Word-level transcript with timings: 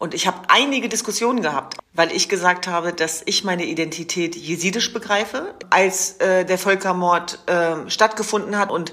Und 0.00 0.14
ich 0.14 0.28
habe 0.28 0.42
einige 0.46 0.88
Diskussionen 0.88 1.42
gehabt, 1.42 1.76
weil 1.92 2.12
ich 2.12 2.28
gesagt 2.28 2.68
habe, 2.68 2.92
dass 2.92 3.22
ich 3.26 3.42
meine 3.42 3.64
Identität 3.64 4.36
jesidisch 4.36 4.92
begreife, 4.92 5.54
als 5.70 6.12
äh, 6.20 6.44
der 6.44 6.56
Völkermord 6.56 7.40
äh, 7.46 7.90
stattgefunden 7.90 8.56
hat 8.56 8.70
und 8.70 8.92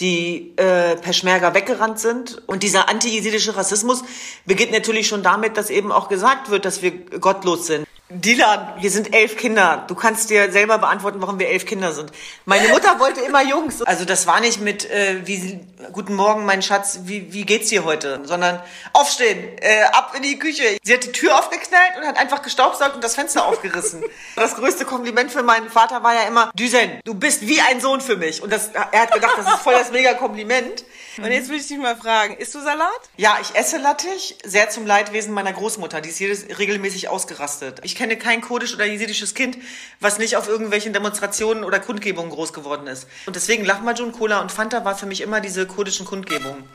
die 0.00 0.56
äh, 0.56 0.96
Peschmerga 0.96 1.52
weggerannt 1.52 1.98
sind. 1.98 2.42
Und 2.46 2.62
dieser 2.62 2.88
anti-jesidische 2.88 3.54
Rassismus 3.54 4.02
beginnt 4.46 4.72
natürlich 4.72 5.08
schon 5.08 5.22
damit, 5.22 5.58
dass 5.58 5.68
eben 5.68 5.92
auch 5.92 6.08
gesagt 6.08 6.48
wird, 6.48 6.64
dass 6.64 6.80
wir 6.80 6.92
gottlos 7.20 7.66
sind. 7.66 7.85
Dylan, 8.08 8.74
wir 8.78 8.90
sind 8.92 9.12
elf 9.12 9.36
Kinder. 9.36 9.84
Du 9.88 9.96
kannst 9.96 10.30
dir 10.30 10.52
selber 10.52 10.78
beantworten, 10.78 11.20
warum 11.20 11.40
wir 11.40 11.48
elf 11.48 11.66
Kinder 11.66 11.92
sind. 11.92 12.12
Meine 12.44 12.68
Mutter 12.68 12.96
wollte 13.00 13.20
immer 13.20 13.42
Jungs. 13.42 13.82
Also 13.82 14.04
das 14.04 14.28
war 14.28 14.38
nicht 14.38 14.60
mit 14.60 14.88
äh, 14.88 15.26
wie 15.26 15.58
Guten 15.92 16.14
Morgen, 16.14 16.44
mein 16.44 16.62
Schatz, 16.62 17.00
wie, 17.02 17.32
wie 17.32 17.44
geht's 17.44 17.68
dir 17.68 17.84
heute? 17.84 18.20
Sondern 18.22 18.62
aufstehen, 18.92 19.58
äh, 19.58 19.82
ab 19.92 20.12
in 20.16 20.22
die 20.22 20.38
Küche. 20.38 20.78
Sie 20.84 20.94
hat 20.94 21.02
die 21.02 21.10
Tür 21.10 21.36
aufgeknallt 21.36 21.96
und 21.98 22.06
hat 22.06 22.16
einfach 22.16 22.42
gestaubsaugt 22.42 22.94
und 22.94 23.02
das 23.02 23.16
Fenster 23.16 23.44
aufgerissen. 23.46 24.04
Das 24.36 24.54
größte 24.54 24.84
Kompliment 24.84 25.32
für 25.32 25.42
meinen 25.42 25.68
Vater 25.68 26.04
war 26.04 26.14
ja 26.14 26.22
immer, 26.28 26.52
Düsen, 26.54 27.00
du 27.04 27.14
bist 27.14 27.48
wie 27.48 27.60
ein 27.60 27.80
Sohn 27.80 28.00
für 28.00 28.16
mich. 28.16 28.40
Und 28.40 28.52
das, 28.52 28.68
er 28.68 29.00
hat 29.00 29.12
gedacht, 29.12 29.34
das 29.36 29.46
ist 29.46 29.62
voll 29.62 29.74
das 29.74 29.90
mega 29.90 30.14
Kompliment. 30.14 30.84
Und 31.18 31.32
jetzt 31.32 31.48
will 31.48 31.56
ich 31.56 31.66
dich 31.66 31.78
mal 31.78 31.96
fragen, 31.96 32.36
isst 32.36 32.54
du 32.54 32.60
Salat? 32.60 32.90
Ja, 33.16 33.38
ich 33.40 33.54
esse 33.54 33.78
Lattich, 33.78 34.36
sehr 34.44 34.68
zum 34.68 34.86
Leidwesen 34.86 35.32
meiner 35.32 35.52
Großmutter. 35.52 36.00
Die 36.00 36.10
ist 36.10 36.18
jedes 36.18 36.58
regelmäßig 36.58 37.08
ausgerastet. 37.08 37.80
Ich 37.84 37.94
kenne 37.94 38.16
kein 38.16 38.40
kurdisch 38.40 38.74
oder 38.74 38.84
jesidisches 38.84 39.34
Kind, 39.34 39.56
was 40.00 40.18
nicht 40.18 40.36
auf 40.36 40.48
irgendwelchen 40.48 40.92
Demonstrationen 40.92 41.64
oder 41.64 41.80
Kundgebungen 41.80 42.30
groß 42.30 42.52
geworden 42.52 42.86
ist. 42.86 43.06
Und 43.26 43.36
deswegen 43.36 43.64
Lahmacun, 43.64 44.12
Cola 44.12 44.40
und 44.40 44.52
Fanta 44.52 44.84
war 44.84 44.96
für 44.96 45.06
mich 45.06 45.20
immer 45.20 45.40
diese 45.40 45.66
kurdischen 45.66 46.06
Kundgebungen. 46.06 46.68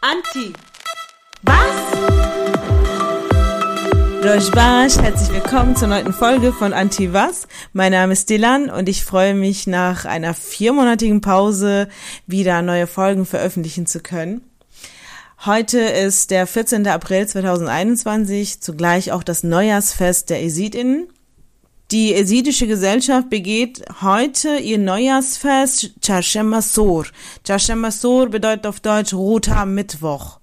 Anti. 0.00 0.52
Was? 1.42 2.57
Rojbash, 4.28 4.98
herzlich 4.98 5.30
willkommen 5.30 5.74
zur 5.74 5.88
neunten 5.88 6.12
Folge 6.12 6.52
von 6.52 6.74
Anti 6.74 7.14
Was. 7.14 7.48
Mein 7.72 7.92
Name 7.92 8.12
ist 8.12 8.28
Dylan 8.28 8.68
und 8.68 8.86
ich 8.86 9.02
freue 9.02 9.32
mich 9.32 9.66
nach 9.66 10.04
einer 10.04 10.34
viermonatigen 10.34 11.22
Pause 11.22 11.88
wieder 12.26 12.60
neue 12.60 12.86
Folgen 12.86 13.24
veröffentlichen 13.24 13.86
zu 13.86 14.00
können. 14.00 14.42
Heute 15.46 15.78
ist 15.78 16.30
der 16.30 16.46
14. 16.46 16.86
April 16.88 17.26
2021, 17.26 18.60
zugleich 18.60 19.12
auch 19.12 19.22
das 19.22 19.44
Neujahrsfest 19.44 20.28
der 20.28 20.42
Esidinnen. 20.44 21.08
Die 21.90 22.14
esidische 22.14 22.66
Gesellschaft 22.66 23.30
begeht 23.30 23.82
heute 24.02 24.58
ihr 24.58 24.76
Neujahrsfest 24.76 26.02
Chashem 26.02 26.50
Masor. 26.50 27.06
Chashem 27.46 27.80
Masor 27.80 28.28
bedeutet 28.28 28.66
auf 28.66 28.80
Deutsch 28.80 29.14
Roter 29.14 29.64
Mittwoch 29.64 30.37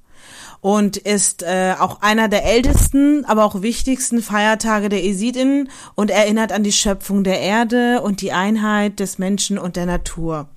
und 0.65 0.97
ist 0.97 1.43
äh, 1.43 1.75
auch 1.77 2.01
einer 2.01 2.27
der 2.27 2.43
ältesten, 2.43 3.23
aber 3.25 3.45
auch 3.45 3.61
wichtigsten 3.61 4.23
Feiertage 4.23 4.89
der 4.89 5.05
Esidinnen 5.05 5.69
und 5.93 6.09
erinnert 6.09 6.51
an 6.51 6.63
die 6.63 6.71
Schöpfung 6.71 7.23
der 7.23 7.39
Erde 7.39 8.01
und 8.01 8.19
die 8.21 8.31
Einheit 8.31 8.99
des 8.99 9.19
Menschen 9.19 9.59
und 9.59 9.75
der 9.75 9.85
Natur. 9.85 10.47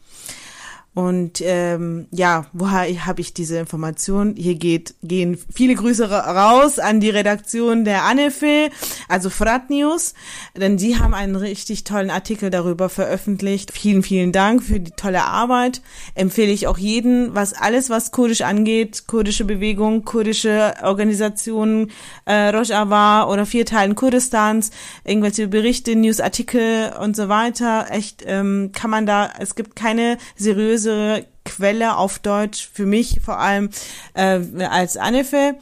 Und 0.98 1.40
ähm, 1.42 2.08
ja, 2.10 2.46
woher 2.52 3.06
habe 3.06 3.20
ich 3.20 3.32
diese 3.32 3.56
Information? 3.56 4.34
Hier 4.36 4.56
geht, 4.56 4.96
gehen 5.04 5.38
viele 5.54 5.76
Grüße 5.76 6.10
raus 6.10 6.80
an 6.80 6.98
die 6.98 7.10
Redaktion 7.10 7.84
der 7.84 8.02
Anefe, 8.02 8.70
also 9.06 9.30
Frat 9.30 9.70
News, 9.70 10.14
denn 10.56 10.76
sie 10.76 10.98
haben 10.98 11.14
einen 11.14 11.36
richtig 11.36 11.84
tollen 11.84 12.10
Artikel 12.10 12.50
darüber 12.50 12.88
veröffentlicht. 12.88 13.70
Vielen, 13.70 14.02
vielen 14.02 14.32
Dank 14.32 14.64
für 14.64 14.80
die 14.80 14.90
tolle 14.90 15.22
Arbeit. 15.22 15.82
Empfehle 16.16 16.50
ich 16.50 16.66
auch 16.66 16.78
jeden, 16.78 17.32
was 17.32 17.52
alles, 17.52 17.90
was 17.90 18.10
kurdisch 18.10 18.40
angeht, 18.40 19.06
kurdische 19.06 19.44
Bewegung, 19.44 20.04
kurdische 20.04 20.74
Organisationen, 20.82 21.92
äh, 22.24 22.48
Rojava 22.48 23.28
oder 23.28 23.46
vier 23.46 23.66
Teilen 23.66 23.94
Kurdistans, 23.94 24.72
irgendwelche 25.04 25.46
Berichte, 25.46 25.94
Newsartikel 25.94 26.92
und 27.00 27.14
so 27.14 27.28
weiter. 27.28 27.86
Echt 27.90 28.24
ähm, 28.26 28.70
kann 28.72 28.90
man 28.90 29.06
da, 29.06 29.30
es 29.38 29.54
gibt 29.54 29.76
keine 29.76 30.18
seriöse 30.34 30.87
seriöse 30.88 31.26
Quelle 31.44 31.96
auf 31.96 32.18
Deutsch 32.18 32.68
für 32.72 32.86
mich 32.86 33.20
vor 33.24 33.38
allem 33.38 33.70
äh, 34.14 34.40
als 34.64 34.96
Anefe. 34.96 35.54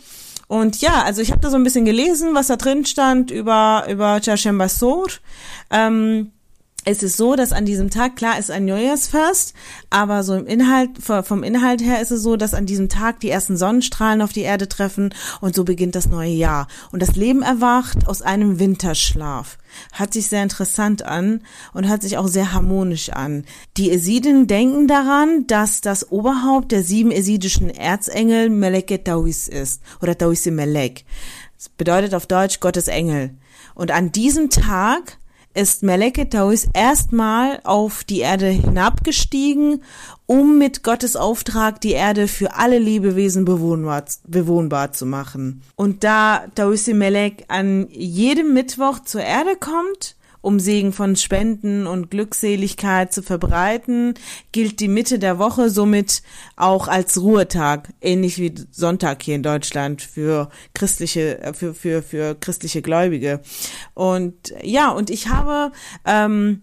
Und 0.48 0.81
ja, 0.81 1.03
also 1.03 1.22
ich 1.22 1.31
habe 1.31 1.41
da 1.41 1.50
so 1.50 1.56
ein 1.56 1.64
bisschen 1.64 1.84
gelesen, 1.84 2.34
was 2.34 2.48
da 2.48 2.56
drin 2.56 2.84
stand 2.87 3.31
über 3.31 3.86
über 3.88 4.20
Chashem 4.20 4.59
Basor. 4.59 5.06
Ähm, 5.70 6.32
es 6.88 7.02
ist 7.02 7.16
so, 7.16 7.34
dass 7.34 7.52
an 7.52 7.64
diesem 7.64 7.91
Tag, 7.91 8.14
klar, 8.14 8.38
ist 8.38 8.48
ein 8.48 8.64
Neujahrsfest, 8.64 9.54
aber 9.91 10.22
so 10.22 10.34
im 10.34 10.47
Inhalt, 10.47 10.91
vom 11.02 11.42
Inhalt 11.42 11.82
her 11.82 12.00
ist 12.00 12.12
es 12.12 12.22
so, 12.22 12.36
dass 12.36 12.54
an 12.54 12.64
diesem 12.64 12.88
Tag 12.88 13.19
die 13.19 13.28
ersten 13.28 13.56
Sonnenstrahlen 13.56 14.22
auf 14.22 14.32
die 14.32 14.42
Erde 14.42 14.69
treffen 14.69 15.12
und 15.41 15.56
so 15.56 15.64
beginnt 15.64 15.97
das 15.97 16.06
neue 16.06 16.30
Jahr. 16.30 16.69
Und 16.92 17.02
das 17.02 17.16
Leben 17.16 17.42
erwacht 17.42 18.06
aus 18.06 18.22
einem 18.22 18.60
Winterschlaf. 18.60 19.58
Hat 19.92 20.12
sich 20.12 20.28
sehr 20.28 20.44
interessant 20.44 21.02
an 21.02 21.41
und 21.74 21.88
hört 21.88 22.02
sich 22.02 22.19
auch 22.19 22.28
sehr 22.28 22.52
harmonisch 22.52 23.10
an. 23.10 23.44
Die 23.76 23.91
Esiden 23.91 24.47
denken 24.47 24.86
daran, 24.86 25.44
dass 25.48 25.80
das 25.80 26.12
Oberhaupt 26.12 26.70
der 26.70 26.84
sieben 26.84 27.10
esidischen 27.10 27.68
Erzengel 27.68 28.48
Meleket 28.48 29.06
Tawis 29.06 29.48
ist 29.48 29.82
oder 30.00 30.16
Tawis 30.16 30.47
Melek. 30.47 31.04
Das 31.56 31.68
bedeutet 31.68 32.14
auf 32.14 32.26
Deutsch 32.26 32.60
Gottes 32.60 32.86
Engel. 32.86 33.30
Und 33.74 33.91
an 33.91 34.12
diesem 34.12 34.50
Tag 34.50 35.18
ist 35.56 35.83
Meleke 35.83 36.28
Tauis 36.28 36.69
erstmal 36.75 37.61
auf 37.65 38.05
die 38.05 38.21
Erde 38.21 38.49
hinabgestiegen, 38.49 39.83
um 40.27 40.59
mit 40.59 40.83
Gottes 40.83 41.17
Auftrag 41.17 41.81
die 41.81 41.93
Erde 41.93 42.28
für 42.28 42.55
alle 42.55 42.78
Lebewesen 42.78 43.44
bewohnbar, 43.44 44.05
bewohnbar 44.27 44.93
zu 44.93 45.06
machen. 45.06 45.62
Und 45.75 46.05
da 46.05 46.45
Tauisi 46.55 46.93
Melek 46.93 47.45
an 47.49 47.89
jedem 47.91 48.53
Mittwoch 48.53 49.00
zur 49.00 49.22
Erde 49.22 49.56
kommt, 49.56 50.16
um 50.47 50.61
Segen 50.61 50.93
von 50.93 51.17
Spenden 51.17 51.89
und 51.89 52.09
Glückseligkeit 52.09 53.12
zu 53.12 53.25
verbreiten, 53.25 54.15
gilt 54.53 54.79
die 54.79 54.87
Mitte 54.87 55.19
der 55.19 55.41
Woche 55.41 55.71
somit 55.71 56.23
auch 56.55 56.87
als 56.87 57.21
Ruhetag, 57.21 57.93
ähnlich 58.01 58.39
wie 58.39 58.55
Sonntag 58.71 59.25
hier 59.25 59.34
in 59.34 59.43
Deutschland 59.43 60.03
für 60.03 60.49
christliche, 60.73 61.41
äh, 61.41 61.53
für, 61.53 61.75
für, 61.75 62.01
für 62.01 62.37
christliche 62.37 62.81
Gläubige. 62.81 63.41
Und 63.95 64.55
ja, 64.62 64.91
und 64.93 65.11
ich 65.11 65.31
habe 65.31 65.73
ähm, 66.05 66.63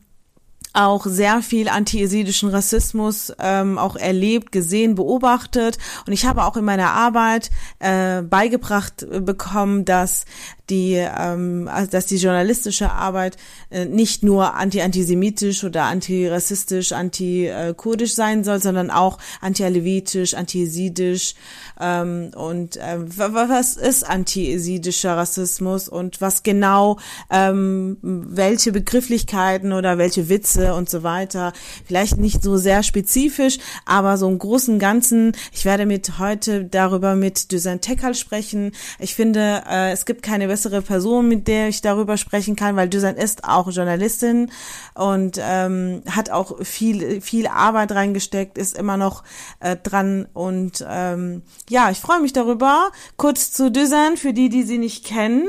auch 0.74 1.06
sehr 1.06 1.42
viel 1.42 1.70
anti-jesidischen 1.70 2.50
Rassismus 2.50 3.32
ähm, 3.40 3.78
auch 3.78 3.96
erlebt, 3.96 4.52
gesehen, 4.52 4.96
beobachtet. 4.96 5.78
Und 6.08 6.14
ich 6.14 6.26
habe 6.26 6.44
auch 6.44 6.58
in 6.58 6.66
meiner 6.66 6.90
Arbeit 6.90 7.52
äh, 7.80 8.24
beigebracht 8.24 9.06
bekommen, 9.24 9.86
dass 9.86 10.26
die, 10.70 10.94
ähm, 10.94 11.70
also 11.72 11.92
dass 11.92 12.06
die 12.06 12.18
journalistische 12.18 12.92
Arbeit 12.92 13.38
äh, 13.70 13.86
nicht 13.86 14.24
nur 14.24 14.56
anti-antisemitisch 14.56 15.64
oder 15.64 15.84
antirassistisch, 15.84 16.94
anti-kurdisch 16.94 18.16
sein 18.16 18.44
soll, 18.44 18.62
sondern 18.62 18.90
auch 18.90 19.20
anti-alevitisch, 19.42 20.34
anti-jesidisch. 20.34 21.36
Ähm, 21.80 22.32
und 22.36 22.78
äh, 22.78 22.98
was 23.00 23.76
ist 23.76 24.10
anti-jesidischer 24.10 25.18
Rassismus 25.18 25.90
und 25.90 26.22
was 26.22 26.44
genau, 26.44 26.98
ähm, 27.30 27.98
welche 28.02 28.72
Begrifflichkeiten 28.72 29.74
oder 29.74 29.98
welche 29.98 30.30
Witze 30.30 30.63
und 30.72 30.90
so 30.90 31.04
weiter. 31.04 31.54
Vielleicht 31.86 32.18
nicht 32.18 32.42
so 32.44 32.58
sehr 32.58 32.84
spezifisch, 32.84 33.58
aber 33.86 34.18
so 34.18 34.28
im 34.28 34.40
Großen 34.40 34.76
und 34.76 34.80
Ganzen. 34.80 35.34
Ich 35.52 35.66
werde 35.66 35.86
mit 35.86 36.20
heute 36.20 36.66
darüber 36.66 37.16
mit 37.16 37.52
Dusan 37.52 37.82
Tekal 37.82 38.16
sprechen. 38.16 38.72
Ich 39.00 39.16
finde, 39.16 39.64
äh, 39.70 39.92
es 39.92 40.06
gibt 40.06 40.24
keine 40.24 40.48
bessere 40.48 40.82
Person, 40.82 41.28
mit 41.28 41.48
der 41.48 41.68
ich 41.68 41.82
darüber 41.82 42.18
sprechen 42.18 42.56
kann, 42.56 42.76
weil 42.76 42.90
Düsan 42.90 43.16
ist 43.16 43.44
auch 43.44 43.70
Journalistin 43.70 44.52
und 44.94 45.40
ähm, 45.42 46.04
hat 46.10 46.30
auch 46.30 46.64
viel, 46.64 47.22
viel 47.22 47.48
Arbeit 47.48 47.92
reingesteckt, 47.92 48.58
ist 48.58 48.78
immer 48.78 48.98
noch 48.98 49.24
äh, 49.60 49.76
dran 49.76 50.28
und 50.34 50.86
ähm, 50.88 51.42
ja, 51.70 51.90
ich 51.90 52.00
freue 52.00 52.22
mich 52.22 52.34
darüber. 52.34 52.92
Kurz 53.18 53.52
zu 53.52 53.72
Düsan, 53.72 54.18
für 54.18 54.34
die, 54.34 54.50
die 54.50 54.64
sie 54.64 54.78
nicht 54.78 55.06
kennen. 55.06 55.48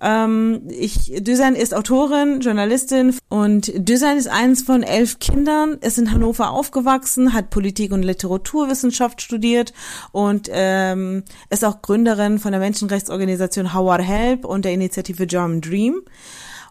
Ähm, 0.00 0.62
ich, 0.68 1.12
Düsan 1.22 1.54
ist 1.54 1.74
Autorin, 1.74 2.40
Journalistin 2.40 3.16
und 3.28 3.72
Düsan 3.76 4.16
ist 4.16 4.28
eins 4.28 4.62
von 4.62 4.82
elf 4.82 5.18
Kindern, 5.18 5.78
ist 5.80 5.98
in 5.98 6.12
Hannover 6.12 6.50
aufgewachsen, 6.50 7.32
hat 7.32 7.50
Politik 7.50 7.92
und 7.92 8.02
Literaturwissenschaft 8.02 9.20
studiert 9.20 9.72
und 10.12 10.48
ähm, 10.50 11.24
ist 11.50 11.64
auch 11.64 11.82
Gründerin 11.82 12.38
von 12.38 12.52
der 12.52 12.60
Menschenrechtsorganisation 12.60 13.74
How 13.74 13.90
Are 13.90 14.02
Help 14.02 14.44
und 14.44 14.64
der 14.64 14.72
Initiative 14.72 15.26
German 15.26 15.60
Dream. 15.60 16.00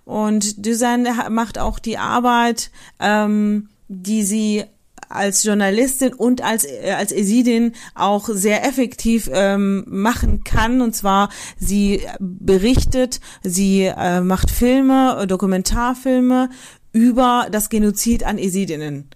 Und 0.05 0.65
Düsan 0.65 1.07
macht 1.29 1.59
auch 1.59 1.77
die 1.77 1.99
Arbeit, 1.99 2.71
ähm, 2.99 3.69
die 3.87 4.23
sie 4.23 4.65
als 5.09 5.43
Journalistin 5.43 6.13
und 6.13 6.43
als 6.43 6.65
äh, 6.65 6.93
als 6.97 7.11
Esidin 7.11 7.73
auch 7.95 8.29
sehr 8.29 8.65
effektiv 8.65 9.29
ähm, 9.33 9.83
machen 9.87 10.43
kann. 10.43 10.81
Und 10.81 10.95
zwar 10.95 11.29
sie 11.57 12.01
berichtet, 12.19 13.19
sie 13.43 13.83
äh, 13.85 14.21
macht 14.21 14.51
Filme, 14.51 15.25
Dokumentarfilme 15.27 16.49
über 16.93 17.47
das 17.51 17.69
Genozid 17.69 18.23
an 18.23 18.37
Esidinnen. 18.37 19.09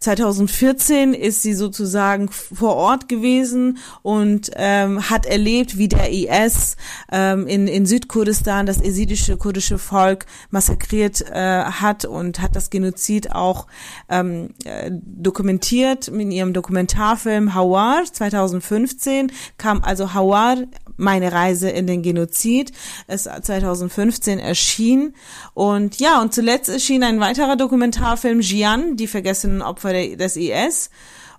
2014 0.00 1.14
ist 1.14 1.42
sie 1.42 1.54
sozusagen 1.54 2.28
vor 2.30 2.76
Ort 2.76 3.08
gewesen 3.08 3.78
und 4.02 4.50
ähm, 4.54 5.08
hat 5.10 5.26
erlebt, 5.26 5.78
wie 5.78 5.88
der 5.88 6.10
IS 6.10 6.76
ähm, 7.10 7.46
in, 7.46 7.66
in 7.66 7.86
Südkurdistan 7.86 8.66
das 8.66 8.80
esidische 8.80 9.36
kurdische 9.36 9.78
Volk 9.78 10.26
massakriert 10.50 11.22
äh, 11.30 11.64
hat 11.64 12.04
und 12.04 12.40
hat 12.40 12.56
das 12.56 12.70
Genozid 12.70 13.32
auch 13.32 13.66
ähm, 14.08 14.50
äh, 14.64 14.90
dokumentiert 14.92 16.08
in 16.08 16.30
ihrem 16.30 16.52
Dokumentarfilm 16.52 17.54
Hawar 17.54 18.04
2015 18.10 19.32
kam 19.58 19.82
also 19.82 20.14
Hawar 20.14 20.56
meine 20.96 21.32
Reise 21.32 21.68
in 21.68 21.86
den 21.86 22.02
Genozid 22.02 22.72
ist 23.06 23.24
2015 23.24 24.38
erschien. 24.38 25.14
Und 25.54 26.00
ja 26.00 26.20
und 26.20 26.34
zuletzt 26.34 26.68
erschien 26.68 27.02
ein 27.02 27.20
weiterer 27.20 27.56
Dokumentarfilm 27.56 28.40
Jian 28.40 28.96
die 28.96 29.06
vergessenen 29.06 29.62
Opfer 29.62 29.85
der, 29.92 30.16
des 30.16 30.36
IS 30.36 30.90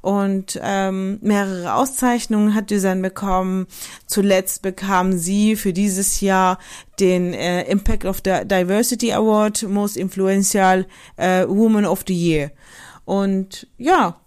und 0.01 0.59
ähm, 0.63 1.19
mehrere 1.21 1.73
Auszeichnungen 1.73 2.55
hat 2.55 2.69
Düsen 2.69 3.01
bekommen. 3.01 3.67
Zuletzt 4.05 4.61
bekam 4.61 5.17
sie 5.17 5.55
für 5.55 5.73
dieses 5.73 6.21
Jahr 6.21 6.59
den 6.99 7.33
äh, 7.33 7.63
Impact 7.63 8.05
of 8.05 8.21
the 8.23 8.45
Diversity 8.45 9.11
Award 9.11 9.63
Most 9.63 9.97
Influential 9.97 10.85
äh, 11.17 11.45
Woman 11.47 11.85
of 11.85 12.03
the 12.07 12.13
Year. 12.13 12.51
Und 13.05 13.67
ja, 13.77 14.19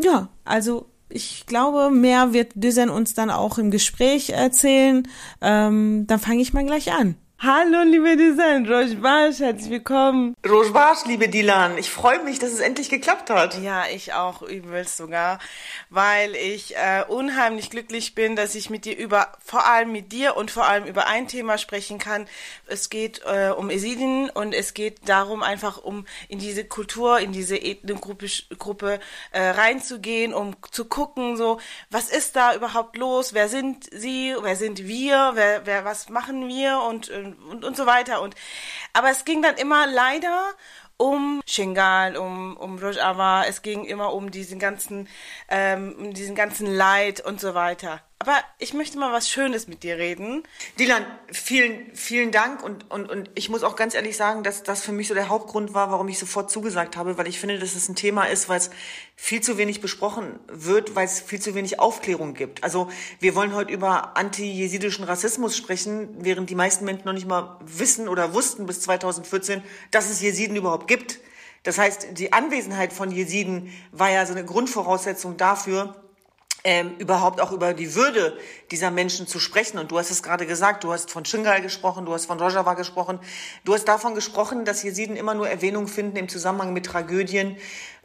ja, 0.00 0.28
also 0.44 0.86
ich 1.08 1.46
glaube, 1.46 1.90
mehr 1.90 2.32
wird 2.32 2.52
Düsen 2.54 2.90
uns 2.90 3.14
dann 3.14 3.30
auch 3.30 3.58
im 3.58 3.70
Gespräch 3.70 4.30
erzählen. 4.30 5.08
Ähm, 5.40 6.04
dann 6.06 6.20
fange 6.20 6.42
ich 6.42 6.52
mal 6.52 6.64
gleich 6.64 6.92
an. 6.92 7.16
Hallo, 7.40 7.82
liebe 7.84 8.16
Dilan, 8.16 8.66
Rojbash, 8.66 9.38
herzlich 9.38 9.70
willkommen. 9.70 10.34
Rojbash, 10.44 11.04
liebe 11.06 11.28
Dilan, 11.28 11.78
ich 11.78 11.88
freue 11.88 12.20
mich, 12.24 12.40
dass 12.40 12.50
es 12.50 12.58
endlich 12.58 12.90
geklappt 12.90 13.30
hat. 13.30 13.62
Ja, 13.62 13.84
ich 13.86 14.12
auch 14.12 14.42
übelst 14.42 14.96
sogar, 14.96 15.38
weil 15.88 16.34
ich 16.34 16.74
äh, 16.74 17.04
unheimlich 17.06 17.70
glücklich 17.70 18.16
bin, 18.16 18.34
dass 18.34 18.56
ich 18.56 18.70
mit 18.70 18.86
dir 18.86 18.98
über, 18.98 19.28
vor 19.38 19.66
allem 19.66 19.92
mit 19.92 20.10
dir 20.10 20.36
und 20.36 20.50
vor 20.50 20.66
allem 20.66 20.84
über 20.84 21.06
ein 21.06 21.28
Thema 21.28 21.58
sprechen 21.58 22.00
kann. 22.00 22.26
Es 22.66 22.90
geht 22.90 23.20
äh, 23.24 23.50
um 23.56 23.70
Esidien 23.70 24.30
und 24.30 24.52
es 24.52 24.74
geht 24.74 25.08
darum, 25.08 25.44
einfach 25.44 25.78
um 25.78 26.06
in 26.28 26.40
diese 26.40 26.64
Kultur, 26.64 27.20
in 27.20 27.30
diese 27.30 27.56
Ethnengruppe 27.56 28.26
Gruppe, 28.58 28.98
äh, 29.30 29.50
reinzugehen, 29.50 30.34
um 30.34 30.56
zu 30.72 30.86
gucken, 30.86 31.36
so, 31.36 31.60
was 31.88 32.10
ist 32.10 32.34
da 32.34 32.56
überhaupt 32.56 32.96
los, 32.96 33.32
wer 33.32 33.48
sind 33.48 33.88
sie, 33.92 34.34
wer 34.42 34.56
sind 34.56 34.88
wir, 34.88 35.30
wer, 35.34 35.66
wer 35.66 35.84
was 35.84 36.08
machen 36.08 36.48
wir 36.48 36.80
und 36.80 37.10
äh, 37.10 37.27
und, 37.34 37.64
und 37.64 37.76
so 37.76 37.86
weiter. 37.86 38.22
Und, 38.22 38.34
aber 38.92 39.10
es 39.10 39.24
ging 39.24 39.42
dann 39.42 39.56
immer 39.56 39.86
leider 39.86 40.54
um 40.96 41.40
Shingal, 41.46 42.16
um, 42.16 42.56
um 42.56 42.78
Rojava, 42.78 43.44
es 43.44 43.62
ging 43.62 43.84
immer 43.84 44.12
um 44.12 44.30
diesen 44.30 44.58
ganzen, 44.58 45.08
ähm, 45.48 45.94
um 45.96 46.12
diesen 46.12 46.34
ganzen 46.34 46.66
Leid 46.66 47.20
und 47.20 47.40
so 47.40 47.54
weiter. 47.54 48.02
Aber 48.20 48.36
ich 48.58 48.74
möchte 48.74 48.98
mal 48.98 49.12
was 49.12 49.30
Schönes 49.30 49.68
mit 49.68 49.84
dir 49.84 49.96
reden. 49.96 50.42
Dylan, 50.76 51.06
vielen, 51.30 51.94
vielen 51.94 52.32
Dank 52.32 52.64
und, 52.64 52.90
und, 52.90 53.08
und 53.08 53.30
ich 53.36 53.48
muss 53.48 53.62
auch 53.62 53.76
ganz 53.76 53.94
ehrlich 53.94 54.16
sagen, 54.16 54.42
dass 54.42 54.64
das 54.64 54.82
für 54.82 54.90
mich 54.90 55.06
so 55.06 55.14
der 55.14 55.28
Hauptgrund 55.28 55.72
war, 55.72 55.92
warum 55.92 56.08
ich 56.08 56.18
sofort 56.18 56.50
zugesagt 56.50 56.96
habe, 56.96 57.16
weil 57.16 57.28
ich 57.28 57.38
finde, 57.38 57.60
dass 57.60 57.76
es 57.76 57.88
ein 57.88 57.94
Thema 57.94 58.24
ist, 58.24 58.48
weil 58.48 58.58
es 58.58 58.70
viel 59.14 59.40
zu 59.40 59.56
wenig 59.56 59.80
besprochen 59.80 60.40
wird, 60.48 60.96
weil 60.96 61.04
es 61.04 61.20
viel 61.20 61.40
zu 61.40 61.54
wenig 61.54 61.78
Aufklärung 61.78 62.34
gibt. 62.34 62.64
Also 62.64 62.90
wir 63.20 63.36
wollen 63.36 63.54
heute 63.54 63.72
über 63.72 64.16
anti-jesidischen 64.16 65.04
Rassismus 65.04 65.56
sprechen, 65.56 66.08
während 66.18 66.50
die 66.50 66.56
meisten 66.56 66.84
Menschen 66.84 67.04
noch 67.04 67.12
nicht 67.12 67.28
mal 67.28 67.56
wissen 67.60 68.08
oder 68.08 68.34
wussten 68.34 68.66
bis 68.66 68.80
2014, 68.80 69.62
dass 69.92 70.10
es 70.10 70.20
Jesiden 70.20 70.56
überhaupt 70.56 70.88
gibt. 70.88 71.20
Das 71.62 71.78
heißt, 71.78 72.18
die 72.18 72.32
Anwesenheit 72.32 72.92
von 72.92 73.12
Jesiden 73.12 73.72
war 73.92 74.10
ja 74.10 74.26
so 74.26 74.32
eine 74.32 74.44
Grundvoraussetzung 74.44 75.36
dafür, 75.36 75.94
ähm, 76.64 76.96
überhaupt 76.98 77.40
auch 77.40 77.52
über 77.52 77.72
die 77.72 77.94
Würde 77.94 78.36
dieser 78.70 78.90
Menschen 78.90 79.26
zu 79.26 79.38
sprechen. 79.38 79.78
Und 79.78 79.90
du 79.90 79.98
hast 79.98 80.10
es 80.10 80.22
gerade 80.22 80.46
gesagt, 80.46 80.84
du 80.84 80.92
hast 80.92 81.10
von 81.10 81.24
Shingal 81.24 81.62
gesprochen, 81.62 82.04
du 82.04 82.12
hast 82.12 82.26
von 82.26 82.40
Rojava 82.40 82.74
gesprochen, 82.74 83.20
du 83.64 83.74
hast 83.74 83.86
davon 83.86 84.14
gesprochen, 84.14 84.64
dass 84.64 84.82
Jesiden 84.82 85.16
immer 85.16 85.34
nur 85.34 85.48
Erwähnung 85.48 85.88
finden 85.88 86.16
im 86.16 86.28
Zusammenhang 86.28 86.72
mit 86.72 86.86
Tragödien 86.86 87.56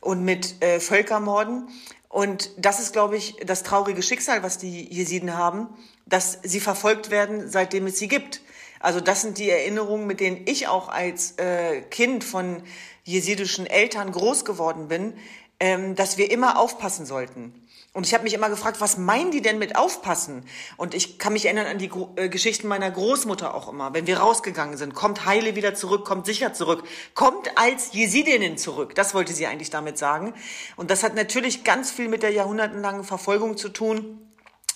und 0.01 0.23
mit 0.23 0.61
äh, 0.61 0.79
Völkermorden. 0.79 1.67
Und 2.09 2.51
das 2.57 2.79
ist, 2.79 2.93
glaube 2.93 3.17
ich, 3.17 3.37
das 3.43 3.63
traurige 3.63 4.03
Schicksal, 4.03 4.43
was 4.43 4.59
die 4.59 4.87
Jesiden 4.93 5.35
haben, 5.35 5.67
dass 6.05 6.37
sie 6.43 6.59
verfolgt 6.59 7.09
werden, 7.09 7.49
seitdem 7.49 7.87
es 7.87 7.97
sie 7.97 8.07
gibt. 8.07 8.41
Also 8.79 8.99
das 8.99 9.21
sind 9.21 9.39
die 9.39 9.49
Erinnerungen, 9.49 10.05
mit 10.05 10.19
denen 10.19 10.41
ich 10.45 10.67
auch 10.67 10.89
als 10.89 11.37
äh, 11.37 11.81
Kind 11.81 12.23
von 12.23 12.61
jesidischen 13.03 13.65
Eltern 13.65 14.11
groß 14.11 14.45
geworden 14.45 14.89
bin, 14.89 15.13
ähm, 15.59 15.95
dass 15.95 16.17
wir 16.17 16.29
immer 16.29 16.59
aufpassen 16.59 17.05
sollten. 17.05 17.62
Und 17.93 18.07
ich 18.07 18.13
habe 18.15 18.23
mich 18.23 18.33
immer 18.33 18.49
gefragt, 18.49 18.81
was 18.81 18.97
meinen 18.97 19.29
die 19.29 19.43
denn 19.43 19.59
mit 19.59 19.75
aufpassen? 19.75 20.45
Und 20.77 20.95
ich 20.95 21.19
kann 21.19 21.33
mich 21.33 21.45
erinnern 21.45 21.67
an 21.67 21.77
die 21.77 21.91
äh, 22.15 22.27
Geschichten 22.27 22.67
meiner 22.67 22.89
Großmutter 22.89 23.53
auch 23.53 23.69
immer. 23.69 23.93
Wenn 23.93 24.07
wir 24.07 24.17
rausgegangen 24.17 24.77
sind, 24.77 24.95
kommt 24.95 25.27
heile 25.27 25.55
wieder 25.55 25.75
zurück, 25.75 26.03
kommt 26.03 26.25
sicher 26.25 26.53
zurück, 26.53 26.83
kommt 27.13 27.55
als 27.55 27.93
Jesidinnen 27.93 28.57
zurück. 28.57 28.95
Das 28.95 29.13
wollte 29.13 29.33
sie 29.33 29.45
eigentlich 29.45 29.69
damit 29.69 29.99
sagen. 29.99 30.33
Und 30.75 30.89
das 30.89 31.03
hat 31.03 31.13
natürlich 31.13 31.63
ganz 31.63 31.91
viel 31.91 32.07
mit 32.07 32.23
der 32.23 32.31
jahrhundertelangen 32.31 33.03
Verfolgung 33.03 33.57
zu 33.57 33.69
tun 33.69 34.19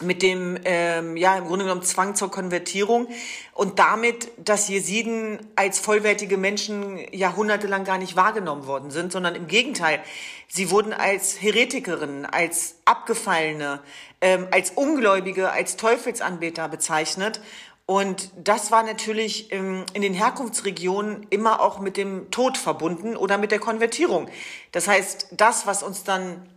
mit 0.01 0.21
dem, 0.21 0.59
ähm, 0.63 1.17
ja, 1.17 1.37
im 1.37 1.45
Grunde 1.45 1.65
genommen 1.65 1.83
Zwang 1.83 2.15
zur 2.15 2.29
Konvertierung 2.29 3.07
und 3.53 3.79
damit, 3.79 4.29
dass 4.37 4.67
Jesiden 4.67 5.39
als 5.55 5.79
vollwertige 5.79 6.37
Menschen 6.37 6.99
jahrhundertelang 7.11 7.83
gar 7.83 7.97
nicht 7.97 8.15
wahrgenommen 8.15 8.67
worden 8.67 8.91
sind, 8.91 9.11
sondern 9.11 9.33
im 9.35 9.47
Gegenteil, 9.47 9.99
sie 10.47 10.69
wurden 10.69 10.93
als 10.93 11.41
Heretikerinnen, 11.41 12.25
als 12.25 12.75
Abgefallene, 12.85 13.81
ähm, 14.21 14.47
als 14.51 14.71
Ungläubige, 14.71 15.51
als 15.51 15.77
Teufelsanbeter 15.77 16.69
bezeichnet. 16.69 17.41
Und 17.87 18.31
das 18.35 18.69
war 18.69 18.83
natürlich 18.83 19.51
ähm, 19.51 19.85
in 19.93 20.01
den 20.01 20.13
Herkunftsregionen 20.13 21.25
immer 21.29 21.61
auch 21.61 21.79
mit 21.79 21.97
dem 21.97 22.29
Tod 22.31 22.57
verbunden 22.57 23.15
oder 23.15 23.37
mit 23.37 23.51
der 23.51 23.59
Konvertierung. 23.59 24.27
Das 24.73 24.87
heißt, 24.87 25.29
das, 25.31 25.65
was 25.65 25.83
uns 25.83 26.03
dann 26.03 26.47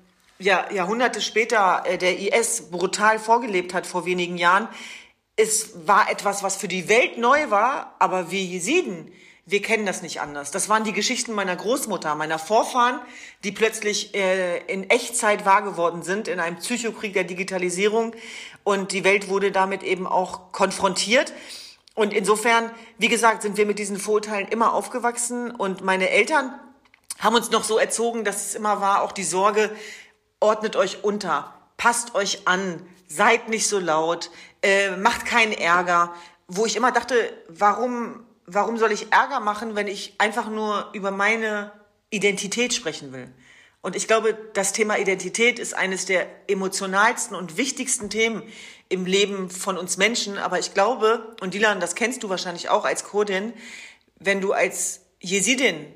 ja, 0.40 0.70
Jahrhunderte 0.72 1.20
später 1.20 1.84
äh, 1.86 1.98
der 1.98 2.18
IS 2.18 2.70
brutal 2.70 3.18
vorgelebt 3.18 3.74
hat 3.74 3.86
vor 3.86 4.06
wenigen 4.06 4.36
Jahren, 4.36 4.68
es 5.36 5.86
war 5.86 6.10
etwas, 6.10 6.42
was 6.42 6.56
für 6.56 6.68
die 6.68 6.88
Welt 6.88 7.16
neu 7.16 7.50
war, 7.50 7.94
aber 7.98 8.30
wir 8.30 8.42
Jesiden, 8.42 9.10
wir 9.46 9.62
kennen 9.62 9.86
das 9.86 10.02
nicht 10.02 10.20
anders. 10.20 10.50
Das 10.50 10.68
waren 10.68 10.84
die 10.84 10.92
Geschichten 10.92 11.32
meiner 11.32 11.56
Großmutter, 11.56 12.14
meiner 12.14 12.38
Vorfahren, 12.38 13.00
die 13.42 13.52
plötzlich 13.52 14.14
äh, 14.14 14.58
in 14.66 14.88
Echtzeit 14.90 15.44
wahr 15.44 15.62
geworden 15.62 16.02
sind, 16.02 16.28
in 16.28 16.40
einem 16.40 16.56
Psychokrieg 16.56 17.14
der 17.14 17.24
Digitalisierung. 17.24 18.14
Und 18.64 18.92
die 18.92 19.02
Welt 19.02 19.28
wurde 19.28 19.50
damit 19.50 19.82
eben 19.82 20.06
auch 20.06 20.52
konfrontiert. 20.52 21.32
Und 21.94 22.12
insofern, 22.12 22.70
wie 22.98 23.08
gesagt, 23.08 23.42
sind 23.42 23.56
wir 23.56 23.66
mit 23.66 23.78
diesen 23.78 23.98
Vorurteilen 23.98 24.46
immer 24.48 24.72
aufgewachsen. 24.72 25.50
Und 25.50 25.82
meine 25.82 26.10
Eltern 26.10 26.54
haben 27.18 27.34
uns 27.34 27.50
noch 27.50 27.64
so 27.64 27.78
erzogen, 27.78 28.24
dass 28.24 28.46
es 28.46 28.54
immer 28.54 28.80
war, 28.80 29.02
auch 29.02 29.12
die 29.12 29.24
Sorge, 29.24 29.70
ordnet 30.40 30.76
euch 30.76 31.04
unter, 31.04 31.54
passt 31.76 32.14
euch 32.14 32.46
an, 32.46 32.84
seid 33.06 33.48
nicht 33.48 33.68
so 33.68 33.78
laut, 33.78 34.30
äh, 34.62 34.96
macht 34.96 35.26
keinen 35.26 35.52
Ärger. 35.52 36.14
Wo 36.48 36.66
ich 36.66 36.76
immer 36.76 36.92
dachte, 36.92 37.14
warum, 37.48 38.24
warum 38.46 38.78
soll 38.78 38.92
ich 38.92 39.12
Ärger 39.12 39.40
machen, 39.40 39.76
wenn 39.76 39.86
ich 39.86 40.14
einfach 40.18 40.48
nur 40.48 40.90
über 40.92 41.10
meine 41.10 41.72
Identität 42.10 42.74
sprechen 42.74 43.12
will? 43.12 43.32
Und 43.82 43.96
ich 43.96 44.06
glaube, 44.06 44.36
das 44.52 44.72
Thema 44.72 44.98
Identität 44.98 45.58
ist 45.58 45.74
eines 45.74 46.04
der 46.04 46.26
emotionalsten 46.48 47.34
und 47.34 47.56
wichtigsten 47.56 48.10
Themen 48.10 48.42
im 48.90 49.06
Leben 49.06 49.48
von 49.48 49.78
uns 49.78 49.96
Menschen. 49.96 50.36
Aber 50.36 50.58
ich 50.58 50.74
glaube, 50.74 51.34
und 51.40 51.54
Dilan, 51.54 51.80
das 51.80 51.94
kennst 51.94 52.22
du 52.22 52.28
wahrscheinlich 52.28 52.68
auch 52.68 52.84
als 52.84 53.04
Kurdin, 53.04 53.54
wenn 54.18 54.42
du 54.42 54.52
als 54.52 55.00
Jesidin 55.20 55.86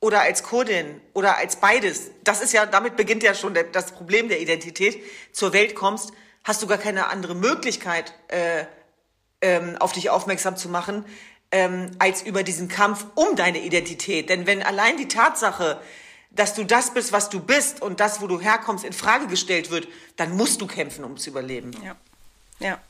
oder 0.00 0.20
als 0.20 0.42
Kurdin 0.42 1.00
oder 1.12 1.36
als 1.38 1.56
beides, 1.56 2.10
das 2.24 2.40
ist 2.40 2.52
ja, 2.52 2.66
damit 2.66 2.96
beginnt 2.96 3.22
ja 3.22 3.34
schon 3.34 3.56
das 3.72 3.92
Problem 3.92 4.28
der 4.28 4.40
Identität, 4.40 5.02
zur 5.32 5.52
Welt 5.52 5.74
kommst, 5.74 6.12
hast 6.44 6.62
du 6.62 6.66
gar 6.66 6.78
keine 6.78 7.08
andere 7.08 7.34
Möglichkeit, 7.34 8.14
äh, 8.28 8.64
ähm, 9.40 9.76
auf 9.78 9.92
dich 9.92 10.10
aufmerksam 10.10 10.56
zu 10.56 10.68
machen, 10.68 11.04
ähm, 11.50 11.90
als 11.98 12.22
über 12.22 12.42
diesen 12.42 12.68
Kampf 12.68 13.06
um 13.14 13.36
deine 13.36 13.58
Identität. 13.58 14.30
Denn 14.30 14.46
wenn 14.46 14.62
allein 14.62 14.96
die 14.96 15.08
Tatsache, 15.08 15.80
dass 16.30 16.54
du 16.54 16.64
das 16.64 16.92
bist, 16.94 17.12
was 17.12 17.30
du 17.30 17.40
bist 17.40 17.82
und 17.82 18.00
das, 18.00 18.20
wo 18.20 18.26
du 18.26 18.40
herkommst, 18.40 18.84
in 18.84 18.92
Frage 18.92 19.26
gestellt 19.26 19.70
wird, 19.70 19.88
dann 20.16 20.36
musst 20.36 20.60
du 20.60 20.66
kämpfen, 20.66 21.04
um 21.04 21.16
zu 21.16 21.30
überleben. 21.30 21.72
Ja. 21.84 21.96
Ja. 22.60 22.80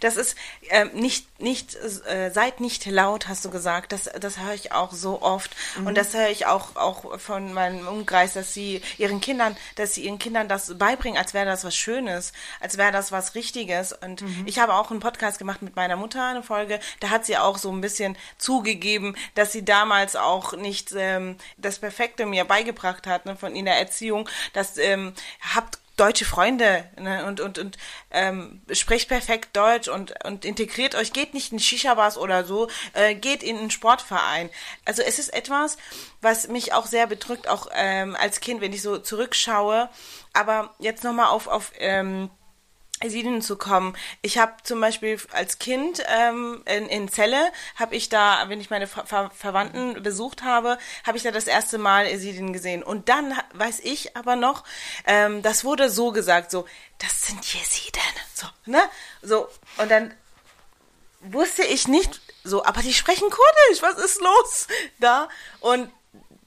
Das 0.00 0.16
ist 0.16 0.36
äh, 0.68 0.86
nicht, 0.86 1.40
nicht, 1.40 1.74
äh, 1.74 2.30
seid 2.30 2.60
nicht 2.60 2.86
laut, 2.86 3.28
hast 3.28 3.44
du 3.44 3.50
gesagt. 3.50 3.92
Das, 3.92 4.04
das 4.04 4.38
höre 4.38 4.54
ich 4.54 4.72
auch 4.72 4.92
so 4.92 5.22
oft. 5.22 5.54
Mhm. 5.78 5.88
Und 5.88 5.96
das 5.96 6.14
höre 6.14 6.28
ich 6.28 6.46
auch, 6.46 6.76
auch 6.76 7.18
von 7.18 7.52
meinem 7.52 7.86
Umkreis, 7.86 8.34
dass 8.34 8.54
sie 8.54 8.82
ihren 8.98 9.20
Kindern, 9.20 9.56
dass 9.76 9.94
sie 9.94 10.04
ihren 10.04 10.18
Kindern 10.18 10.48
das 10.48 10.76
beibringen, 10.78 11.18
als 11.18 11.34
wäre 11.34 11.46
das 11.46 11.64
was 11.64 11.76
Schönes, 11.76 12.32
als 12.60 12.78
wäre 12.78 12.92
das 12.92 13.12
was 13.12 13.34
Richtiges. 13.34 13.92
Und 13.92 14.22
mhm. 14.22 14.44
ich 14.46 14.58
habe 14.58 14.74
auch 14.74 14.90
einen 14.90 15.00
Podcast 15.00 15.38
gemacht 15.38 15.62
mit 15.62 15.76
meiner 15.76 15.96
Mutter, 15.96 16.26
eine 16.26 16.42
Folge, 16.42 16.80
da 17.00 17.10
hat 17.10 17.26
sie 17.26 17.36
auch 17.36 17.58
so 17.58 17.70
ein 17.70 17.80
bisschen 17.80 18.16
zugegeben, 18.38 19.16
dass 19.34 19.52
sie 19.52 19.64
damals 19.64 20.16
auch 20.16 20.54
nicht 20.54 20.92
ähm, 20.96 21.36
das 21.56 21.78
Perfekte 21.78 22.26
mir 22.26 22.44
beigebracht 22.44 23.06
hat, 23.06 23.26
ne, 23.26 23.36
von 23.36 23.54
in 23.54 23.64
der 23.64 23.78
Erziehung. 23.78 24.28
Das 24.52 24.78
ähm, 24.78 25.14
habt 25.54 25.78
deutsche 25.96 26.24
Freunde 26.24 26.84
ne, 26.98 27.24
und 27.26 27.40
und 27.40 27.58
und 27.58 27.76
ähm, 28.10 28.62
sprecht 28.72 29.08
perfekt 29.08 29.56
Deutsch 29.56 29.88
und 29.88 30.14
und 30.24 30.44
integriert 30.44 30.94
euch 30.94 31.12
geht 31.12 31.34
nicht 31.34 31.52
in 31.52 31.58
Shisha-Bars 31.58 32.18
oder 32.18 32.44
so 32.44 32.68
äh, 32.94 33.14
geht 33.14 33.42
in 33.42 33.56
einen 33.58 33.70
Sportverein. 33.70 34.50
Also 34.84 35.02
es 35.02 35.18
ist 35.18 35.32
etwas 35.32 35.76
was 36.20 36.48
mich 36.48 36.72
auch 36.72 36.86
sehr 36.86 37.06
bedrückt 37.06 37.48
auch 37.48 37.68
ähm, 37.72 38.16
als 38.20 38.40
Kind 38.40 38.60
wenn 38.60 38.72
ich 38.72 38.82
so 38.82 38.98
zurückschaue. 38.98 39.88
Aber 40.32 40.74
jetzt 40.78 41.04
noch 41.04 41.12
mal 41.12 41.28
auf 41.28 41.46
auf 41.46 41.72
ähm, 41.78 42.30
Jesidien 43.02 43.42
zu 43.42 43.56
kommen. 43.56 43.96
Ich 44.22 44.38
habe 44.38 44.54
zum 44.62 44.80
Beispiel 44.80 45.18
als 45.32 45.58
Kind 45.58 46.02
ähm, 46.08 46.62
in, 46.66 46.86
in 46.86 47.08
Celle, 47.08 47.52
habe 47.76 47.94
ich 47.96 48.08
da, 48.08 48.44
wenn 48.48 48.60
ich 48.60 48.70
meine 48.70 48.86
Ver 48.86 49.06
Ver 49.06 49.30
Verwandten 49.34 50.02
besucht 50.02 50.42
habe, 50.42 50.78
habe 51.04 51.16
ich 51.16 51.22
da 51.22 51.30
das 51.30 51.46
erste 51.46 51.78
Mal 51.78 52.06
Jesidien 52.06 52.52
gesehen. 52.52 52.82
Und 52.82 53.08
dann 53.08 53.34
weiß 53.52 53.80
ich 53.80 54.16
aber 54.16 54.36
noch, 54.36 54.64
ähm, 55.06 55.42
das 55.42 55.64
wurde 55.64 55.90
so 55.90 56.12
gesagt, 56.12 56.50
so, 56.50 56.66
das 56.98 57.22
sind 57.22 57.44
Jesiden. 57.44 58.00
So, 58.32 58.46
ne? 58.66 58.82
So, 59.22 59.48
und 59.78 59.90
dann 59.90 60.14
wusste 61.20 61.64
ich 61.64 61.88
nicht, 61.88 62.20
so, 62.44 62.64
aber 62.64 62.82
die 62.82 62.94
sprechen 62.94 63.28
Kurdisch, 63.30 63.82
was 63.82 63.98
ist 63.98 64.20
los 64.20 64.66
da? 64.98 65.28
Und 65.60 65.90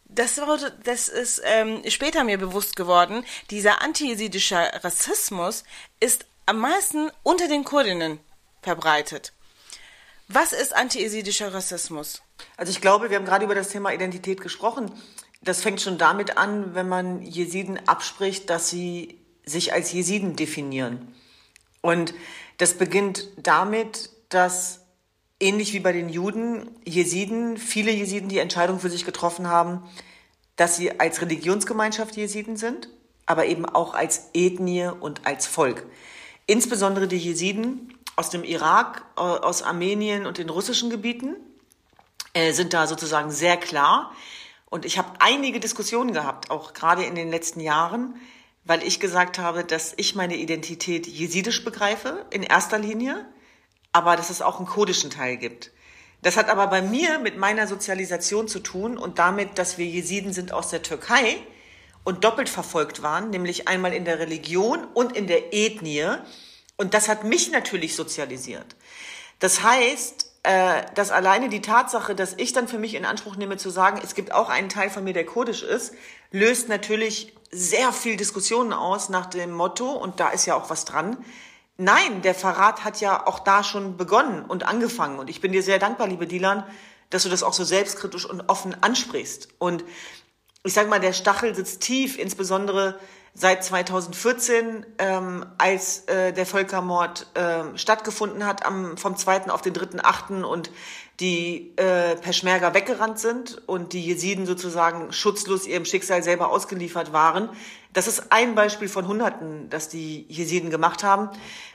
das 0.05 0.37
wurde, 0.37 0.75
das 0.83 1.09
ist 1.09 1.41
ähm, 1.43 1.83
später 1.89 2.23
mir 2.23 2.37
bewusst 2.37 2.75
geworden. 2.75 3.23
Dieser 3.51 3.81
antijesidische 3.81 4.55
Rassismus 4.83 5.63
ist 5.99 6.25
am 6.47 6.59
meisten 6.59 7.11
unter 7.23 7.49
den 7.49 7.65
Kurdinnen 7.65 8.19
verbreitet. 8.61 9.33
Was 10.29 10.53
ist 10.53 10.73
anti-esidischer 10.73 11.53
Rassismus? 11.53 12.21
Also 12.55 12.71
ich 12.71 12.79
glaube, 12.79 13.09
wir 13.09 13.17
haben 13.17 13.25
gerade 13.25 13.43
über 13.43 13.53
das 13.53 13.69
Thema 13.69 13.93
Identität 13.93 14.39
gesprochen. 14.39 14.91
Das 15.41 15.61
fängt 15.61 15.81
schon 15.81 15.97
damit 15.97 16.37
an, 16.37 16.73
wenn 16.73 16.87
man 16.87 17.21
Jesiden 17.21 17.85
abspricht, 17.87 18.49
dass 18.49 18.69
sie 18.69 19.19
sich 19.45 19.73
als 19.73 19.91
Jesiden 19.91 20.37
definieren. 20.37 21.13
Und 21.81 22.13
das 22.57 22.75
beginnt 22.75 23.27
damit, 23.35 24.09
dass 24.29 24.85
ähnlich 25.41 25.73
wie 25.73 25.79
bei 25.81 25.91
den 25.91 26.07
Juden, 26.07 26.71
Jesiden, 26.85 27.57
viele 27.57 27.91
Jesiden 27.91 28.29
die 28.29 28.39
Entscheidung 28.39 28.79
für 28.79 28.89
sich 28.89 29.05
getroffen 29.05 29.47
haben, 29.47 29.83
dass 30.55 30.77
sie 30.77 30.97
als 30.97 31.21
Religionsgemeinschaft 31.21 32.15
Jesiden 32.15 32.55
sind, 32.55 32.89
aber 33.25 33.47
eben 33.47 33.65
auch 33.65 33.93
als 33.93 34.29
Ethnie 34.33 34.87
und 34.87 35.27
als 35.27 35.45
Volk. 35.45 35.85
Insbesondere 36.47 37.07
die 37.07 37.17
Jesiden 37.17 37.93
aus 38.15 38.29
dem 38.29 38.43
Irak, 38.43 39.03
äh, 39.17 39.19
aus 39.19 39.61
Armenien 39.61 40.25
und 40.25 40.37
den 40.37 40.49
russischen 40.49 40.89
Gebieten 40.89 41.35
äh, 42.33 42.53
sind 42.53 42.73
da 42.73 42.87
sozusagen 42.87 43.31
sehr 43.31 43.57
klar. 43.57 44.13
Und 44.69 44.85
ich 44.85 44.97
habe 44.97 45.09
einige 45.19 45.59
Diskussionen 45.59 46.13
gehabt, 46.13 46.49
auch 46.49 46.73
gerade 46.73 47.03
in 47.03 47.15
den 47.15 47.29
letzten 47.29 47.59
Jahren, 47.59 48.15
weil 48.63 48.81
ich 48.83 48.99
gesagt 48.99 49.39
habe, 49.39 49.63
dass 49.63 49.93
ich 49.97 50.15
meine 50.15 50.37
Identität 50.37 51.05
jesidisch 51.05 51.63
begreife, 51.63 52.25
in 52.31 52.43
erster 52.43 52.79
Linie, 52.79 53.25
aber 53.91 54.15
dass 54.15 54.29
es 54.29 54.41
auch 54.41 54.57
einen 54.57 54.67
kurdischen 54.67 55.09
Teil 55.09 55.37
gibt. 55.37 55.71
Das 56.21 56.37
hat 56.37 56.49
aber 56.49 56.67
bei 56.67 56.81
mir 56.81 57.19
mit 57.19 57.37
meiner 57.37 57.67
Sozialisation 57.67 58.47
zu 58.47 58.59
tun 58.59 58.97
und 58.97 59.19
damit, 59.19 59.57
dass 59.57 59.77
wir 59.77 59.85
Jesiden 59.85 60.33
sind 60.33 60.51
aus 60.51 60.69
der 60.69 60.81
Türkei 60.81 61.37
und 62.07 62.23
doppelt 62.23 62.47
verfolgt 62.47 63.03
waren, 63.03 63.31
nämlich 63.31 63.67
einmal 63.67 63.91
in 63.91 64.05
der 64.05 64.17
Religion 64.17 64.85
und 64.93 65.17
in 65.17 65.27
der 65.27 65.53
Ethnie. 65.53 66.07
Und 66.77 66.93
das 66.93 67.09
hat 67.09 67.25
mich 67.25 67.51
natürlich 67.51 67.97
sozialisiert. 67.97 68.77
Das 69.39 69.61
heißt, 69.61 70.31
äh, 70.43 70.83
dass 70.95 71.11
alleine 71.11 71.49
die 71.49 71.61
Tatsache, 71.61 72.15
dass 72.15 72.33
ich 72.37 72.53
dann 72.53 72.69
für 72.69 72.77
mich 72.77 72.93
in 72.93 73.03
Anspruch 73.03 73.35
nehme 73.35 73.57
zu 73.57 73.69
sagen, 73.69 73.99
es 74.01 74.15
gibt 74.15 74.31
auch 74.31 74.47
einen 74.47 74.69
Teil 74.69 74.89
von 74.89 75.03
mir, 75.03 75.11
der 75.11 75.25
kurdisch 75.25 75.63
ist, 75.63 75.95
löst 76.31 76.69
natürlich 76.69 77.35
sehr 77.51 77.91
viel 77.91 78.15
Diskussionen 78.15 78.71
aus 78.71 79.09
nach 79.09 79.25
dem 79.25 79.51
Motto, 79.51 79.91
und 79.91 80.21
da 80.21 80.29
ist 80.29 80.45
ja 80.45 80.55
auch 80.55 80.69
was 80.69 80.85
dran, 80.85 81.17
nein, 81.75 82.21
der 82.21 82.35
Verrat 82.35 82.85
hat 82.85 83.01
ja 83.01 83.27
auch 83.27 83.39
da 83.39 83.65
schon 83.65 83.97
begonnen 83.97 84.45
und 84.45 84.65
angefangen. 84.65 85.19
Und 85.19 85.29
ich 85.29 85.41
bin 85.41 85.51
dir 85.51 85.61
sehr 85.61 85.77
dankbar, 85.77 86.07
liebe 86.07 86.25
Dilan, 86.25 86.63
dass 87.09 87.23
du 87.23 87.29
das 87.29 87.43
auch 87.43 87.53
so 87.53 87.65
selbstkritisch 87.65 88.25
und 88.25 88.47
offen 88.47 88.81
ansprichst. 88.81 89.49
Und 89.59 89.83
ich 90.63 90.73
sage 90.73 90.89
mal, 90.89 90.99
der 90.99 91.13
Stachel 91.13 91.55
sitzt 91.55 91.81
tief, 91.81 92.17
insbesondere 92.17 92.99
seit 93.33 93.63
2014, 93.63 94.85
ähm, 94.97 95.45
als 95.59 96.07
äh, 96.07 96.33
der 96.33 96.47
Völkermord 96.47 97.27
äh, 97.35 97.77
stattgefunden 97.77 98.45
hat, 98.45 98.65
am, 98.65 98.97
vom 98.97 99.15
2. 99.15 99.51
auf 99.51 99.61
den 99.61 99.73
3.8. 99.73 100.41
und 100.41 100.71
die 101.19 101.73
äh, 101.77 102.15
Peschmerga 102.15 102.73
weggerannt 102.73 103.19
sind 103.19 103.61
und 103.67 103.93
die 103.93 104.03
Jesiden 104.03 104.45
sozusagen 104.45 105.11
schutzlos 105.11 105.67
ihrem 105.67 105.85
Schicksal 105.85 106.23
selber 106.23 106.49
ausgeliefert 106.49 107.13
waren. 107.13 107.49
Das 107.93 108.07
ist 108.07 108.31
ein 108.31 108.55
Beispiel 108.55 108.87
von 108.87 109.07
Hunderten, 109.07 109.69
das 109.69 109.89
die 109.89 110.25
Jesiden 110.29 110.69
gemacht 110.69 111.03
haben. 111.03 111.29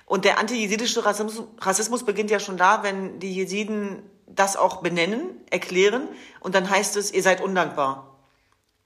Und 0.05 0.25
der 0.25 0.39
antijesidische 0.39 1.05
Rassismus, 1.05 1.47
Rassismus 1.61 2.05
beginnt 2.05 2.31
ja 2.31 2.41
schon 2.41 2.57
da, 2.57 2.83
wenn 2.83 3.19
die 3.21 3.33
Jesiden 3.33 4.03
das 4.27 4.57
auch 4.57 4.83
benennen, 4.83 5.23
erklären 5.51 6.09
und 6.41 6.55
dann 6.55 6.69
heißt 6.69 6.97
es, 6.97 7.13
ihr 7.13 7.23
seid 7.23 7.41
undankbar. 7.41 8.12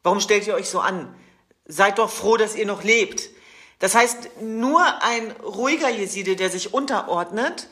Warum 0.07 0.21
stellt 0.21 0.47
ihr 0.47 0.55
euch 0.55 0.69
so 0.69 0.79
an? 0.79 1.13
Seid 1.65 1.99
doch 1.99 2.11
froh, 2.11 2.37
dass 2.37 2.55
ihr 2.55 2.65
noch 2.65 2.85
lebt. 2.85 3.29
Das 3.81 3.97
heißt, 3.97 4.41
nur 4.41 4.81
ein 5.03 5.33
ruhiger 5.43 5.89
Jeside, 5.89 6.37
der 6.37 6.49
sich 6.49 6.73
unterordnet 6.73 7.67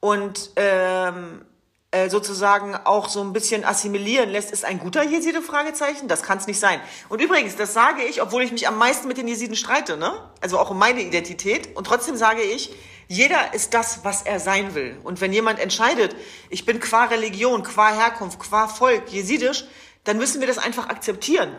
und 0.00 0.52
ähm, 0.56 1.44
äh, 1.90 2.08
sozusagen 2.08 2.74
auch 2.74 3.10
so 3.10 3.20
ein 3.20 3.34
bisschen 3.34 3.66
assimilieren 3.66 4.30
lässt, 4.30 4.50
ist 4.50 4.64
ein 4.64 4.78
guter 4.78 5.02
Jeside? 5.02 5.42
Fragezeichen. 5.42 6.08
Das 6.08 6.22
kann 6.22 6.38
es 6.38 6.46
nicht 6.46 6.58
sein. 6.58 6.80
Und 7.10 7.20
übrigens, 7.20 7.54
das 7.54 7.74
sage 7.74 8.02
ich, 8.02 8.22
obwohl 8.22 8.42
ich 8.42 8.52
mich 8.52 8.66
am 8.66 8.78
meisten 8.78 9.06
mit 9.06 9.18
den 9.18 9.28
Jesiden 9.28 9.54
streite, 9.54 9.98
ne? 9.98 10.10
Also 10.40 10.58
auch 10.58 10.70
um 10.70 10.78
meine 10.78 11.02
Identität. 11.02 11.76
Und 11.76 11.86
trotzdem 11.86 12.16
sage 12.16 12.40
ich, 12.40 12.74
jeder 13.08 13.52
ist 13.52 13.74
das, 13.74 14.04
was 14.04 14.22
er 14.22 14.40
sein 14.40 14.74
will. 14.74 14.98
Und 15.04 15.20
wenn 15.20 15.34
jemand 15.34 15.58
entscheidet, 15.58 16.16
ich 16.48 16.64
bin 16.64 16.80
qua 16.80 17.04
Religion, 17.04 17.62
qua 17.62 17.92
Herkunft, 17.92 18.38
qua 18.38 18.68
Volk 18.68 19.10
jesidisch, 19.10 19.66
dann 20.04 20.16
müssen 20.16 20.40
wir 20.40 20.48
das 20.48 20.56
einfach 20.56 20.88
akzeptieren. 20.88 21.54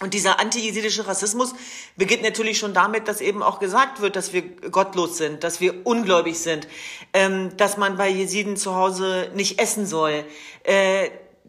Und 0.00 0.14
dieser 0.14 0.38
anti-jesidische 0.38 1.08
Rassismus 1.08 1.54
beginnt 1.96 2.22
natürlich 2.22 2.58
schon 2.58 2.72
damit, 2.72 3.08
dass 3.08 3.20
eben 3.20 3.42
auch 3.42 3.58
gesagt 3.58 4.00
wird, 4.00 4.14
dass 4.14 4.32
wir 4.32 4.42
gottlos 4.42 5.16
sind, 5.16 5.42
dass 5.42 5.60
wir 5.60 5.84
ungläubig 5.86 6.38
sind, 6.38 6.68
ähm, 7.12 7.56
dass 7.56 7.76
man 7.76 7.96
bei 7.96 8.08
Jesiden 8.08 8.56
zu 8.56 8.76
Hause 8.76 9.30
nicht 9.34 9.60
essen 9.60 9.86
soll. 9.86 10.24
Äh, 10.62 11.06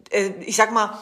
äh, 0.09 0.33
ich 0.41 0.55
sag 0.55 0.71
mal, 0.71 0.99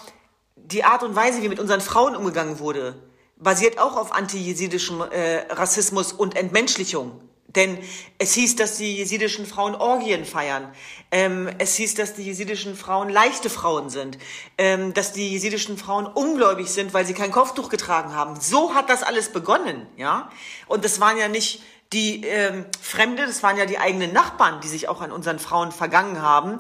die 0.55 0.83
Art 0.83 1.03
und 1.03 1.15
Weise, 1.15 1.41
wie 1.41 1.47
mit 1.47 1.59
unseren 1.59 1.79
Frauen 1.79 2.17
umgegangen 2.17 2.59
wurde, 2.59 3.01
basiert 3.37 3.79
auch 3.79 3.95
auf 3.95 4.11
anti-jesidischem 4.11 5.01
äh, 5.01 5.45
Rassismus 5.49 6.11
und 6.11 6.35
Entmenschlichung. 6.35 7.21
Denn 7.47 7.77
es 8.17 8.33
hieß, 8.33 8.57
dass 8.57 8.77
die 8.77 8.97
jesidischen 8.97 9.45
Frauen 9.45 9.73
Orgien 9.75 10.25
feiern. 10.25 10.71
Ähm, 11.11 11.49
es 11.59 11.75
hieß, 11.75 11.95
dass 11.95 12.13
die 12.13 12.23
jesidischen 12.23 12.75
Frauen 12.75 13.09
leichte 13.09 13.49
Frauen 13.49 13.89
sind. 13.89 14.17
Ähm, 14.57 14.93
dass 14.93 15.13
die 15.13 15.29
jesidischen 15.29 15.77
Frauen 15.77 16.05
ungläubig 16.05 16.67
sind, 16.67 16.93
weil 16.93 17.05
sie 17.05 17.13
kein 17.13 17.31
Kopftuch 17.31 17.69
getragen 17.69 18.13
haben. 18.13 18.39
So 18.39 18.75
hat 18.75 18.89
das 18.89 19.01
alles 19.01 19.31
begonnen, 19.31 19.87
ja. 19.95 20.29
Und 20.67 20.83
das 20.83 20.99
waren 20.99 21.17
ja 21.17 21.29
nicht 21.29 21.61
die 21.93 22.25
ähm, 22.25 22.65
Fremde, 22.81 23.25
das 23.25 23.43
waren 23.43 23.57
ja 23.57 23.65
die 23.65 23.77
eigenen 23.77 24.11
Nachbarn, 24.11 24.59
die 24.61 24.67
sich 24.67 24.89
auch 24.89 25.01
an 25.01 25.11
unseren 25.11 25.39
Frauen 25.39 25.71
vergangen 25.71 26.21
haben. 26.21 26.59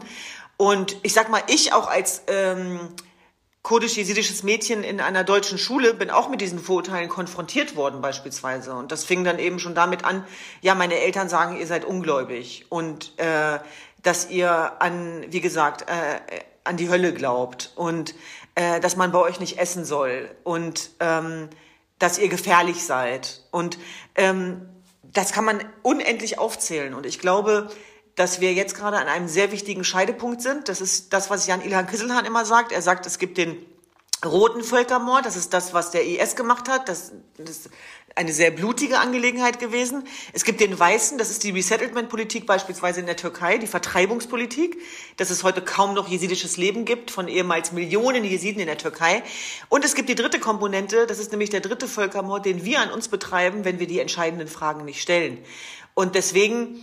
Und 0.55 0.97
ich 1.03 1.13
sag 1.13 1.29
mal, 1.29 1.43
ich 1.47 1.73
auch 1.73 1.87
als 1.87 2.23
ähm, 2.27 2.79
kurdisch-jesidisches 3.67 4.43
Mädchen 4.43 4.81
in 4.81 5.01
einer 5.01 5.25
deutschen 5.25 5.57
Schule, 5.57 5.93
bin 5.93 6.09
auch 6.09 6.29
mit 6.29 6.39
diesen 6.39 6.57
Vorurteilen 6.57 7.09
konfrontiert 7.09 7.75
worden 7.75 7.99
beispielsweise. 7.99 8.73
Und 8.73 8.93
das 8.93 9.03
fing 9.03 9.25
dann 9.25 9.39
eben 9.39 9.59
schon 9.59 9.75
damit 9.75 10.05
an, 10.05 10.23
ja, 10.61 10.73
meine 10.73 10.97
Eltern 10.97 11.27
sagen, 11.27 11.57
ihr 11.57 11.67
seid 11.67 11.83
ungläubig 11.83 12.67
und 12.69 13.11
äh, 13.19 13.59
dass 14.01 14.29
ihr 14.29 14.81
an, 14.81 15.25
wie 15.27 15.41
gesagt, 15.41 15.81
äh, 15.81 16.21
an 16.63 16.77
die 16.77 16.87
Hölle 16.87 17.13
glaubt 17.13 17.73
und 17.75 18.15
äh, 18.55 18.79
dass 18.79 18.95
man 18.95 19.11
bei 19.11 19.19
euch 19.19 19.41
nicht 19.41 19.59
essen 19.59 19.83
soll 19.83 20.33
und 20.45 20.91
ähm, 21.01 21.49
dass 21.99 22.19
ihr 22.19 22.29
gefährlich 22.29 22.85
seid. 22.85 23.43
Und 23.51 23.77
ähm, 24.15 24.61
das 25.03 25.33
kann 25.33 25.43
man 25.43 25.61
unendlich 25.81 26.39
aufzählen. 26.39 26.93
Und 26.93 27.05
ich 27.05 27.19
glaube, 27.19 27.67
dass 28.17 28.41
wir 28.41 28.51
jetzt 28.51 28.75
gerade 28.75 28.97
an 28.97 29.07
einem 29.07 29.27
sehr 29.27 29.51
wichtigen 29.51 29.83
Scheidepunkt 29.83 30.41
sind. 30.41 30.69
Das 30.69 30.81
ist 30.81 31.13
das, 31.13 31.29
was 31.29 31.45
Jan 31.45 31.61
Ilhan 31.61 31.85
Kisselhahn 31.85 32.25
immer 32.25 32.45
sagt. 32.45 32.71
Er 32.71 32.81
sagt, 32.81 33.05
es 33.05 33.19
gibt 33.19 33.37
den 33.37 33.55
roten 34.25 34.63
Völkermord. 34.63 35.23
Das 35.23 35.35
ist 35.35 35.53
das, 35.53 35.75
was 35.75 35.91
der 35.91 36.03
IS 36.03 36.35
gemacht 36.35 36.67
hat. 36.67 36.89
Das, 36.89 37.11
das 37.37 37.49
ist 37.51 37.69
eine 38.15 38.33
sehr 38.33 38.49
blutige 38.49 38.97
Angelegenheit 38.97 39.59
gewesen. 39.59 40.03
Es 40.33 40.45
gibt 40.45 40.61
den 40.61 40.79
weißen, 40.79 41.19
das 41.19 41.29
ist 41.29 41.43
die 41.43 41.51
Resettlement-Politik 41.51 42.47
beispielsweise 42.47 43.01
in 43.01 43.05
der 43.05 43.17
Türkei, 43.17 43.59
die 43.59 43.67
Vertreibungspolitik, 43.67 44.81
dass 45.17 45.29
es 45.29 45.43
heute 45.43 45.61
kaum 45.61 45.93
noch 45.93 46.07
jesidisches 46.07 46.57
Leben 46.57 46.85
gibt 46.85 47.11
von 47.11 47.27
ehemals 47.27 47.71
Millionen 47.71 48.23
Jesiden 48.23 48.59
in 48.59 48.65
der 48.65 48.79
Türkei. 48.79 49.21
Und 49.69 49.85
es 49.85 49.93
gibt 49.93 50.09
die 50.09 50.15
dritte 50.15 50.39
Komponente, 50.39 51.05
das 51.05 51.19
ist 51.19 51.29
nämlich 51.29 51.51
der 51.51 51.61
dritte 51.61 51.87
Völkermord, 51.87 52.47
den 52.47 52.65
wir 52.65 52.79
an 52.79 52.89
uns 52.89 53.09
betreiben, 53.09 53.63
wenn 53.63 53.77
wir 53.77 53.85
die 53.85 53.99
entscheidenden 53.99 54.47
Fragen 54.47 54.85
nicht 54.85 55.03
stellen. 55.03 55.37
Und 55.93 56.15
deswegen 56.15 56.81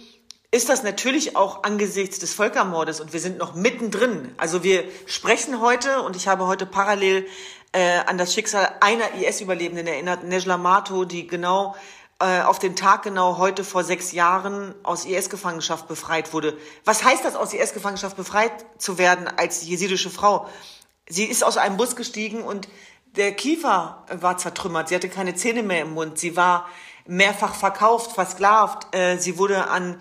ist 0.55 0.69
das 0.69 0.85
natürlich 0.85 1.35
auch 1.35 1.65
angesichts 1.65 2.21
des 2.21 2.33
Völkermordes 2.33 3.01
und 3.01 3.13
wir 3.13 3.19
sind 3.19 3.39
noch 3.39 3.57
mittendrin. 3.57 4.33
Also 4.37 4.63
wir 4.63 4.85
sprechen 5.05 5.61
heute 5.61 6.03
und 6.03 6.15
ich 6.15 6.29
habe 6.29 6.47
heute 6.47 6.65
parallel 6.65 7.27
äh, 7.73 7.99
an 8.07 8.19
das 8.19 8.33
Schicksal 8.33 8.71
einer 8.81 9.15
IS-Überlebenden 9.15 9.89
erinnert, 9.89 10.23
Nejla 10.23 10.57
Mato, 10.57 11.07
die 11.07 11.27
genau 11.27 11.75
äh, 12.21 12.43
auf 12.43 12.61
den 12.61 12.77
Tag 12.77 13.03
genau 13.03 13.39
heute 13.39 13.65
vor 13.65 13.83
sechs 13.83 14.13
Jahren 14.13 14.77
aus 14.85 15.07
IS-Gefangenschaft 15.07 15.89
befreit 15.89 16.33
wurde. 16.33 16.57
Was 16.85 17.03
heißt 17.03 17.25
das, 17.25 17.35
aus 17.35 17.53
IS-Gefangenschaft 17.53 18.17
befreit 18.17 18.53
zu 18.79 18.97
werden 18.97 19.27
als 19.27 19.67
jesidische 19.67 20.09
Frau? 20.09 20.49
Sie 21.09 21.25
ist 21.25 21.43
aus 21.43 21.57
einem 21.57 21.77
Bus 21.77 21.97
gestiegen 21.97 22.43
und 22.43 22.69
der 23.17 23.33
Kiefer 23.33 24.05
war 24.09 24.39
zertrümmert. 24.39 24.89
Sie 24.89 24.95
hatte 24.95 25.09
keine 25.09 25.35
Zähne 25.35 25.65
mehr 25.65 25.83
im 25.83 25.95
Mund. 25.95 26.17
Sie 26.17 26.37
war 26.37 26.69
mehrfach 27.09 27.57
verkauft, 27.57 28.13
versklavt. 28.13 28.95
Äh, 28.95 29.19
sie 29.19 29.37
wurde 29.37 29.67
an 29.67 29.99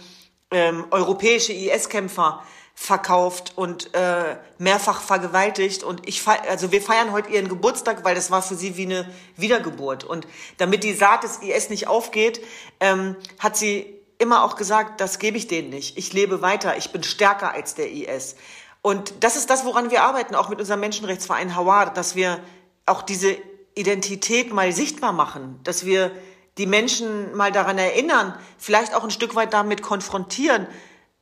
ähm, 0.54 0.86
europäische 0.92 1.54
IS-Kämpfer 1.54 2.44
verkauft 2.76 3.54
und 3.56 3.94
äh, 3.94 4.38
mehrfach 4.58 5.02
vergewaltigt 5.02 5.84
und 5.84 6.08
ich 6.08 6.28
also 6.28 6.72
wir 6.72 6.82
feiern 6.82 7.12
heute 7.12 7.30
ihren 7.30 7.48
Geburtstag, 7.48 8.04
weil 8.04 8.16
das 8.16 8.32
war 8.32 8.42
für 8.42 8.56
sie 8.56 8.78
wie 8.78 8.86
eine 8.86 9.08
Wiedergeburt 9.38 10.04
und 10.04 10.28
damit 10.58 10.84
die 10.84 10.94
Saat 10.94 11.24
des 11.24 11.38
IS 11.38 11.70
nicht 11.70 11.88
aufgeht, 11.88 12.42
ähm, 12.80 13.16
hat 13.38 13.58
sie 13.58 13.86
immer 14.18 14.44
auch 14.44 14.56
gesagt, 14.56 15.02
das 15.02 15.20
gebe 15.20 15.38
ich 15.38 15.48
denen 15.48 15.70
nicht. 15.70 15.98
Ich 15.98 16.14
lebe 16.14 16.42
weiter, 16.42 16.78
ich 16.78 16.92
bin 16.92 17.04
stärker 17.04 17.52
als 17.54 17.76
der 17.76 17.92
IS. 17.92 18.36
Und 18.82 19.14
das 19.24 19.36
ist 19.36 19.50
das, 19.50 19.66
woran 19.66 19.92
wir 19.92 20.04
arbeiten, 20.04 20.36
auch 20.36 20.50
mit 20.50 20.60
unserem 20.60 20.80
Menschenrechtsverein 20.80 21.56
Hawar, 21.56 21.94
dass 21.94 22.16
wir 22.16 22.40
auch 22.86 23.02
diese 23.02 23.38
Identität 23.76 24.52
mal 24.52 24.72
sichtbar 24.72 25.14
machen, 25.14 25.60
dass 25.64 25.86
wir 25.86 26.12
die 26.58 26.66
Menschen 26.66 27.36
mal 27.36 27.52
daran 27.52 27.78
erinnern, 27.78 28.38
vielleicht 28.58 28.94
auch 28.94 29.04
ein 29.04 29.12
Stück 29.12 29.36
weit 29.36 29.54
damit 29.54 29.82
konfrontieren, 29.82 30.68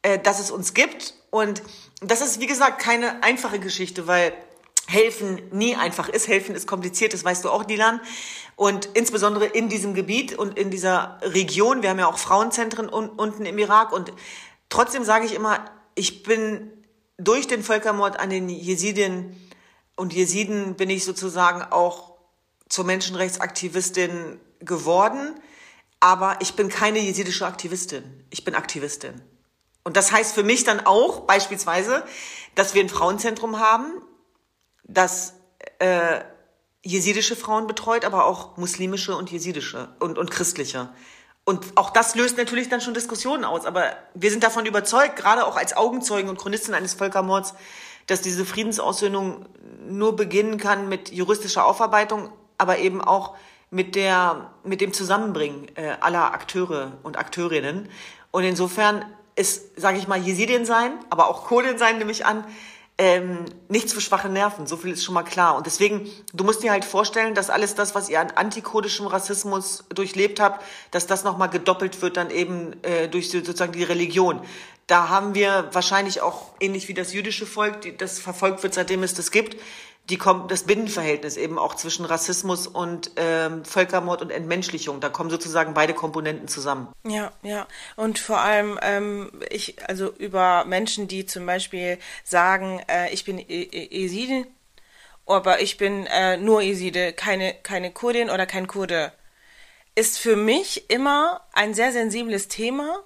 äh, 0.02 0.20
dass 0.20 0.40
es 0.40 0.52
uns 0.52 0.74
gibt. 0.74 1.14
Und 1.30 1.62
das 2.02 2.22
ist, 2.22 2.40
wie 2.40 2.48
gesagt, 2.48 2.82
keine 2.82 3.24
einfache 3.24 3.60
Geschichte, 3.60 4.08
weil 4.08 4.34
helfen 4.88 5.42
nie 5.52 5.76
einfach 5.76 6.10
ist. 6.10 6.28
Helfen 6.28 6.56
ist 6.56 6.68
kompliziert, 6.68 7.14
das 7.14 7.24
weißt 7.24 7.46
du 7.46 7.50
auch, 7.50 7.64
Dilan. 7.64 8.02
Und 8.56 8.90
insbesondere 8.94 9.46
in 9.46 9.70
diesem 9.70 9.94
Gebiet 9.94 10.38
und 10.38 10.58
in 10.58 10.70
dieser 10.70 11.20
Region. 11.22 11.82
Wir 11.82 11.90
haben 11.90 12.00
ja 12.00 12.08
auch 12.08 12.18
Frauenzentren 12.18 12.90
unten 12.90 13.46
im 13.46 13.58
Irak. 13.58 13.94
Und 13.94 14.12
trotzdem 14.70 15.04
sage 15.04 15.26
ich 15.26 15.34
immer, 15.34 15.66
ich 15.96 16.24
bin 16.24 16.72
durch 17.18 17.48
den 17.48 17.64
Völkermord 17.64 18.20
an 18.20 18.30
den 18.30 18.50
Jesidien 18.50 19.36
und 19.96 20.14
Jesiden 20.14 20.76
bin 20.76 20.90
ich 20.90 21.06
sozusagen 21.06 21.62
auch 21.62 22.16
zur 22.68 22.86
Menschenrechtsaktivistin 22.86 24.40
geworden, 24.62 25.36
aber 26.00 26.38
ich 26.40 26.56
bin 26.56 26.70
keine 26.70 27.00
jesidische 27.00 27.46
Aktivistin. 27.46 28.26
Ich 28.30 28.44
bin 28.44 28.56
Aktivistin. 28.56 29.22
Und 29.84 29.98
das 29.98 30.12
heißt 30.12 30.34
für 30.34 30.44
mich 30.44 30.64
dann 30.64 30.86
auch 30.86 31.22
beispielsweise, 31.22 32.04
dass 32.56 32.74
wir 32.74 32.84
ein 32.84 32.90
Frauenzentrum 32.90 33.60
haben, 33.60 33.94
das 34.84 35.34
äh, 35.80 36.22
jesidische 36.84 37.36
Frauen 37.36 37.68
betreut, 37.68 38.06
aber 38.06 38.26
auch 38.26 38.58
muslimische 38.58 39.16
und 39.16 39.32
jesidische 39.32 39.90
und, 40.00 40.18
und 40.18 40.32
christliche. 40.32 40.90
Und 41.44 41.66
auch 41.76 41.90
das 41.90 42.16
löst 42.16 42.38
natürlich 42.38 42.70
dann 42.70 42.82
schon 42.82 42.94
Diskussionen 42.94 43.46
aus. 43.46 43.66
Aber 43.66 43.96
wir 44.14 44.30
sind 44.30 44.44
davon 44.44 44.66
überzeugt, 44.66 45.16
gerade 45.16 45.46
auch 45.46 45.58
als 45.58 45.76
Augenzeugen 45.76 46.30
und 46.30 46.38
Chronistin 46.38 46.74
eines 46.74 46.94
Völkermords, 46.94 47.54
dass 48.08 48.22
diese 48.22 48.46
Friedensaussöhnung 48.46 49.46
nur 49.88 50.16
beginnen 50.16 50.58
kann 50.58 50.90
mit 50.90 51.12
juristischer 51.12 51.66
Aufarbeitung, 51.66 52.32
aber 52.58 52.80
eben 52.80 53.02
auch 53.02 53.36
mit 53.72 53.96
der, 53.96 54.52
mit 54.64 54.82
dem 54.82 54.94
Zusammenbringen 54.94 55.68
äh, 55.76 55.96
aller 56.02 56.34
Akteure 56.34 56.92
und 57.04 57.18
Akteurinnen. 57.18 57.90
Und 58.30 58.44
insofern 58.44 59.04
ist, 59.36 59.80
sage 59.80 59.98
ich 59.98 60.08
mal, 60.08 60.20
Jesidin 60.20 60.66
sein, 60.66 60.92
aber 61.10 61.30
auch 61.30 61.46
Kurdin 61.46 61.78
sein, 61.78 61.98
nehme 61.98 62.12
ich 62.12 62.26
an, 62.26 62.46
ähm, 62.98 63.46
nichts 63.70 63.94
für 63.94 64.02
schwache 64.02 64.30
Nerven. 64.30 64.68
So 64.68 64.78
viel 64.78 64.92
ist 64.92 65.04
schon 65.04 65.16
mal 65.16 65.24
klar. 65.24 65.56
Und 65.56 65.66
deswegen, 65.66 66.08
du 66.34 66.44
musst 66.44 66.62
dir 66.62 66.72
halt 66.72 66.86
vorstellen, 66.86 67.34
dass 67.34 67.50
alles 67.50 67.74
das, 67.74 67.96
was 67.96 68.10
ihr 68.10 68.20
an 68.20 68.32
antikurdischem 68.32 69.08
Rassismus 69.08 69.86
durchlebt 69.90 70.40
habt, 70.40 70.64
dass 70.92 71.08
das 71.08 71.24
nochmal 71.24 71.50
gedoppelt 71.50 72.02
wird 72.02 72.18
dann 72.18 72.30
eben 72.30 72.76
äh, 72.84 73.08
durch 73.08 73.32
sozusagen 73.32 73.72
die 73.72 73.84
Religion. 73.84 74.42
Da 74.86 75.08
haben 75.08 75.34
wir 75.34 75.70
wahrscheinlich 75.72 76.22
auch 76.22 76.52
ähnlich 76.60 76.90
wie 76.90 76.94
das 76.94 77.14
jüdische 77.14 77.46
Volk, 77.46 77.98
das 77.98 78.20
verfolgt 78.20 78.62
wird, 78.62 78.74
seitdem 78.74 79.04
es 79.04 79.14
das 79.14 79.32
gibt, 79.32 79.56
die 80.12 80.20
das 80.48 80.64
Binnenverhältnis 80.64 81.38
eben 81.38 81.58
auch 81.58 81.76
zwischen 81.76 82.06
Rassismus 82.06 82.68
und 82.68 83.12
ähm, 83.16 83.64
Völkermord 83.64 84.22
und 84.22 84.30
Entmenschlichung. 84.30 85.00
Da 85.00 85.10
kommen 85.10 85.30
sozusagen 85.30 85.74
beide 85.74 85.94
Komponenten 85.94 86.50
zusammen. 86.50 86.90
Ja, 87.08 87.32
ja. 87.42 87.66
Und 87.96 88.20
vor 88.20 88.42
allem, 88.42 88.78
ähm, 88.82 89.32
ich, 89.50 89.78
also 89.88 90.12
über 90.12 90.66
Menschen, 90.66 91.08
die 91.08 91.26
zum 91.26 91.46
Beispiel 91.46 91.98
sagen, 92.26 92.82
äh, 92.88 93.12
ich 93.14 93.24
bin 93.24 93.40
Eside, 93.40 94.48
aber 95.26 95.62
ich 95.62 95.78
bin 95.78 96.06
äh, 96.08 96.36
nur 96.36 96.62
Eside, 96.62 97.14
keine, 97.14 97.54
keine 97.64 97.92
Kurdin 97.92 98.30
oder 98.30 98.46
kein 98.46 98.68
Kurde, 98.68 99.14
ist 99.96 100.20
für 100.20 100.36
mich 100.36 100.90
immer 100.90 101.42
ein 101.54 101.74
sehr 101.74 101.94
sensibles 101.94 102.50
Thema, 102.50 103.00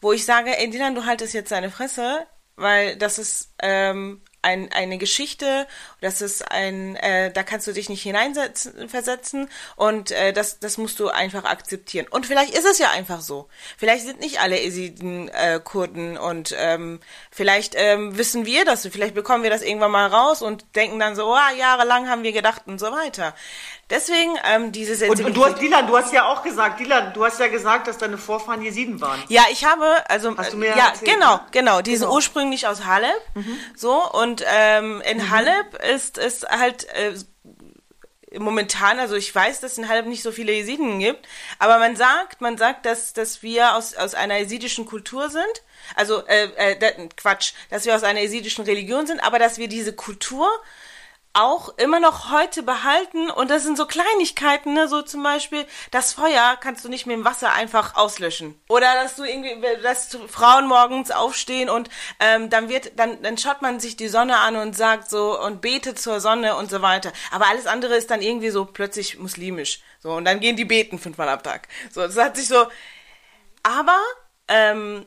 wo 0.00 0.12
ich 0.12 0.24
sage, 0.24 0.56
ey 0.56 0.70
Dilan, 0.70 0.94
du 0.94 1.04
haltest 1.04 1.34
jetzt 1.34 1.50
deine 1.50 1.70
Fresse, 1.70 2.26
weil 2.54 2.96
das 2.96 3.18
ist 3.18 3.52
ähm, 3.60 4.20
ein, 4.44 4.70
eine 4.72 4.98
Geschichte, 4.98 5.66
das 6.00 6.20
ist 6.20 6.50
ein, 6.50 6.96
äh, 6.96 7.32
da 7.32 7.42
kannst 7.42 7.66
du 7.66 7.72
dich 7.72 7.88
nicht 7.88 8.02
hineinversetzen 8.02 9.48
und 9.76 10.10
äh, 10.10 10.32
das, 10.32 10.60
das 10.60 10.78
musst 10.78 11.00
du 11.00 11.08
einfach 11.08 11.44
akzeptieren. 11.44 12.06
Und 12.08 12.26
vielleicht 12.26 12.56
ist 12.56 12.66
es 12.66 12.78
ja 12.78 12.90
einfach 12.90 13.20
so. 13.20 13.48
Vielleicht 13.76 14.04
sind 14.04 14.20
nicht 14.20 14.40
alle 14.40 14.60
Esiden 14.60 15.28
äh, 15.28 15.60
Kurden 15.62 16.16
und 16.16 16.54
ähm, 16.58 17.00
vielleicht 17.30 17.74
ähm, 17.76 18.16
wissen 18.16 18.46
wir 18.46 18.64
das, 18.64 18.86
vielleicht 18.86 19.14
bekommen 19.14 19.42
wir 19.42 19.50
das 19.50 19.62
irgendwann 19.62 19.90
mal 19.90 20.06
raus 20.06 20.42
und 20.42 20.64
denken 20.76 20.98
dann 20.98 21.16
so, 21.16 21.26
oh, 21.26 21.56
jahrelang 21.58 22.08
haben 22.08 22.22
wir 22.22 22.32
gedacht 22.32 22.62
und 22.66 22.78
so 22.78 22.92
weiter. 22.92 23.34
Deswegen 23.90 24.36
ähm, 24.44 24.72
diese 24.72 24.94
Sensibilität. 24.94 25.26
Und, 25.26 25.26
und 25.26 25.36
du 25.36 25.44
hast, 25.44 25.62
Dilan, 25.62 25.86
du 25.86 25.96
hast 25.96 26.12
ja 26.12 26.24
auch 26.24 26.42
gesagt, 26.42 26.80
Dilan, 26.80 27.12
du 27.12 27.24
hast 27.24 27.38
ja 27.38 27.48
gesagt, 27.48 27.86
dass 27.86 27.98
deine 27.98 28.16
Vorfahren 28.16 28.62
Jesiden 28.62 29.00
waren. 29.00 29.22
Ja, 29.28 29.44
ich 29.50 29.64
habe, 29.64 30.02
also, 30.08 30.36
hast 30.36 30.54
du 30.54 30.56
mir 30.56 30.70
ja, 30.70 30.88
erzählt, 30.88 31.12
genau, 31.12 31.36
ne? 31.36 31.40
genau, 31.52 31.80
die 31.82 31.92
genau. 31.92 32.06
sind 32.06 32.14
ursprünglich 32.14 32.66
aus 32.66 32.84
Haleb, 32.84 33.20
mhm. 33.34 33.58
so, 33.76 34.10
und 34.10 34.42
ähm, 34.46 35.02
in 35.10 35.18
mhm. 35.18 35.30
Haleb 35.30 35.74
ist, 35.92 36.16
ist 36.18 36.48
halt, 36.48 36.84
äh, 36.94 37.12
momentan, 38.38 38.98
also 38.98 39.14
ich 39.14 39.34
weiß, 39.34 39.60
dass 39.60 39.72
es 39.72 39.78
in 39.78 39.88
Haleb 39.88 40.06
nicht 40.06 40.22
so 40.22 40.32
viele 40.32 40.52
Jesiden 40.52 40.98
gibt, 40.98 41.26
aber 41.58 41.78
man 41.78 41.96
sagt, 41.96 42.40
man 42.40 42.56
sagt, 42.56 42.86
dass, 42.86 43.12
dass 43.12 43.42
wir 43.42 43.74
aus, 43.74 43.94
aus 43.94 44.14
einer 44.14 44.38
jesidischen 44.38 44.86
Kultur 44.86 45.30
sind, 45.30 45.62
also 45.94 46.26
äh, 46.26 46.48
äh, 46.56 47.08
Quatsch, 47.16 47.52
dass 47.70 47.84
wir 47.84 47.94
aus 47.94 48.02
einer 48.02 48.20
jesidischen 48.20 48.64
Religion 48.64 49.06
sind, 49.06 49.20
aber 49.20 49.38
dass 49.38 49.58
wir 49.58 49.68
diese 49.68 49.92
Kultur 49.92 50.48
auch 51.34 51.76
immer 51.78 52.00
noch 52.00 52.30
heute 52.30 52.62
behalten. 52.62 53.30
Und 53.30 53.50
das 53.50 53.64
sind 53.64 53.76
so 53.76 53.86
Kleinigkeiten, 53.86 54.74
ne? 54.74 54.88
so 54.88 55.02
zum 55.02 55.22
Beispiel 55.22 55.66
das 55.90 56.12
Feuer 56.12 56.56
kannst 56.60 56.84
du 56.84 56.88
nicht 56.88 57.06
mit 57.06 57.16
dem 57.16 57.24
Wasser 57.24 57.52
einfach 57.52 57.96
auslöschen. 57.96 58.58
Oder 58.68 58.94
dass 58.94 59.16
du 59.16 59.24
irgendwie, 59.24 59.54
dass 59.82 60.16
Frauen 60.28 60.66
morgens 60.66 61.10
aufstehen 61.10 61.68
und 61.68 61.90
ähm, 62.20 62.48
dann 62.50 62.68
wird, 62.68 62.98
dann 62.98 63.22
dann 63.22 63.38
schaut 63.38 63.62
man 63.62 63.80
sich 63.80 63.96
die 63.96 64.08
Sonne 64.08 64.38
an 64.38 64.56
und 64.56 64.76
sagt 64.76 65.10
so 65.10 65.40
und 65.40 65.60
betet 65.60 65.98
zur 65.98 66.20
Sonne 66.20 66.56
und 66.56 66.70
so 66.70 66.82
weiter, 66.82 67.12
aber 67.30 67.46
alles 67.46 67.66
andere 67.66 67.96
ist 67.96 68.10
dann 68.10 68.22
irgendwie 68.22 68.50
so 68.50 68.64
plötzlich 68.64 69.18
muslimisch, 69.18 69.80
so 70.00 70.12
und 70.12 70.24
dann 70.24 70.40
gehen 70.40 70.56
die 70.56 70.64
beten 70.64 70.98
fünfmal 70.98 71.28
am 71.28 71.42
Tag, 71.42 71.68
so 71.90 72.02
das 72.02 72.16
hat 72.16 72.36
sich 72.36 72.48
so, 72.48 72.66
aber 73.62 73.98
ähm, 74.48 75.06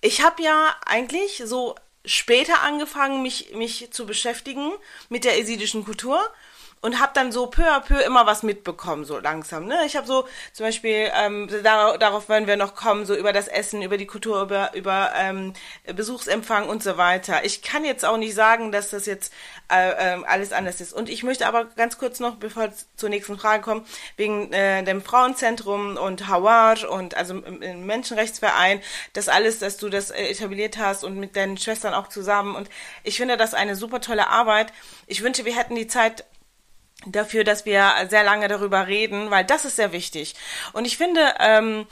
ich 0.00 0.22
habe 0.22 0.42
ja 0.42 0.76
eigentlich 0.86 1.42
so 1.44 1.74
später 2.08 2.62
angefangen, 2.62 3.22
mich, 3.22 3.52
mich 3.54 3.90
zu 3.90 4.06
beschäftigen 4.06 4.72
mit 5.08 5.24
der 5.24 5.38
esidischen 5.38 5.84
Kultur 5.84 6.20
und 6.80 7.00
habe 7.00 7.12
dann 7.14 7.32
so 7.32 7.46
peu 7.46 7.64
à 7.64 7.80
peu 7.80 8.00
immer 8.00 8.26
was 8.26 8.42
mitbekommen, 8.42 9.04
so 9.04 9.18
langsam. 9.18 9.66
Ne? 9.66 9.78
Ich 9.86 9.96
habe 9.96 10.06
so 10.06 10.26
zum 10.52 10.66
Beispiel, 10.66 11.10
ähm, 11.14 11.48
dar 11.62 11.98
darauf 11.98 12.28
werden 12.28 12.46
wir 12.46 12.56
noch 12.56 12.74
kommen, 12.74 13.06
so 13.06 13.14
über 13.14 13.32
das 13.32 13.48
Essen, 13.48 13.82
über 13.82 13.96
die 13.96 14.06
Kultur, 14.06 14.42
über, 14.42 14.74
über 14.74 15.12
ähm, 15.16 15.52
Besuchsempfang 15.92 16.68
und 16.68 16.82
so 16.82 16.96
weiter. 16.96 17.44
Ich 17.44 17.62
kann 17.62 17.84
jetzt 17.84 18.04
auch 18.04 18.16
nicht 18.16 18.34
sagen, 18.34 18.72
dass 18.72 18.90
das 18.90 19.06
jetzt 19.06 19.32
äh, 19.70 19.90
äh, 19.90 20.24
alles 20.24 20.52
anders 20.52 20.80
ist. 20.80 20.92
Und 20.92 21.08
ich 21.08 21.22
möchte 21.22 21.46
aber 21.46 21.64
ganz 21.64 21.98
kurz 21.98 22.20
noch, 22.20 22.36
bevor 22.36 22.64
wir 22.64 22.72
zur 22.96 23.08
nächsten 23.08 23.38
Frage 23.38 23.62
kommen, 23.62 23.86
wegen 24.16 24.52
äh, 24.52 24.82
dem 24.84 25.02
Frauenzentrum 25.02 25.96
und 25.96 26.28
Hawar 26.28 26.88
und 26.90 27.16
also 27.16 27.34
im 27.34 27.86
Menschenrechtsverein, 27.86 28.80
das 29.12 29.28
alles, 29.28 29.58
dass 29.58 29.76
du 29.76 29.88
das 29.88 30.10
äh, 30.10 30.28
etabliert 30.28 30.78
hast 30.78 31.04
und 31.04 31.16
mit 31.16 31.36
deinen 31.36 31.58
Schwestern 31.58 31.94
auch 31.94 32.08
zusammen. 32.08 32.54
Und 32.54 32.68
ich 33.04 33.16
finde 33.16 33.36
das 33.36 33.54
eine 33.54 33.76
super 33.76 34.00
tolle 34.00 34.28
Arbeit. 34.28 34.72
Ich 35.06 35.22
wünsche, 35.22 35.44
wir 35.44 35.56
hätten 35.56 35.74
die 35.74 35.86
Zeit 35.86 36.24
dafür, 37.06 37.44
dass 37.44 37.64
wir 37.64 37.92
sehr 38.08 38.24
lange 38.24 38.48
darüber 38.48 38.86
reden, 38.86 39.30
weil 39.30 39.44
das 39.44 39.64
ist 39.64 39.76
sehr 39.76 39.92
wichtig. 39.92 40.34
Und 40.72 40.84
ich 40.84 40.96
finde, 40.96 41.34
ähm, 41.38 41.86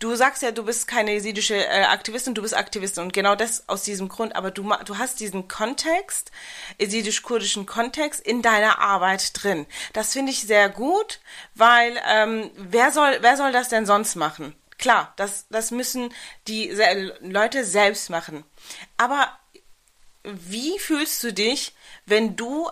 du 0.00 0.14
sagst 0.16 0.42
ja, 0.42 0.50
du 0.50 0.64
bist 0.64 0.88
keine 0.88 1.12
jesidische 1.12 1.56
äh, 1.56 1.84
Aktivistin, 1.84 2.34
du 2.34 2.42
bist 2.42 2.56
Aktivistin 2.56 3.04
und 3.04 3.12
genau 3.12 3.36
das 3.36 3.68
aus 3.68 3.82
diesem 3.82 4.08
Grund, 4.08 4.34
aber 4.34 4.50
du, 4.50 4.68
du 4.84 4.98
hast 4.98 5.20
diesen 5.20 5.46
Kontext, 5.46 6.32
jesidisch-kurdischen 6.78 7.66
Kontext 7.66 8.20
in 8.20 8.42
deiner 8.42 8.78
Arbeit 8.78 9.32
drin. 9.34 9.66
Das 9.92 10.12
finde 10.12 10.32
ich 10.32 10.42
sehr 10.42 10.68
gut, 10.68 11.20
weil 11.54 12.00
ähm, 12.08 12.50
wer 12.56 12.92
soll, 12.92 13.18
wer 13.20 13.36
soll 13.36 13.52
das 13.52 13.68
denn 13.68 13.86
sonst 13.86 14.16
machen? 14.16 14.54
Klar, 14.78 15.12
das, 15.16 15.46
das 15.50 15.70
müssen 15.70 16.14
die 16.48 16.74
Leute 17.20 17.64
selbst 17.64 18.08
machen. 18.08 18.44
Aber 18.96 19.28
wie 20.22 20.78
fühlst 20.78 21.22
du 21.22 21.32
dich, 21.32 21.74
wenn 22.06 22.34
du 22.36 22.70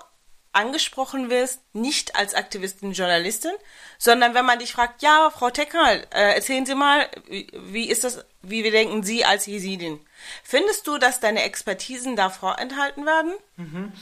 angesprochen 0.52 1.30
wirst, 1.30 1.61
nicht 1.72 2.16
als 2.16 2.34
Aktivistin, 2.34 2.92
Journalistin, 2.92 3.52
sondern 3.98 4.34
wenn 4.34 4.44
man 4.44 4.58
dich 4.58 4.72
fragt, 4.72 5.02
ja, 5.02 5.30
Frau 5.30 5.50
Tekal, 5.50 6.06
äh, 6.11 6.34
erzählen 6.34 6.66
Sie 6.66 6.74
mal, 6.74 7.08
wie 7.28 7.88
ist 7.88 8.04
das, 8.04 8.24
wie 8.42 8.64
wir 8.64 8.70
denken 8.70 9.02
Sie 9.02 9.24
als 9.24 9.46
Jesidin? 9.46 10.00
Findest 10.42 10.87
du, 10.87 10.98
dass 10.98 11.20
deine 11.20 11.42
Expertisen 11.42 12.16
da 12.16 12.30
vorenthalten 12.30 13.06
werden? 13.06 13.32
Mhm. 13.56 13.92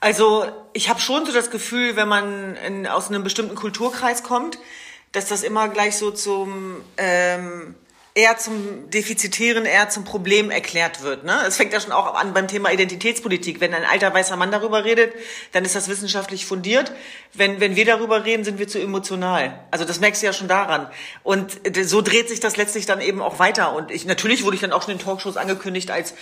Also 0.00 0.46
ich 0.72 0.88
habe 0.88 1.00
schon 1.00 1.26
so 1.26 1.32
das 1.32 1.50
Gefühl, 1.50 1.96
wenn 1.96 2.08
man 2.08 2.56
in, 2.56 2.86
aus 2.86 3.08
einem 3.08 3.24
bestimmten 3.24 3.54
Kulturkreis 3.54 4.22
kommt, 4.22 4.58
dass 5.12 5.26
das 5.26 5.42
immer 5.42 5.68
gleich 5.68 5.96
so 5.96 6.10
zum 6.10 6.82
ähm, 6.96 7.76
eher 8.16 8.38
zum 8.38 8.88
Defizitären, 8.90 9.64
eher 9.64 9.88
zum 9.88 10.04
Problem 10.04 10.52
erklärt 10.52 11.02
wird. 11.02 11.24
Ne? 11.24 11.36
Es 11.48 11.56
fängt 11.56 11.72
ja 11.72 11.80
schon 11.80 11.90
auch 11.90 12.14
an 12.14 12.32
beim 12.32 12.46
Thema 12.46 12.70
Identitätspolitik. 12.70 13.60
Wenn 13.60 13.74
ein 13.74 13.84
alter 13.84 14.14
weißer 14.14 14.36
Mann 14.36 14.52
darüber 14.52 14.84
redet, 14.84 15.12
dann 15.50 15.64
ist 15.64 15.74
das 15.74 15.88
wissenschaftlich 15.88 16.46
fundiert. 16.46 16.92
Wenn, 17.32 17.58
wenn 17.58 17.74
wir 17.74 17.84
darüber 17.84 18.24
reden, 18.24 18.44
sind 18.44 18.60
wir 18.60 18.68
zu 18.68 18.78
emotional. 18.80 19.58
Also 19.72 19.84
das 19.84 19.98
merkst 19.98 20.22
du 20.22 20.26
ja 20.26 20.32
schon 20.32 20.46
daran. 20.46 20.88
Und 21.24 21.60
so 21.82 22.02
dreht 22.02 22.28
sich 22.28 22.38
das 22.38 22.56
letztlich 22.56 22.86
dann 22.86 23.00
eben 23.00 23.20
auch 23.20 23.40
weiter. 23.40 23.74
Und 23.74 23.90
ich, 23.90 24.04
natürlich 24.04 24.44
wurde 24.44 24.54
ich 24.54 24.60
dann 24.60 24.72
auch 24.72 24.82
schon 24.82 24.92
in 24.92 25.00
Talkshows 25.00 25.36
angekündigt 25.36 25.90
als 25.90 26.14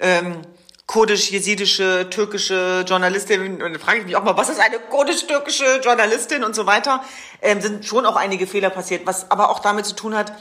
ähm, 0.00 0.42
kurdisch-jesidische, 0.86 2.08
türkische 2.10 2.84
Journalistin, 2.86 3.40
und 3.42 3.60
dann 3.60 3.78
frage 3.78 4.00
ich 4.00 4.04
mich 4.06 4.16
auch 4.16 4.24
mal, 4.24 4.36
was 4.36 4.48
ist 4.48 4.60
eine 4.60 4.78
kurdisch-türkische 4.78 5.80
Journalistin 5.82 6.44
und 6.44 6.54
so 6.54 6.66
weiter, 6.66 7.04
ähm, 7.42 7.60
sind 7.60 7.84
schon 7.84 8.06
auch 8.06 8.16
einige 8.16 8.46
Fehler 8.46 8.70
passiert, 8.70 9.06
was 9.06 9.30
aber 9.30 9.50
auch 9.50 9.58
damit 9.58 9.84
zu 9.84 9.94
tun 9.94 10.14
hat, 10.14 10.32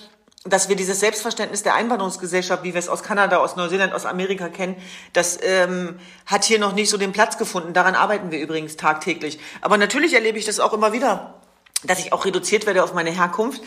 dass 0.50 0.70
wir 0.70 0.76
dieses 0.76 1.00
Selbstverständnis 1.00 1.64
der 1.64 1.76
Einwanderungsgesellschaft, 1.76 2.64
wie 2.64 2.74
wir 2.74 2.80
es 2.80 2.90
aus 2.90 3.04
Kanada, 3.04 3.38
aus 3.38 3.56
Neuseeland, 3.56 3.94
aus 3.94 4.06
Amerika 4.06 4.50
kennen, 4.50 4.76
das 5.14 5.40
ähm, 5.42 6.00
hat 6.26 6.44
hier 6.44 6.60
noch 6.60 6.74
nicht 6.74 6.90
so 6.90 6.98
den 6.98 7.12
Platz 7.12 7.38
gefunden. 7.38 7.74
Daran 7.74 7.96
arbeiten 7.96 8.32
wir 8.32 8.40
übrigens 8.40 8.78
tagtäglich. 8.78 9.40
Aber 9.62 9.78
natürlich 9.78 10.14
erlebe 10.14 10.38
ich 10.38 10.46
das 10.46 10.60
auch 10.60 10.74
immer 10.74 10.94
wieder, 10.94 11.36
dass 11.84 12.00
ich 12.00 12.14
auch 12.14 12.26
reduziert 12.26 12.66
werde 12.66 12.84
auf 12.84 12.94
meine 12.94 13.12
Herkunft. 13.12 13.62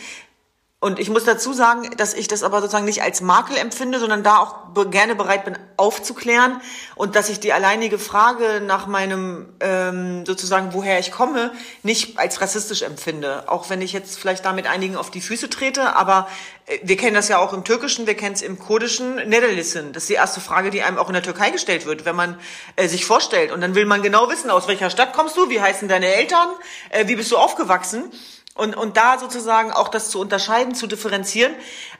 Und 0.83 0.97
ich 0.97 1.11
muss 1.11 1.25
dazu 1.25 1.53
sagen, 1.53 1.91
dass 1.97 2.15
ich 2.15 2.27
das 2.27 2.41
aber 2.41 2.59
sozusagen 2.59 2.85
nicht 2.85 3.03
als 3.03 3.21
Makel 3.21 3.55
empfinde, 3.55 3.99
sondern 3.99 4.23
da 4.23 4.37
auch 4.37 4.55
gerne 4.89 5.13
bereit 5.13 5.45
bin 5.45 5.55
aufzuklären 5.77 6.59
und 6.95 7.15
dass 7.15 7.29
ich 7.29 7.39
die 7.39 7.53
alleinige 7.53 7.99
Frage 7.99 8.63
nach 8.65 8.87
meinem 8.87 9.53
ähm, 9.59 10.25
sozusagen, 10.25 10.73
woher 10.73 10.97
ich 10.97 11.11
komme, 11.11 11.51
nicht 11.83 12.17
als 12.17 12.41
rassistisch 12.41 12.81
empfinde. 12.81 13.47
Auch 13.47 13.69
wenn 13.69 13.79
ich 13.79 13.93
jetzt 13.93 14.17
vielleicht 14.17 14.43
damit 14.43 14.65
einigen 14.65 14.97
auf 14.97 15.11
die 15.11 15.21
Füße 15.21 15.51
trete, 15.51 15.95
aber 15.95 16.27
äh, 16.65 16.79
wir 16.81 16.97
kennen 16.97 17.13
das 17.13 17.27
ja 17.27 17.37
auch 17.37 17.53
im 17.53 17.63
Türkischen, 17.63 18.07
wir 18.07 18.15
kennen 18.15 18.33
es 18.33 18.41
im 18.41 18.57
Kurdischen, 18.57 19.17
Nederlissen. 19.29 19.93
Das 19.93 20.03
ist 20.03 20.09
die 20.09 20.15
erste 20.15 20.41
Frage, 20.41 20.71
die 20.71 20.81
einem 20.81 20.97
auch 20.97 21.09
in 21.09 21.13
der 21.13 21.21
Türkei 21.21 21.51
gestellt 21.51 21.85
wird, 21.85 22.05
wenn 22.05 22.15
man 22.15 22.39
äh, 22.75 22.87
sich 22.87 23.05
vorstellt. 23.05 23.51
Und 23.51 23.61
dann 23.61 23.75
will 23.75 23.85
man 23.85 24.01
genau 24.01 24.31
wissen, 24.31 24.49
aus 24.49 24.67
welcher 24.67 24.89
Stadt 24.89 25.13
kommst 25.13 25.37
du, 25.37 25.47
wie 25.51 25.61
heißen 25.61 25.87
deine 25.87 26.07
Eltern, 26.07 26.47
äh, 26.89 27.07
wie 27.07 27.15
bist 27.15 27.31
du 27.31 27.37
aufgewachsen. 27.37 28.11
Und, 28.55 28.75
und 28.75 28.97
da 28.97 29.17
sozusagen 29.17 29.71
auch 29.71 29.87
das 29.87 30.09
zu 30.09 30.19
unterscheiden, 30.19 30.75
zu 30.75 30.85
differenzieren. 30.85 31.53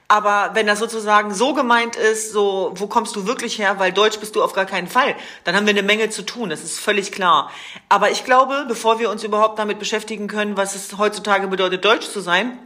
Aber 0.09 0.51
wenn 0.53 0.67
das 0.67 0.79
sozusagen 0.79 1.33
so 1.33 1.53
gemeint 1.53 1.95
ist, 1.95 2.33
so, 2.33 2.73
wo 2.75 2.87
kommst 2.87 3.15
du 3.15 3.25
wirklich 3.25 3.57
her, 3.57 3.79
weil 3.79 3.93
Deutsch 3.93 4.19
bist 4.19 4.35
du 4.35 4.43
auf 4.43 4.51
gar 4.51 4.65
keinen 4.65 4.87
Fall, 4.87 5.15
dann 5.45 5.55
haben 5.55 5.65
wir 5.65 5.71
eine 5.71 5.83
Menge 5.83 6.09
zu 6.09 6.23
tun, 6.23 6.49
das 6.49 6.63
ist 6.63 6.79
völlig 6.79 7.13
klar. 7.13 7.49
Aber 7.87 8.11
ich 8.11 8.25
glaube, 8.25 8.65
bevor 8.67 8.99
wir 8.99 9.09
uns 9.09 9.23
überhaupt 9.23 9.57
damit 9.57 9.79
beschäftigen 9.79 10.27
können, 10.27 10.57
was 10.57 10.75
es 10.75 10.97
heutzutage 10.97 11.47
bedeutet, 11.47 11.85
Deutsch 11.85 12.07
zu 12.09 12.19
sein, 12.19 12.59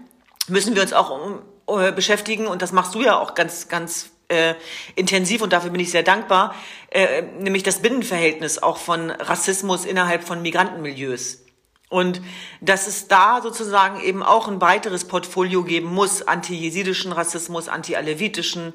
müssen 0.47 0.73
wir 0.73 0.81
uns 0.81 0.93
auch 0.93 1.11
um, 1.11 1.41
uh, 1.69 1.91
beschäftigen, 1.91 2.47
und 2.47 2.63
das 2.63 2.71
machst 2.71 2.95
du 2.95 3.01
ja 3.01 3.19
auch 3.19 3.35
ganz, 3.35 3.67
ganz 3.67 4.09
äh, 4.27 4.55
intensiv 4.95 5.43
und 5.43 5.53
dafür 5.53 5.69
bin 5.69 5.79
ich 5.79 5.91
sehr 5.91 6.01
dankbar, 6.01 6.55
äh, 6.89 7.21
nämlich 7.21 7.61
das 7.61 7.79
Binnenverhältnis 7.83 8.57
auch 8.61 8.77
von 8.77 9.11
Rassismus 9.11 9.85
innerhalb 9.85 10.23
von 10.23 10.41
Migrantenmilieus. 10.41 11.44
Und 11.89 12.21
dass 12.61 12.87
es 12.87 13.07
da 13.07 13.41
sozusagen 13.41 14.01
eben 14.01 14.23
auch 14.23 14.47
ein 14.47 14.59
weiteres 14.59 15.05
Portfolio 15.05 15.63
geben 15.63 15.93
muss, 15.93 16.23
anti-jesidischen 16.23 17.11
Rassismus, 17.11 17.67
anti-alevitischen, 17.67 18.73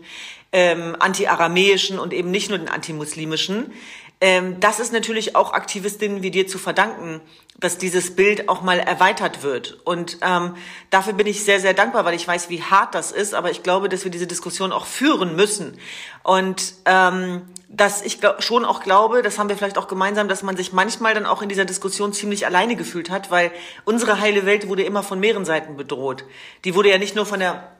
ähm, 0.52 0.96
anti-aramäischen 0.98 1.98
und 1.98 2.12
eben 2.12 2.30
nicht 2.30 2.50
nur 2.50 2.58
den 2.58 2.68
antimuslimischen. 2.68 3.72
Ähm, 4.20 4.60
das 4.60 4.80
ist 4.80 4.92
natürlich 4.92 5.34
auch 5.34 5.52
Aktivistinnen 5.52 6.22
wie 6.22 6.30
dir 6.30 6.46
zu 6.46 6.58
verdanken, 6.58 7.20
dass 7.58 7.78
dieses 7.78 8.14
Bild 8.14 8.48
auch 8.48 8.62
mal 8.62 8.78
erweitert 8.78 9.42
wird. 9.42 9.80
Und 9.84 10.18
ähm, 10.22 10.54
dafür 10.90 11.14
bin 11.14 11.26
ich 11.26 11.44
sehr, 11.44 11.58
sehr 11.58 11.74
dankbar, 11.74 12.04
weil 12.04 12.14
ich 12.14 12.28
weiß, 12.28 12.50
wie 12.50 12.62
hart 12.62 12.94
das 12.94 13.12
ist. 13.12 13.34
Aber 13.34 13.50
ich 13.50 13.62
glaube, 13.62 13.88
dass 13.88 14.04
wir 14.04 14.10
diese 14.10 14.26
Diskussion 14.26 14.72
auch 14.72 14.86
führen 14.86 15.36
müssen. 15.36 15.78
Und 16.22 16.74
ähm, 16.84 17.42
dass 17.72 18.02
ich 18.02 18.18
schon 18.40 18.64
auch 18.64 18.82
glaube, 18.82 19.22
das 19.22 19.38
haben 19.38 19.48
wir 19.48 19.56
vielleicht 19.56 19.78
auch 19.78 19.86
gemeinsam, 19.86 20.26
dass 20.26 20.42
man 20.42 20.56
sich 20.56 20.72
manchmal 20.72 21.14
dann 21.14 21.24
auch 21.24 21.40
in 21.40 21.48
dieser 21.48 21.64
Diskussion 21.64 22.12
ziemlich 22.12 22.44
alleine 22.44 22.74
gefühlt 22.74 23.10
hat, 23.10 23.30
weil 23.30 23.52
unsere 23.84 24.20
heile 24.20 24.44
Welt 24.44 24.66
wurde 24.66 24.82
immer 24.82 25.04
von 25.04 25.20
mehreren 25.20 25.44
Seiten 25.44 25.76
bedroht. 25.76 26.24
Die 26.64 26.74
wurde 26.74 26.90
ja 26.90 26.98
nicht 26.98 27.14
nur 27.14 27.26
von 27.26 27.38
der 27.38 27.70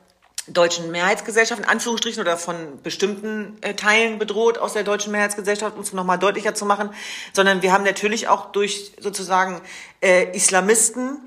deutschen 0.47 0.91
Mehrheitsgesellschaft 0.91 1.61
in 1.61 1.67
Anführungsstrichen 1.67 2.21
oder 2.21 2.37
von 2.37 2.81
bestimmten 2.81 3.57
äh, 3.61 3.73
Teilen 3.73 4.17
bedroht 4.17 4.57
aus 4.57 4.73
der 4.73 4.83
deutschen 4.83 5.11
Mehrheitsgesellschaft, 5.11 5.75
um 5.75 5.81
es 5.81 5.91
nochmal 5.91 6.17
deutlicher 6.17 6.55
zu 6.55 6.65
machen, 6.65 6.89
sondern 7.33 7.61
wir 7.61 7.73
haben 7.73 7.83
natürlich 7.83 8.29
auch 8.29 8.53
durch 8.53 8.93
sozusagen 8.97 9.61
äh, 10.01 10.35
Islamisten 10.35 11.19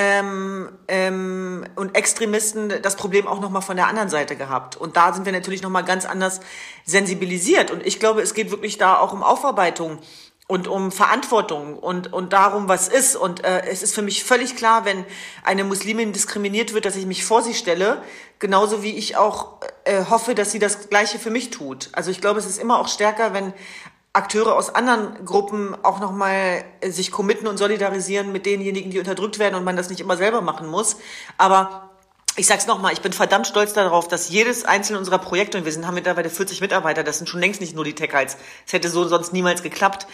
ähm, 0.00 0.70
ähm, 0.88 1.66
und 1.76 1.94
Extremisten 1.94 2.72
das 2.80 2.96
Problem 2.96 3.26
auch 3.26 3.40
nochmal 3.40 3.60
von 3.60 3.76
der 3.76 3.86
anderen 3.86 4.08
Seite 4.08 4.34
gehabt. 4.34 4.76
Und 4.76 4.96
da 4.96 5.12
sind 5.12 5.26
wir 5.26 5.32
natürlich 5.32 5.60
nochmal 5.60 5.84
ganz 5.84 6.06
anders 6.06 6.40
sensibilisiert. 6.86 7.70
Und 7.70 7.86
ich 7.86 8.00
glaube, 8.00 8.22
es 8.22 8.32
geht 8.32 8.50
wirklich 8.50 8.78
da 8.78 8.98
auch 8.98 9.12
um 9.12 9.22
Aufarbeitung 9.22 9.98
und 10.46 10.68
um 10.68 10.90
Verantwortung 10.90 11.78
und, 11.78 12.12
und 12.14 12.32
darum, 12.32 12.66
was 12.66 12.88
ist. 12.88 13.14
Und 13.14 13.44
äh, 13.44 13.66
es 13.66 13.82
ist 13.82 13.94
für 13.94 14.02
mich 14.02 14.24
völlig 14.24 14.56
klar, 14.56 14.86
wenn 14.86 15.04
eine 15.44 15.64
Muslimin 15.64 16.14
diskriminiert 16.14 16.72
wird, 16.72 16.86
dass 16.86 16.96
ich 16.96 17.04
mich 17.04 17.22
vor 17.24 17.42
sie 17.42 17.54
stelle, 17.54 18.02
genauso 18.38 18.82
wie 18.82 18.96
ich 18.96 19.18
auch 19.18 19.60
äh, 19.84 20.06
hoffe, 20.08 20.34
dass 20.34 20.50
sie 20.50 20.58
das 20.58 20.88
Gleiche 20.88 21.18
für 21.18 21.30
mich 21.30 21.50
tut. 21.50 21.90
Also 21.92 22.10
ich 22.10 22.22
glaube, 22.22 22.40
es 22.40 22.46
ist 22.46 22.58
immer 22.58 22.80
auch 22.80 22.88
stärker, 22.88 23.34
wenn 23.34 23.52
Akteure 24.12 24.56
aus 24.56 24.74
anderen 24.74 25.24
Gruppen 25.24 25.76
auch 25.84 26.00
nochmal 26.00 26.64
äh, 26.80 26.90
sich 26.90 27.12
committen 27.12 27.46
und 27.46 27.58
solidarisieren 27.58 28.32
mit 28.32 28.44
denjenigen, 28.44 28.90
die 28.90 28.98
unterdrückt 28.98 29.38
werden 29.38 29.54
und 29.54 29.64
man 29.64 29.76
das 29.76 29.88
nicht 29.88 30.00
immer 30.00 30.16
selber 30.16 30.40
machen 30.40 30.66
muss. 30.66 30.96
Aber 31.38 31.90
ich 32.36 32.46
sag's 32.46 32.66
nochmal, 32.66 32.92
ich 32.92 33.02
bin 33.02 33.12
verdammt 33.12 33.46
stolz 33.46 33.72
darauf, 33.72 34.08
dass 34.08 34.28
jedes 34.28 34.64
einzelne 34.64 34.98
unserer 34.98 35.18
Projekte, 35.18 35.58
und 35.58 35.64
wir 35.64 35.72
sind, 35.72 35.86
haben 35.86 35.94
mittlerweile 35.94 36.30
40 36.30 36.60
Mitarbeiter, 36.60 37.04
das 37.04 37.18
sind 37.18 37.28
schon 37.28 37.40
längst 37.40 37.60
nicht 37.60 37.74
nur 37.74 37.84
die 37.84 37.94
Tech-Heights, 37.94 38.36
es 38.66 38.72
hätte 38.72 38.88
so 38.88 39.06
sonst 39.06 39.32
niemals 39.32 39.62
geklappt, 39.62 40.06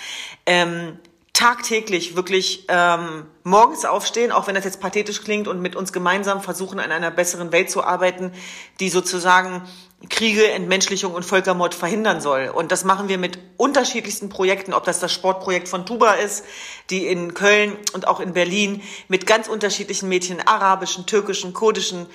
ähm, 0.44 0.98
tagtäglich 1.32 2.16
wirklich 2.16 2.64
ähm, 2.68 3.26
morgens 3.44 3.84
aufstehen, 3.84 4.32
auch 4.32 4.46
wenn 4.46 4.54
das 4.54 4.64
jetzt 4.64 4.80
pathetisch 4.80 5.22
klingt, 5.22 5.48
und 5.48 5.60
mit 5.60 5.76
uns 5.76 5.92
gemeinsam 5.92 6.40
versuchen, 6.40 6.80
an 6.80 6.90
einer 6.90 7.10
besseren 7.10 7.52
Welt 7.52 7.70
zu 7.70 7.84
arbeiten, 7.84 8.32
die 8.80 8.88
sozusagen 8.88 9.62
Kriege, 10.10 10.50
Entmenschlichung 10.50 11.14
und 11.14 11.24
Völkermord 11.24 11.74
verhindern 11.74 12.20
soll. 12.20 12.48
Und 12.54 12.70
das 12.70 12.84
machen 12.84 13.08
wir 13.08 13.18
mit 13.18 13.38
unterschiedlichsten 13.56 14.28
Projekten, 14.28 14.74
ob 14.74 14.84
das 14.84 15.00
das 15.00 15.12
Sportprojekt 15.12 15.68
von 15.68 15.86
Tuba 15.86 16.12
ist, 16.12 16.44
die 16.90 17.06
in 17.06 17.34
Köln 17.34 17.76
und 17.94 18.06
auch 18.06 18.20
in 18.20 18.34
Berlin 18.34 18.82
mit 19.08 19.26
ganz 19.26 19.48
unterschiedlichen 19.48 20.08
Mädchen, 20.08 20.46
arabischen, 20.46 21.06
türkischen, 21.06 21.54
kurdischen, 21.54 22.06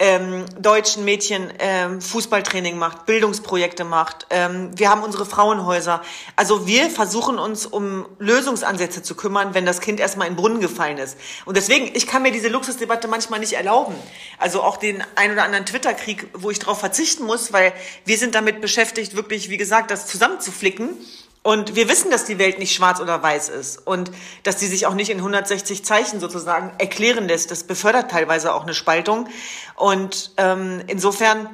ähm, 0.00 0.46
deutschen 0.58 1.04
Mädchen 1.04 1.52
ähm, 1.58 2.00
Fußballtraining 2.00 2.78
macht, 2.78 3.04
Bildungsprojekte 3.04 3.84
macht. 3.84 4.26
Ähm, 4.30 4.70
wir 4.74 4.88
haben 4.88 5.02
unsere 5.02 5.26
Frauenhäuser. 5.26 6.02
Also 6.36 6.66
wir 6.66 6.88
versuchen 6.88 7.38
uns 7.38 7.66
um 7.66 8.06
Lösungsansätze 8.18 9.02
zu 9.02 9.14
kümmern, 9.14 9.52
wenn 9.52 9.66
das 9.66 9.82
Kind 9.82 10.00
erstmal 10.00 10.26
in 10.26 10.32
den 10.32 10.40
Brunnen 10.40 10.60
gefallen 10.60 10.96
ist. 10.96 11.18
Und 11.44 11.58
deswegen, 11.58 11.90
ich 11.94 12.06
kann 12.06 12.22
mir 12.22 12.32
diese 12.32 12.48
Luxusdebatte 12.48 13.08
manchmal 13.08 13.40
nicht 13.40 13.52
erlauben. 13.52 13.94
Also 14.38 14.62
auch 14.62 14.78
den 14.78 15.04
ein 15.16 15.32
oder 15.32 15.44
anderen 15.44 15.66
Twitter-Krieg, 15.66 16.28
wo 16.32 16.50
ich 16.50 16.58
darauf 16.58 16.80
verzichten 16.80 17.24
muss, 17.24 17.52
weil 17.52 17.74
wir 18.06 18.16
sind 18.16 18.34
damit 18.34 18.62
beschäftigt, 18.62 19.14
wirklich, 19.14 19.50
wie 19.50 19.58
gesagt, 19.58 19.90
das 19.90 20.06
zusammenzuflicken 20.06 20.96
und 21.42 21.74
wir 21.74 21.88
wissen, 21.88 22.10
dass 22.10 22.26
die 22.26 22.38
Welt 22.38 22.58
nicht 22.58 22.74
schwarz 22.74 23.00
oder 23.00 23.22
weiß 23.22 23.48
ist 23.48 23.86
und 23.86 24.10
dass 24.42 24.56
die 24.56 24.66
sich 24.66 24.86
auch 24.86 24.92
nicht 24.92 25.08
in 25.08 25.18
160 25.18 25.84
Zeichen 25.84 26.20
sozusagen 26.20 26.72
erklären 26.78 27.28
lässt. 27.28 27.50
Das 27.50 27.64
befördert 27.64 28.10
teilweise 28.10 28.52
auch 28.54 28.64
eine 28.64 28.74
Spaltung. 28.74 29.26
Und 29.74 30.32
ähm, 30.36 30.82
insofern, 30.86 31.48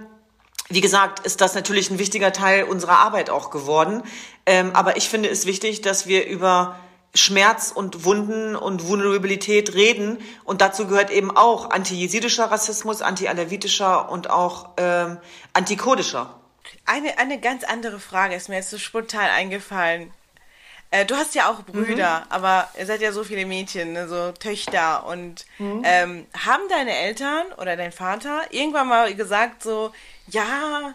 wie 0.68 0.80
gesagt, 0.80 1.24
ist 1.24 1.40
das 1.40 1.54
natürlich 1.54 1.88
ein 1.90 2.00
wichtiger 2.00 2.32
Teil 2.32 2.64
unserer 2.64 2.98
Arbeit 2.98 3.30
auch 3.30 3.50
geworden. 3.50 4.02
Ähm, 4.44 4.72
aber 4.74 4.96
ich 4.96 5.08
finde 5.08 5.28
es 5.28 5.46
wichtig, 5.46 5.82
dass 5.82 6.08
wir 6.08 6.26
über 6.26 6.80
Schmerz 7.14 7.70
und 7.72 8.04
Wunden 8.04 8.56
und 8.56 8.88
Vulnerabilität 8.88 9.74
reden. 9.74 10.18
Und 10.42 10.62
dazu 10.62 10.88
gehört 10.88 11.12
eben 11.12 11.30
auch 11.30 11.70
anti-jesidischer 11.70 12.50
Rassismus, 12.50 13.02
anti-alevitischer 13.02 14.10
und 14.10 14.30
auch 14.30 14.70
ähm, 14.78 15.18
antikurdischer. 15.52 16.34
Eine, 16.86 17.18
eine 17.18 17.40
ganz 17.40 17.64
andere 17.64 18.00
Frage 18.00 18.34
ist 18.34 18.48
mir 18.48 18.56
jetzt 18.56 18.70
so 18.70 18.78
spontan 18.78 19.28
eingefallen. 19.28 20.12
Äh, 20.90 21.04
du 21.04 21.16
hast 21.16 21.34
ja 21.34 21.50
auch 21.50 21.62
Brüder, 21.62 22.20
mhm. 22.20 22.26
aber 22.30 22.68
ihr 22.78 22.86
seid 22.86 23.00
ja 23.00 23.12
so 23.12 23.24
viele 23.24 23.44
Mädchen, 23.44 23.92
ne, 23.92 24.08
so 24.08 24.32
Töchter. 24.32 25.06
Und 25.06 25.44
mhm. 25.58 25.82
ähm, 25.84 26.26
haben 26.46 26.62
deine 26.68 26.96
Eltern 26.96 27.46
oder 27.58 27.76
dein 27.76 27.92
Vater 27.92 28.42
irgendwann 28.50 28.88
mal 28.88 29.14
gesagt, 29.14 29.62
so, 29.62 29.92
ja, 30.28 30.94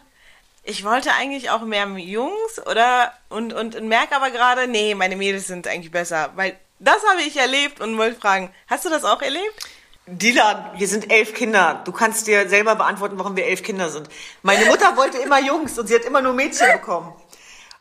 ich 0.64 0.84
wollte 0.84 1.12
eigentlich 1.14 1.50
auch 1.50 1.62
mehr 1.62 1.88
Jungs 1.88 2.66
oder 2.66 3.14
und, 3.30 3.54
und, 3.54 3.76
und 3.76 3.88
merke 3.88 4.16
aber 4.16 4.32
gerade, 4.32 4.68
nee, 4.68 4.96
meine 4.96 5.16
Mädels 5.16 5.48
sind 5.48 5.68
eigentlich 5.68 5.92
besser. 5.92 6.32
Weil 6.36 6.56
das 6.80 6.98
habe 7.10 7.22
ich 7.22 7.38
erlebt 7.38 7.80
und 7.82 7.98
wollte 7.98 8.20
fragen, 8.20 8.54
hast 8.68 8.86
du 8.86 8.90
das 8.90 9.04
auch 9.04 9.22
erlebt? 9.22 9.68
Dylan, 10.08 10.72
wir 10.78 10.88
sind 10.88 11.12
elf 11.12 11.34
Kinder. 11.34 11.82
Du 11.86 11.92
kannst 11.92 12.26
dir 12.26 12.50
selber 12.50 12.76
beantworten, 12.76 13.20
warum 13.20 13.36
wir 13.36 13.46
elf 13.46 13.62
Kinder 13.62 13.90
sind. 13.90 14.10
Meine 14.42 14.66
Mutter 14.66 14.98
wollte 14.98 15.20
immer 15.20 15.40
Jungs 15.40 15.78
und 15.78 15.88
sie 15.88 15.96
hat 15.96 16.06
immer 16.06 16.22
nur 16.22 16.34
Mädchen 16.34 16.72
bekommen. 16.72 17.14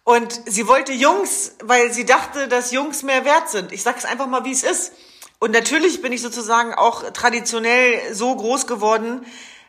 Und 0.04 0.40
sie 0.46 0.68
wollte 0.68 0.92
Jungs, 0.92 1.56
weil 1.62 1.92
sie 1.92 2.04
dachte, 2.04 2.48
dass 2.48 2.72
Jungs 2.72 3.02
mehr 3.02 3.24
wert 3.24 3.48
sind. 3.48 3.72
Ich 3.72 3.82
sage 3.82 3.98
es 3.98 4.04
einfach 4.04 4.26
mal, 4.26 4.44
wie 4.44 4.52
es 4.52 4.62
ist. 4.62 4.92
Und 5.38 5.52
natürlich 5.52 6.02
bin 6.02 6.12
ich 6.12 6.20
sozusagen 6.20 6.74
auch 6.74 7.10
traditionell 7.12 8.14
so 8.14 8.36
groß 8.36 8.66
geworden, 8.66 9.24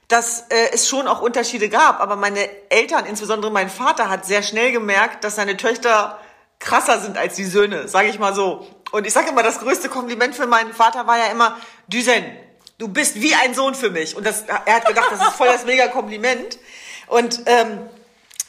dass 0.09 0.41
äh, 0.49 0.71
es 0.73 0.89
schon 0.89 1.07
auch 1.07 1.21
Unterschiede 1.21 1.69
gab. 1.69 2.01
Aber 2.01 2.17
meine 2.17 2.49
Eltern, 2.69 3.05
insbesondere 3.05 3.51
mein 3.51 3.69
Vater, 3.69 4.09
hat 4.09 4.25
sehr 4.25 4.43
schnell 4.43 4.73
gemerkt, 4.73 5.23
dass 5.23 5.35
seine 5.35 5.55
Töchter 5.55 6.19
krasser 6.59 6.99
sind 6.99 7.17
als 7.17 7.35
die 7.35 7.45
Söhne, 7.45 7.87
sage 7.87 8.09
ich 8.09 8.19
mal 8.19 8.35
so. 8.35 8.67
Und 8.91 9.08
ich 9.08 9.13
sage 9.13 9.30
immer, 9.30 9.43
das 9.43 9.60
größte 9.60 9.89
Kompliment 9.89 10.36
für 10.36 10.47
meinen 10.47 10.73
Vater 10.73 11.08
war 11.08 11.17
ja 11.17 11.27
immer, 11.27 11.58
Düsen, 11.88 12.25
du 12.77 12.88
bist 12.88 13.21
wie 13.21 13.34
ein 13.36 13.54
Sohn 13.54 13.75
für 13.75 13.89
mich. 13.89 14.15
Und 14.15 14.25
das, 14.25 14.43
er 14.43 14.75
hat 14.75 14.86
gedacht, 14.86 15.08
das 15.12 15.21
ist 15.21 15.36
voll 15.36 15.47
das 15.47 15.65
mega 15.65 15.88
Kompliment. 15.88 16.60
Und 17.08 17.41
ähm, 17.45 17.89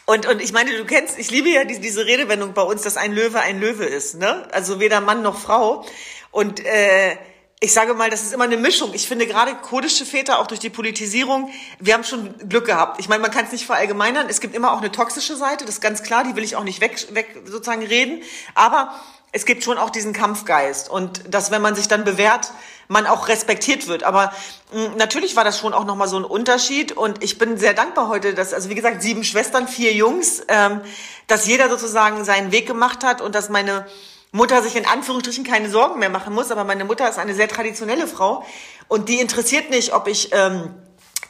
und, 0.04 0.26
und 0.26 0.42
ich 0.42 0.52
meine, 0.52 0.76
du 0.76 0.84
kennst, 0.84 1.16
ich 1.18 1.30
liebe 1.30 1.48
ja 1.48 1.64
diese, 1.64 1.80
diese 1.80 2.04
Redewendung 2.06 2.54
bei 2.54 2.62
uns, 2.62 2.82
dass 2.82 2.96
ein 2.96 3.12
Löwe 3.12 3.40
ein 3.40 3.60
Löwe 3.60 3.84
ist, 3.84 4.16
ne? 4.16 4.48
Also 4.50 4.80
weder 4.80 5.00
Mann 5.00 5.22
noch 5.22 5.38
Frau. 5.38 5.86
Und 6.32 6.64
äh, 6.66 7.16
ich 7.60 7.72
sage 7.72 7.94
mal, 7.94 8.10
das 8.10 8.22
ist 8.22 8.32
immer 8.32 8.44
eine 8.44 8.56
Mischung. 8.56 8.92
Ich 8.94 9.06
finde 9.06 9.28
gerade 9.28 9.54
kurdische 9.54 10.04
Väter 10.04 10.40
auch 10.40 10.48
durch 10.48 10.58
die 10.58 10.70
Politisierung, 10.70 11.52
wir 11.78 11.94
haben 11.94 12.02
schon 12.02 12.36
Glück 12.48 12.66
gehabt. 12.66 12.98
Ich 12.98 13.08
meine, 13.08 13.22
man 13.22 13.30
kann 13.30 13.44
es 13.44 13.52
nicht 13.52 13.64
verallgemeinern. 13.64 14.28
Es 14.28 14.40
gibt 14.40 14.56
immer 14.56 14.72
auch 14.72 14.78
eine 14.78 14.90
toxische 14.90 15.36
Seite, 15.36 15.64
das 15.64 15.76
ist 15.76 15.80
ganz 15.80 16.02
klar, 16.02 16.24
die 16.24 16.34
will 16.34 16.42
ich 16.42 16.56
auch 16.56 16.64
nicht 16.64 16.80
weg, 16.80 16.96
weg 17.14 17.42
sozusagen 17.44 17.86
reden. 17.86 18.22
Aber 18.56 18.92
es 19.32 19.46
gibt 19.46 19.64
schon 19.64 19.78
auch 19.78 19.90
diesen 19.90 20.12
Kampfgeist 20.12 20.90
und 20.90 21.34
dass, 21.34 21.50
wenn 21.50 21.62
man 21.62 21.74
sich 21.74 21.88
dann 21.88 22.04
bewährt, 22.04 22.52
man 22.88 23.06
auch 23.06 23.28
respektiert 23.28 23.88
wird. 23.88 24.04
Aber 24.04 24.32
mh, 24.72 24.84
hm, 24.84 24.96
natürlich 24.98 25.34
war 25.34 25.44
das 25.44 25.58
schon 25.58 25.72
auch 25.72 25.84
nochmal 25.84 26.06
so 26.06 26.18
ein 26.18 26.24
Unterschied 26.24 26.92
und 26.92 27.24
ich 27.24 27.38
bin 27.38 27.56
sehr 27.56 27.74
dankbar 27.74 28.08
heute, 28.08 28.34
dass, 28.34 28.52
also 28.52 28.68
wie 28.68 28.74
gesagt, 28.74 29.02
sieben 29.02 29.24
Schwestern, 29.24 29.66
vier 29.66 29.94
Jungs, 29.94 30.42
ähm, 30.48 30.82
dass 31.26 31.46
jeder 31.46 31.70
sozusagen 31.70 32.24
seinen 32.24 32.52
Weg 32.52 32.66
gemacht 32.66 33.02
hat 33.02 33.22
und 33.22 33.34
dass 33.34 33.48
meine 33.48 33.86
Mutter 34.32 34.62
sich 34.62 34.76
in 34.76 34.86
Anführungsstrichen 34.86 35.44
keine 35.44 35.70
Sorgen 35.70 35.98
mehr 35.98 36.10
machen 36.10 36.34
muss. 36.34 36.50
Aber 36.50 36.64
meine 36.64 36.84
Mutter 36.84 37.08
ist 37.08 37.18
eine 37.18 37.34
sehr 37.34 37.48
traditionelle 37.48 38.06
Frau 38.06 38.44
und 38.88 39.08
die 39.08 39.18
interessiert 39.20 39.70
nicht, 39.70 39.94
ob 39.94 40.06
ich... 40.06 40.30
Ähm, 40.32 40.74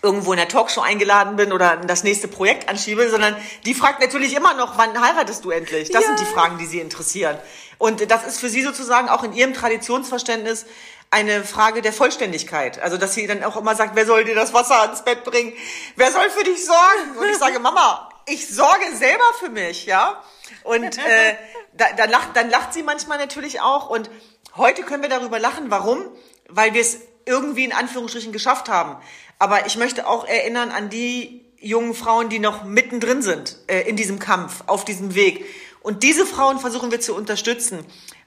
irgendwo 0.04 0.32
in 0.32 0.36
der 0.36 0.48
Talkshow 0.48 0.80
eingeladen 0.80 1.36
bin 1.36 1.52
oder 1.52 1.76
das 1.76 2.02
nächste 2.02 2.26
Projekt 2.26 2.68
anschiebe, 2.68 3.08
sondern 3.08 3.36
die 3.64 3.72
fragt 3.72 4.00
natürlich 4.00 4.34
immer 4.34 4.52
noch, 4.54 4.76
wann 4.76 5.00
heiratest 5.00 5.44
du 5.44 5.50
endlich? 5.50 5.90
Das 5.90 6.02
ja. 6.02 6.08
sind 6.08 6.20
die 6.20 6.24
Fragen, 6.24 6.58
die 6.58 6.66
sie 6.66 6.80
interessieren. 6.80 7.38
Und 7.82 8.12
das 8.12 8.24
ist 8.24 8.38
für 8.38 8.48
sie 8.48 8.62
sozusagen 8.62 9.08
auch 9.08 9.24
in 9.24 9.32
ihrem 9.32 9.54
Traditionsverständnis 9.54 10.66
eine 11.10 11.42
Frage 11.42 11.82
der 11.82 11.92
Vollständigkeit. 11.92 12.80
Also, 12.80 12.96
dass 12.96 13.14
sie 13.14 13.26
dann 13.26 13.42
auch 13.42 13.56
immer 13.56 13.74
sagt, 13.74 13.96
wer 13.96 14.06
soll 14.06 14.22
dir 14.22 14.36
das 14.36 14.54
Wasser 14.54 14.82
ans 14.82 15.02
Bett 15.02 15.24
bringen? 15.24 15.52
Wer 15.96 16.12
soll 16.12 16.30
für 16.30 16.44
dich 16.44 16.64
sorgen? 16.64 17.18
Und 17.18 17.28
ich 17.28 17.38
sage, 17.38 17.58
Mama, 17.58 18.08
ich 18.26 18.48
sorge 18.48 18.84
selber 18.94 19.24
für 19.40 19.48
mich, 19.48 19.86
ja? 19.86 20.22
Und 20.62 20.96
äh, 20.96 21.34
da, 21.72 21.86
dann, 21.96 22.08
lacht, 22.08 22.28
dann 22.36 22.50
lacht 22.50 22.72
sie 22.72 22.84
manchmal 22.84 23.18
natürlich 23.18 23.60
auch. 23.60 23.90
Und 23.90 24.08
heute 24.56 24.84
können 24.84 25.02
wir 25.02 25.10
darüber 25.10 25.40
lachen. 25.40 25.68
Warum? 25.68 26.04
Weil 26.48 26.74
wir 26.74 26.82
es 26.82 27.00
irgendwie 27.26 27.64
in 27.64 27.72
Anführungsstrichen 27.72 28.30
geschafft 28.30 28.68
haben. 28.68 28.96
Aber 29.40 29.66
ich 29.66 29.76
möchte 29.76 30.06
auch 30.06 30.24
erinnern 30.24 30.70
an 30.70 30.88
die 30.88 31.44
jungen 31.58 31.94
Frauen, 31.94 32.28
die 32.28 32.38
noch 32.38 32.62
mittendrin 32.62 33.22
sind 33.22 33.58
äh, 33.66 33.80
in 33.88 33.96
diesem 33.96 34.20
Kampf, 34.20 34.62
auf 34.68 34.84
diesem 34.84 35.16
Weg. 35.16 35.44
Und 35.82 36.02
diese 36.02 36.26
Frauen 36.26 36.58
versuchen 36.58 36.90
wir 36.90 37.00
zu 37.00 37.14
unterstützen. 37.14 37.84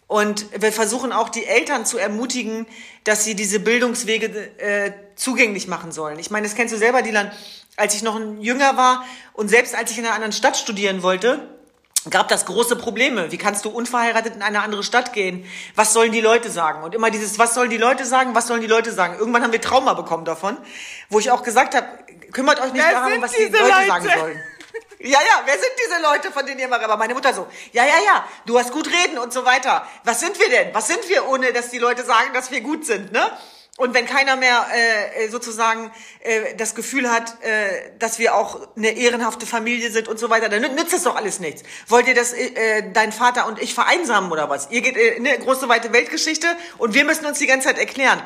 Und 0.08 0.46
wir 0.62 0.72
versuchen 0.72 1.12
auch 1.12 1.30
die 1.30 1.46
Eltern 1.46 1.86
zu 1.86 1.98
ermutigen, 1.98 2.68
dass 3.04 3.24
sie 3.24 3.36
diese 3.36 3.60
Bildungswege 3.60 4.28
äh, 4.60 4.92
zugänglich 5.16 5.68
machen 5.68 5.92
sollen. 5.92 6.20
Ich 6.20 6.30
meine, 6.30 6.46
das 6.46 6.56
kennst 6.56 6.74
du 6.74 6.78
selber, 6.78 7.02
Dylan. 7.02 7.32
Als 7.78 7.96
ich 7.96 8.04
noch 8.04 8.16
ein 8.16 8.40
Jünger 8.40 8.78
war 8.78 9.04
und 9.34 9.50
selbst 9.50 9.76
als 9.76 9.92
ich 9.92 9.98
in 9.98 10.06
einer 10.06 10.14
anderen 10.14 10.32
Stadt 10.32 10.56
studieren 10.56 11.02
wollte, 11.04 11.50
gab 12.10 12.28
das 12.28 12.46
große 12.46 12.76
Probleme. 12.76 13.32
Wie 13.32 13.38
kannst 13.38 13.66
du 13.66 13.70
unverheiratet 13.70 14.36
in 14.36 14.42
eine 14.42 14.62
andere 14.62 14.84
Stadt 14.84 15.12
gehen? 15.12 15.46
Was 15.76 15.92
sollen 15.92 16.12
die 16.12 16.22
Leute 16.22 16.50
sagen? 16.52 16.84
Und 16.84 16.94
immer 16.94 17.10
dieses, 17.10 17.40
was 17.40 17.54
sollen 17.54 17.70
die 17.70 17.78
Leute 17.78 18.06
sagen? 18.06 18.36
Was 18.36 18.48
sollen 18.48 18.62
die 18.62 18.68
Leute 18.68 18.92
sagen? 18.92 19.18
Irgendwann 19.18 19.44
haben 19.44 19.52
wir 19.52 19.62
Trauma 19.62 19.94
bekommen 19.94 20.24
davon, 20.24 20.58
wo 21.10 21.20
ich 21.20 21.32
auch 21.32 21.44
gesagt 21.44 21.76
habe, 21.76 21.88
kümmert 22.32 22.62
euch 22.62 22.74
nicht 22.74 22.86
wer 22.86 22.92
darum, 22.92 23.22
was 23.22 23.32
die 23.32 23.44
Leute, 23.44 23.58
Leute, 23.58 23.88
sagen 23.88 24.10
sollen. 24.20 24.40
Ja, 25.06 25.20
ja, 25.20 25.44
wer 25.46 25.54
sind 25.54 25.72
diese 25.86 26.02
Leute, 26.02 26.32
von 26.32 26.46
denen 26.46 26.60
ihr 26.60 26.68
mal, 26.68 26.84
aber 26.84 26.98
meine 26.98 27.14
Mutter 27.14 27.32
so, 27.32 27.48
ja, 27.72 27.84
ja, 27.86 27.98
ja, 28.04 28.28
du 28.48 28.58
hast 28.58 28.72
gut 28.72 28.88
reden 28.88 29.20
und 29.20 29.32
so 29.32 29.46
weiter. 29.46 29.88
Was 30.04 30.20
sind 30.20 30.40
wir 30.40 30.50
denn? 30.50 30.74
Was 30.74 30.88
sind 30.88 31.08
wir, 31.10 31.28
ohne 31.28 31.54
dass 31.54 31.70
die 31.70 31.78
Leute 31.78 32.04
sagen, 32.04 32.34
dass 32.34 32.50
wir 32.50 32.62
gut 32.62 32.86
sind, 32.86 33.12
ne? 33.12 33.32
Und 33.78 33.94
wenn 33.94 34.06
keiner 34.06 34.38
mehr 34.38 34.66
äh, 34.74 35.28
sozusagen 35.28 35.92
äh, 36.22 36.56
das 36.56 36.76
Gefühl 36.76 37.12
hat, 37.12 37.44
äh, 37.44 37.92
dass 38.00 38.20
wir 38.20 38.34
auch 38.34 38.70
eine 38.78 38.92
ehrenhafte 38.92 39.46
Familie 39.46 39.92
sind 39.92 40.08
und 40.08 40.18
so 40.18 40.30
weiter, 40.30 40.48
dann 40.48 40.62
nützt 40.62 40.94
das 40.94 41.04
doch 41.04 41.18
alles 41.18 41.42
nichts. 41.42 41.64
Wollt 41.90 42.08
ihr, 42.08 42.16
dass 42.16 42.32
äh, 42.32 42.90
dein 42.94 43.12
Vater 43.12 43.48
und 43.48 43.62
ich 43.62 43.74
vereinsamen 43.74 44.32
oder 44.32 44.50
was? 44.50 44.72
Ihr 44.72 44.80
geht 44.80 44.96
äh, 44.96 45.16
in 45.16 45.28
eine 45.28 45.38
große 45.40 45.68
weite 45.68 45.92
Weltgeschichte 45.92 46.48
und 46.78 46.94
wir 46.94 47.04
müssen 47.04 47.26
uns 47.26 47.38
die 47.38 47.48
ganze 47.48 47.68
Zeit 47.68 47.78
erklären. 47.78 48.24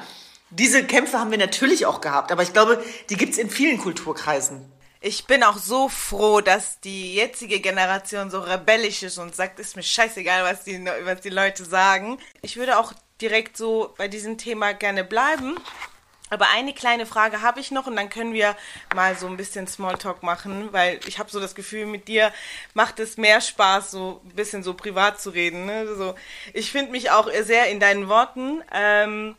Diese 0.51 0.83
Kämpfe 0.85 1.19
haben 1.19 1.31
wir 1.31 1.39
natürlich 1.39 1.87
auch 1.87 1.99
gehabt, 1.99 2.31
aber 2.31 2.43
ich 2.43 2.53
glaube, 2.53 2.83
die 3.09 3.17
gibt's 3.17 3.39
in 3.39 3.49
vielen 3.49 3.79
Kulturkreisen. 3.79 4.71
Ich 5.01 5.25
bin 5.27 5.43
auch 5.43 5.57
so 5.57 5.87
froh, 5.87 6.41
dass 6.41 6.81
die 6.81 7.15
jetzige 7.15 7.61
Generation 7.61 8.29
so 8.29 8.41
rebellisch 8.41 9.01
ist 9.03 9.17
und 9.17 9.33
sagt, 9.33 9.57
ist 9.57 9.77
mir 9.77 9.83
scheißegal, 9.83 10.43
was 10.43 10.65
die, 10.65 10.85
was 11.03 11.21
die 11.21 11.29
Leute 11.29 11.63
sagen. 11.63 12.19
Ich 12.41 12.57
würde 12.57 12.77
auch 12.77 12.91
direkt 13.21 13.55
so 13.55 13.93
bei 13.97 14.09
diesem 14.09 14.37
Thema 14.37 14.73
gerne 14.73 15.05
bleiben. 15.05 15.55
Aber 16.29 16.49
eine 16.49 16.73
kleine 16.73 17.05
Frage 17.05 17.41
habe 17.41 17.61
ich 17.61 17.71
noch 17.71 17.87
und 17.87 17.95
dann 17.95 18.09
können 18.09 18.33
wir 18.33 18.55
mal 18.93 19.15
so 19.15 19.25
ein 19.27 19.37
bisschen 19.37 19.67
Smalltalk 19.67 20.21
machen, 20.21 20.71
weil 20.73 20.99
ich 21.07 21.17
habe 21.17 21.31
so 21.31 21.39
das 21.39 21.55
Gefühl, 21.55 21.85
mit 21.85 22.07
dir 22.07 22.31
macht 22.73 22.99
es 22.99 23.17
mehr 23.17 23.41
Spaß, 23.41 23.91
so 23.91 24.21
ein 24.23 24.35
bisschen 24.35 24.63
so 24.63 24.73
privat 24.73 25.19
zu 25.19 25.31
reden. 25.31 25.65
Ne? 25.65 25.95
So, 25.95 26.13
ich 26.53 26.71
finde 26.71 26.91
mich 26.91 27.09
auch 27.09 27.29
sehr 27.41 27.69
in 27.69 27.79
deinen 27.79 28.09
Worten. 28.09 28.61
Ähm, 28.71 29.37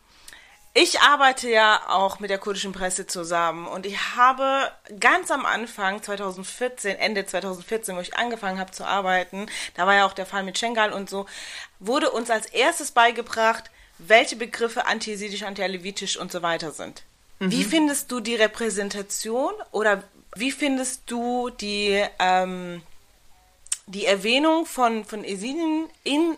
ich 0.73 1.01
arbeite 1.01 1.51
ja 1.51 1.83
auch 1.89 2.21
mit 2.21 2.31
der 2.31 2.39
kurdischen 2.39 2.73
Presse 2.73 3.07
zusammen 3.07 3.67
und 3.67 3.87
ich 3.87 4.15
habe 4.17 4.71
ganz 5.01 5.31
am 5.31 5.45
Anfang 5.45 6.03
2014, 6.03 6.97
Ende 6.97 7.27
2014, 7.27 7.97
wo 7.97 8.01
ich 8.01 8.17
angefangen 8.17 8.61
habe 8.61 8.71
zu 8.71 8.85
arbeiten, 8.85 9.47
da 9.75 9.87
war 9.87 9.95
ja 9.95 10.07
auch 10.07 10.13
der 10.13 10.27
Fall 10.27 10.45
mit 10.45 10.59
Schengal 10.59 10.93
und 10.93 11.11
so, 11.11 11.27
wurde 11.81 12.11
uns 12.11 12.31
als 12.31 12.47
erstes 12.47 12.93
beigebracht, 12.93 13.71
welche 13.99 14.37
Begriffe 14.37 14.87
antisemitisch, 14.87 15.43
antialevitisch 15.43 16.17
und 16.17 16.31
so 16.31 16.43
weiter 16.43 16.71
sind. 16.71 17.03
Mhm. 17.41 17.51
Wie 17.51 17.65
findest 17.65 18.13
du 18.13 18.21
die 18.21 18.37
Repräsentation 18.37 19.53
oder 19.73 20.05
wie 20.37 20.53
findest 20.53 21.03
du 21.07 21.51
die, 21.51 22.05
ähm, 22.21 22.83
die 23.87 24.07
Erwähnung 24.07 24.67
von, 24.67 25.05
von 25.05 25.25
Esidien 25.25 25.89
in 26.05 26.37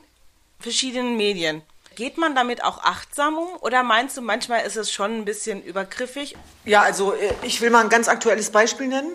verschiedenen 0.59 1.19
Medien? 1.19 1.63
Geht 1.95 2.19
man 2.19 2.35
damit 2.35 2.65
auch 2.65 2.83
achtsam 2.83 3.39
um 3.39 3.49
oder 3.61 3.83
meinst 3.83 4.17
du, 4.17 4.23
manchmal 4.23 4.65
ist 4.65 4.77
es 4.77 4.93
schon 4.93 5.19
ein 5.19 5.25
bisschen 5.25 5.63
übergriffig? 5.63 6.37
Ja, 6.65 6.83
also 6.83 7.13
äh, 7.13 7.35
ich 7.43 7.61
will 7.61 7.71
mal 7.71 7.83
ein 7.83 7.89
ganz 7.89 8.09
aktuelles 8.09 8.51
Beispiel 8.51 8.89
nennen, 8.89 9.13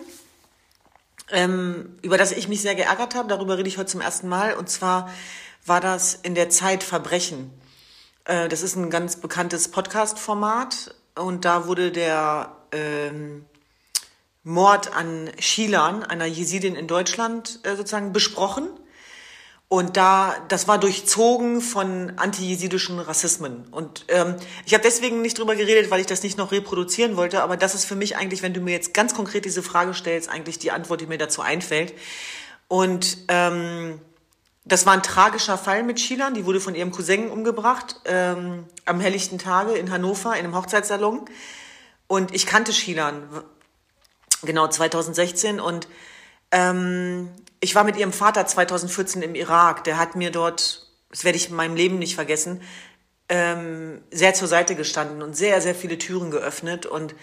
ähm, 1.30 1.98
über 2.02 2.18
das 2.18 2.32
ich 2.32 2.48
mich 2.48 2.62
sehr 2.62 2.74
geärgert 2.74 3.14
habe. 3.14 3.28
Darüber 3.28 3.58
rede 3.58 3.68
ich 3.68 3.78
heute 3.78 3.90
zum 3.90 4.00
ersten 4.00 4.28
Mal. 4.28 4.54
Und 4.54 4.68
zwar 4.68 5.12
war 5.66 5.80
das 5.80 6.14
in 6.14 6.34
der 6.34 6.50
Zeit 6.50 6.82
Verbrechen. 6.82 7.50
Äh, 8.24 8.48
das 8.48 8.62
ist 8.62 8.76
ein 8.76 8.90
ganz 8.90 9.16
bekanntes 9.16 9.68
Podcast-Format 9.70 10.94
und 11.14 11.44
da 11.44 11.66
wurde 11.66 11.90
der 11.90 12.56
ähm, 12.72 13.44
Mord 14.44 14.94
an 14.94 15.30
Shilan, 15.38 16.04
einer 16.04 16.26
Jesidin 16.26 16.76
in 16.76 16.86
Deutschland, 16.86 17.60
äh, 17.64 17.76
sozusagen 17.76 18.12
besprochen. 18.12 18.68
Und 19.70 19.98
da, 19.98 20.34
das 20.48 20.66
war 20.66 20.78
durchzogen 20.78 21.60
von 21.60 22.14
antijesidischen 22.16 22.98
Rassismen. 23.00 23.66
Und 23.70 24.06
ähm, 24.08 24.36
ich 24.64 24.72
habe 24.72 24.82
deswegen 24.82 25.20
nicht 25.20 25.38
drüber 25.38 25.56
geredet, 25.56 25.90
weil 25.90 26.00
ich 26.00 26.06
das 26.06 26.22
nicht 26.22 26.38
noch 26.38 26.52
reproduzieren 26.52 27.16
wollte. 27.16 27.42
Aber 27.42 27.58
das 27.58 27.74
ist 27.74 27.84
für 27.84 27.94
mich 27.94 28.16
eigentlich, 28.16 28.42
wenn 28.42 28.54
du 28.54 28.60
mir 28.62 28.72
jetzt 28.72 28.94
ganz 28.94 29.14
konkret 29.14 29.44
diese 29.44 29.62
Frage 29.62 29.92
stellst, 29.92 30.30
eigentlich 30.30 30.58
die 30.58 30.70
Antwort, 30.70 31.02
die 31.02 31.06
mir 31.06 31.18
dazu 31.18 31.42
einfällt. 31.42 31.92
Und 32.68 33.18
ähm, 33.28 34.00
Das 34.64 34.84
war 34.84 34.92
ein 34.92 35.02
tragischer 35.02 35.56
Fall 35.56 35.82
mit 35.82 35.98
Shilan. 35.98 36.34
Die 36.34 36.44
wurde 36.44 36.60
von 36.60 36.74
ihrem 36.74 36.90
Cousin 36.90 37.30
umgebracht 37.30 38.00
ähm, 38.04 38.66
am 38.84 39.00
helllichten 39.00 39.38
Tage 39.38 39.72
in 39.72 39.90
Hannover 39.90 40.32
in 40.32 40.44
einem 40.44 40.54
Hochzeitssalon. 40.54 41.24
Und 42.06 42.34
ich 42.34 42.44
kannte 42.44 42.74
Shilan, 42.74 43.22
genau 44.42 44.68
2016. 44.68 45.58
Und 45.58 45.88
ähm, 46.52 47.30
ich 47.60 47.74
war 47.74 47.84
mit 47.84 47.96
ihrem 47.96 48.12
Vater 48.12 48.46
2014 48.46 49.22
im 49.22 49.34
Irak. 49.34 49.84
Der 49.84 49.98
hat 49.98 50.16
mir 50.16 50.30
dort, 50.30 50.86
das 51.10 51.24
werde 51.24 51.36
ich 51.36 51.48
in 51.48 51.56
meinem 51.56 51.76
Leben 51.76 51.98
nicht 51.98 52.14
vergessen, 52.14 52.62
ähm, 53.28 54.00
sehr 54.10 54.34
zur 54.34 54.48
Seite 54.48 54.74
gestanden 54.74 55.22
und 55.22 55.36
sehr, 55.36 55.60
sehr 55.60 55.74
viele 55.74 55.98
Türen 55.98 56.30
geöffnet. 56.30 56.86
Und 56.86 57.14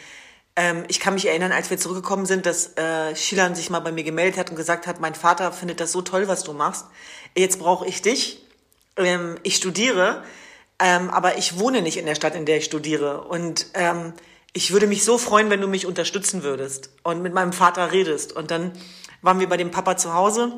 ähm, 0.56 0.84
ich 0.88 1.00
kann 1.00 1.14
mich 1.14 1.28
erinnern, 1.28 1.52
als 1.52 1.70
wir 1.70 1.78
zurückgekommen 1.78 2.26
sind, 2.26 2.46
dass 2.46 2.78
äh, 2.78 3.16
Shilan 3.16 3.56
sich 3.56 3.70
mal 3.70 3.80
bei 3.80 3.92
mir 3.92 4.04
gemeldet 4.04 4.38
hat 4.38 4.50
und 4.50 4.56
gesagt 4.56 4.88
hat, 4.88 5.00
mein 5.00 5.16
Vater 5.16 5.52
findet 5.52 5.80
das 5.80 5.92
so 5.92 6.02
toll, 6.02 6.28
was 6.28 6.44
du 6.44 6.54
machst. 6.54 6.86
Jetzt 7.36 7.60
brauche 7.60 7.88
ich 7.88 8.02
dich. 8.02 8.42
Ähm, 8.98 9.38
ich 9.44 9.56
studiere, 9.56 10.24
ähm, 10.80 11.10
aber 11.10 11.38
ich 11.38 11.60
wohne 11.60 11.82
nicht 11.82 11.98
in 11.98 12.06
der 12.06 12.16
Stadt, 12.16 12.36
in 12.36 12.46
der 12.46 12.58
ich 12.58 12.66
studiere. 12.66 13.22
Und 13.24 13.68
ähm, 13.74 14.14
ich 14.54 14.72
würde 14.72 14.88
mich 14.88 15.04
so 15.04 15.18
freuen, 15.18 15.50
wenn 15.50 15.60
du 15.60 15.68
mich 15.68 15.86
unterstützen 15.86 16.44
würdest 16.44 16.90
und 17.04 17.22
mit 17.22 17.34
meinem 17.34 17.52
Vater 17.52 17.92
redest. 17.92 18.32
Und 18.32 18.52
dann 18.52 18.72
waren 19.26 19.40
wir 19.40 19.50
bei 19.50 19.58
dem 19.58 19.72
Papa 19.72 19.98
zu 19.98 20.14
Hause. 20.14 20.54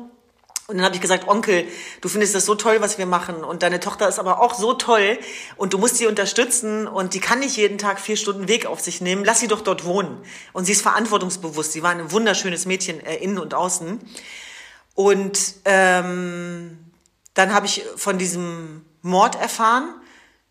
Und 0.66 0.76
dann 0.76 0.84
habe 0.84 0.94
ich 0.94 1.00
gesagt, 1.00 1.26
Onkel, 1.26 1.66
du 2.02 2.10
findest 2.10 2.34
das 2.34 2.44
so 2.44 2.54
toll, 2.54 2.82
was 2.82 2.98
wir 2.98 3.06
machen. 3.06 3.42
Und 3.42 3.62
deine 3.62 3.80
Tochter 3.80 4.06
ist 4.06 4.18
aber 4.18 4.42
auch 4.42 4.52
so 4.52 4.74
toll. 4.74 5.18
Und 5.56 5.72
du 5.72 5.78
musst 5.78 5.96
sie 5.96 6.06
unterstützen. 6.06 6.86
Und 6.86 7.14
die 7.14 7.20
kann 7.20 7.40
nicht 7.40 7.56
jeden 7.56 7.78
Tag 7.78 7.98
vier 7.98 8.18
Stunden 8.18 8.48
Weg 8.48 8.66
auf 8.66 8.80
sich 8.80 9.00
nehmen. 9.00 9.24
Lass 9.24 9.40
sie 9.40 9.48
doch 9.48 9.62
dort 9.62 9.86
wohnen. 9.86 10.18
Und 10.52 10.66
sie 10.66 10.72
ist 10.72 10.82
verantwortungsbewusst. 10.82 11.72
Sie 11.72 11.82
war 11.82 11.90
ein 11.92 12.12
wunderschönes 12.12 12.66
Mädchen, 12.66 13.00
äh, 13.00 13.16
innen 13.16 13.38
und 13.38 13.54
außen. 13.54 13.98
Und 14.94 15.54
ähm, 15.64 16.78
dann 17.32 17.54
habe 17.54 17.64
ich 17.64 17.84
von 17.96 18.18
diesem 18.18 18.84
Mord 19.00 19.40
erfahren 19.40 19.94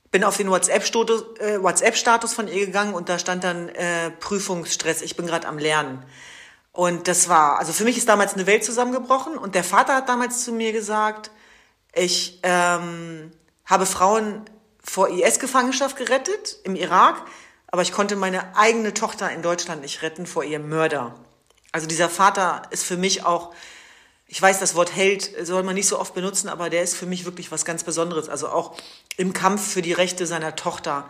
bin 0.09 0.23
auf 0.23 0.37
den 0.37 0.49
WhatsApp-Status 0.49 1.39
äh, 1.39 1.61
WhatsApp 1.61 1.95
von 2.29 2.47
ihr 2.47 2.65
gegangen 2.65 2.93
und 2.93 3.09
da 3.09 3.19
stand 3.19 3.43
dann 3.43 3.69
äh, 3.69 4.09
Prüfungsstress, 4.09 5.01
ich 5.01 5.15
bin 5.15 5.27
gerade 5.27 5.47
am 5.47 5.57
Lernen. 5.57 6.03
Und 6.77 7.07
das 7.07 7.27
war, 7.27 7.57
also 7.57 7.73
für 7.73 7.85
mich 7.85 7.97
ist 7.97 8.07
damals 8.07 8.35
eine 8.35 8.45
Welt 8.45 8.63
zusammengebrochen 8.63 9.35
und 9.35 9.55
der 9.55 9.63
Vater 9.63 9.95
hat 9.95 10.09
damals 10.09 10.43
zu 10.43 10.51
mir 10.51 10.73
gesagt, 10.73 11.31
ich 11.91 12.39
ähm, 12.43 13.31
habe 13.65 13.87
Frauen 13.87 14.45
vor 14.83 15.09
IS-Gefangenschaft 15.09 15.97
gerettet 15.97 16.57
im 16.65 16.75
Irak, 16.75 17.15
aber 17.65 17.81
ich 17.81 17.91
konnte 17.91 18.15
meine 18.15 18.55
eigene 18.55 18.93
Tochter 18.93 19.31
in 19.31 19.41
Deutschland 19.41 19.81
nicht 19.81 20.03
retten 20.03 20.27
vor 20.27 20.43
ihrem 20.43 20.69
Mörder. 20.69 21.15
Also 21.71 21.87
dieser 21.87 22.09
Vater 22.09 22.61
ist 22.69 22.83
für 22.83 22.95
mich 22.95 23.25
auch, 23.25 23.55
ich 24.27 24.39
weiß, 24.39 24.59
das 24.59 24.75
Wort 24.75 24.95
Held 24.95 25.31
soll 25.47 25.63
man 25.63 25.73
nicht 25.73 25.87
so 25.87 25.99
oft 25.99 26.13
benutzen, 26.13 26.47
aber 26.47 26.69
der 26.69 26.83
ist 26.83 26.95
für 26.95 27.07
mich 27.07 27.25
wirklich 27.25 27.51
was 27.51 27.65
ganz 27.65 27.83
Besonderes. 27.83 28.29
Also 28.29 28.49
auch 28.49 28.77
im 29.17 29.33
Kampf 29.33 29.67
für 29.67 29.81
die 29.81 29.93
Rechte 29.93 30.27
seiner 30.27 30.55
Tochter 30.55 31.09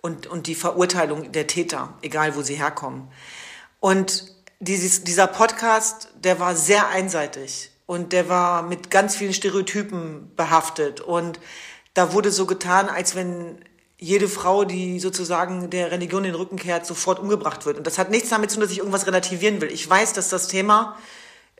und, 0.00 0.28
und 0.28 0.46
die 0.46 0.54
Verurteilung 0.54 1.32
der 1.32 1.48
Täter, 1.48 1.94
egal 2.02 2.36
wo 2.36 2.42
sie 2.42 2.54
herkommen. 2.54 3.10
Und 3.80 4.37
dieses, 4.60 5.04
dieser 5.04 5.26
Podcast, 5.26 6.08
der 6.16 6.40
war 6.40 6.56
sehr 6.56 6.88
einseitig 6.88 7.70
und 7.86 8.12
der 8.12 8.28
war 8.28 8.62
mit 8.62 8.90
ganz 8.90 9.16
vielen 9.16 9.32
Stereotypen 9.32 10.32
behaftet 10.36 11.00
und 11.00 11.40
da 11.94 12.12
wurde 12.12 12.30
so 12.30 12.46
getan, 12.46 12.88
als 12.88 13.14
wenn 13.14 13.58
jede 13.98 14.28
Frau, 14.28 14.64
die 14.64 15.00
sozusagen 15.00 15.70
der 15.70 15.90
Religion 15.90 16.22
den 16.22 16.34
Rücken 16.34 16.56
kehrt, 16.56 16.86
sofort 16.86 17.18
umgebracht 17.18 17.66
wird. 17.66 17.78
Und 17.78 17.86
das 17.86 17.98
hat 17.98 18.10
nichts 18.10 18.28
damit 18.28 18.50
zu 18.50 18.56
tun, 18.56 18.62
dass 18.62 18.70
ich 18.70 18.78
irgendwas 18.78 19.08
relativieren 19.08 19.60
will. 19.60 19.72
Ich 19.72 19.88
weiß, 19.88 20.12
dass 20.12 20.28
das 20.28 20.46
Thema 20.46 20.96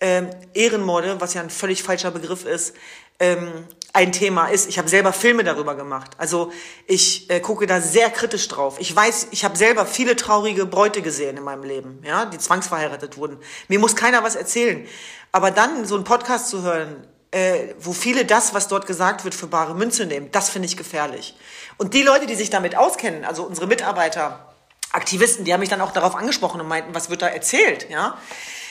ähm, 0.00 0.30
Ehrenmorde, 0.54 1.20
was 1.20 1.34
ja 1.34 1.42
ein 1.42 1.50
völlig 1.50 1.82
falscher 1.82 2.12
Begriff 2.12 2.44
ist, 2.44 2.74
ähm, 3.18 3.48
ein 3.92 4.12
Thema 4.12 4.48
ist. 4.48 4.68
Ich 4.68 4.78
habe 4.78 4.88
selber 4.88 5.12
Filme 5.12 5.44
darüber 5.44 5.74
gemacht. 5.74 6.10
Also 6.18 6.52
ich 6.86 7.28
äh, 7.30 7.40
gucke 7.40 7.66
da 7.66 7.80
sehr 7.80 8.10
kritisch 8.10 8.48
drauf. 8.48 8.76
Ich 8.78 8.94
weiß, 8.94 9.28
ich 9.30 9.44
habe 9.44 9.56
selber 9.56 9.86
viele 9.86 10.14
traurige 10.14 10.66
Bräute 10.66 11.02
gesehen 11.02 11.36
in 11.36 11.44
meinem 11.44 11.64
Leben, 11.64 12.02
ja, 12.04 12.26
die 12.26 12.38
zwangsverheiratet 12.38 13.16
wurden. 13.16 13.38
Mir 13.68 13.78
muss 13.78 13.96
keiner 13.96 14.22
was 14.22 14.36
erzählen. 14.36 14.86
Aber 15.32 15.50
dann 15.50 15.84
so 15.86 15.94
einen 15.94 16.04
Podcast 16.04 16.48
zu 16.48 16.62
hören, 16.62 17.06
äh, 17.30 17.74
wo 17.78 17.92
viele 17.92 18.24
das, 18.24 18.54
was 18.54 18.68
dort 18.68 18.86
gesagt 18.86 19.24
wird, 19.24 19.34
für 19.34 19.46
bare 19.46 19.74
Münze 19.74 20.06
nehmen, 20.06 20.30
das 20.32 20.48
finde 20.48 20.66
ich 20.66 20.76
gefährlich. 20.76 21.36
Und 21.76 21.94
die 21.94 22.02
Leute, 22.02 22.26
die 22.26 22.34
sich 22.34 22.50
damit 22.50 22.76
auskennen, 22.76 23.24
also 23.24 23.42
unsere 23.44 23.66
Mitarbeiter, 23.66 24.54
Aktivisten, 24.92 25.44
die 25.44 25.52
haben 25.52 25.60
mich 25.60 25.68
dann 25.68 25.82
auch 25.82 25.92
darauf 25.92 26.14
angesprochen 26.16 26.60
und 26.60 26.68
meinten, 26.68 26.94
was 26.94 27.10
wird 27.10 27.20
da 27.20 27.28
erzählt, 27.28 27.90
ja? 27.90 28.16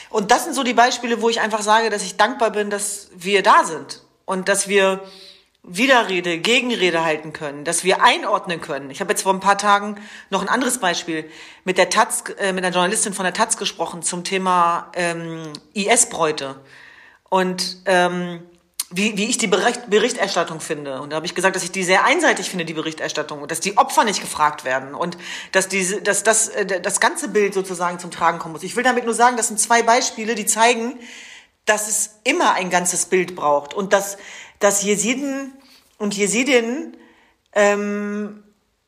Und 0.10 0.32
das 0.32 0.46
sind 0.46 0.56
so 0.56 0.64
die 0.64 0.74
Beispiele, 0.74 1.22
wo 1.22 1.30
ich 1.30 1.42
einfach 1.42 1.62
sage, 1.62 1.90
dass 1.90 2.02
ich 2.02 2.18
dankbar 2.18 2.52
bin, 2.52 2.70
dass 2.70 3.10
wir 3.14 3.44
da 3.44 3.66
sind 3.66 4.02
und 4.28 4.50
dass 4.50 4.68
wir 4.68 5.02
Widerrede, 5.63 6.38
Gegenrede 6.38 7.04
halten 7.04 7.34
können, 7.34 7.66
dass 7.66 7.84
wir 7.84 8.04
einordnen 8.04 8.62
können. 8.62 8.92
Ich 8.92 9.02
habe 9.02 9.12
jetzt 9.12 9.24
vor 9.24 9.34
ein 9.34 9.40
paar 9.40 9.58
Tagen 9.58 9.96
noch 10.30 10.42
ein 10.42 10.48
anderes 10.48 10.78
Beispiel 10.78 11.30
mit 11.66 11.78
der 11.78 11.90
Taz, 11.90 12.24
äh, 12.38 12.54
mit 12.54 12.63
einer 12.63 12.74
Journalistin 12.74 13.13
von 13.13 13.24
der 13.24 13.34
Taz 13.34 13.58
gesprochen 13.58 14.04
zum 14.04 14.24
Thema 14.24 14.92
ähm, 14.94 15.52
IS-Bräute 15.74 16.56
und 17.30 17.80
ähm, 17.86 18.44
wie, 18.90 19.18
wie 19.18 19.26
ich 19.26 19.38
die 19.38 19.48
Bericht, 19.48 19.90
Berichterstattung 19.90 20.62
finde. 20.62 21.02
Und 21.02 21.10
da 21.10 21.18
habe 21.18 21.26
ich 21.26 21.36
gesagt, 21.36 21.56
dass 21.58 21.63
ich 21.63 21.72
die 21.72 21.84
sehr 21.84 22.06
einseitig 22.06 22.50
finde, 22.50 22.63
die 22.63 22.74
Berichterstattung, 22.74 23.42
und 23.42 23.52
dass 23.52 23.60
die 23.60 23.78
Opfer 23.78 24.06
nicht 24.06 24.22
gefragt 24.22 24.63
werden 24.63 24.94
und 24.96 25.18
dass 25.52 25.68
diese, 25.68 26.02
dass 26.02 26.24
das, 26.24 26.48
äh, 26.50 26.80
das 26.80 27.02
ganze 27.02 27.28
Bild 27.28 27.54
sozusagen 27.54 28.00
zum 28.00 28.12
Tragen 28.12 28.40
kommen 28.40 28.54
muss. 28.54 28.63
Ich 28.63 28.76
will 28.78 28.84
damit 28.84 29.04
nur 29.04 29.13
sagen, 29.13 29.36
das 29.36 29.50
sind 29.50 29.60
zwei 29.60 29.84
Beispiele, 29.84 30.36
die 30.36 30.46
zeigen, 30.46 30.98
dass 31.68 31.88
es 31.88 32.20
immer 32.24 32.54
ein 32.54 32.72
ganzes 32.72 33.06
Bild 33.06 33.36
braucht 33.36 33.76
und 33.76 33.94
dass, 33.94 34.18
dass 34.60 34.82
Jesiden 34.82 35.54
und 35.98 36.16
Jesidinnen 36.16 36.98
ähm, 37.54 38.44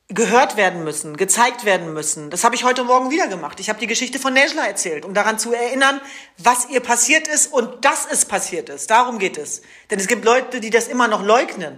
gehört 0.08 0.58
werden 0.58 0.84
müssen, 0.84 1.18
gezeigt 1.18 1.66
werden 1.66 1.94
müssen. 1.94 2.32
Das 2.32 2.44
habe 2.44 2.56
ich 2.56 2.64
heute 2.64 2.84
Morgen 2.84 3.12
wieder 3.12 3.28
gemacht. 3.28 3.60
Ich 3.60 3.70
habe 3.70 3.80
die 3.80 3.86
Geschichte 3.86 4.18
von 4.18 4.34
Nejla 4.34 4.66
erzählt, 4.66 5.06
um 5.06 5.14
daran 5.14 5.38
zu 5.38 5.54
erinnern, 5.54 6.02
was 6.38 6.70
ihr 6.70 6.80
passiert 6.80 7.28
ist 7.28 7.54
und 7.54 7.86
dass 7.86 8.08
es 8.10 8.26
passiert 8.26 8.70
ist. 8.70 8.90
Darum 8.90 9.20
geht 9.20 9.38
es. 9.38 9.62
Denn 9.92 10.00
es 10.00 10.08
gibt 10.08 10.26
Leute, 10.26 10.62
die 10.62 10.72
das 10.72 10.88
immer 10.88 11.08
noch 11.08 11.22
leugnen. 11.22 11.78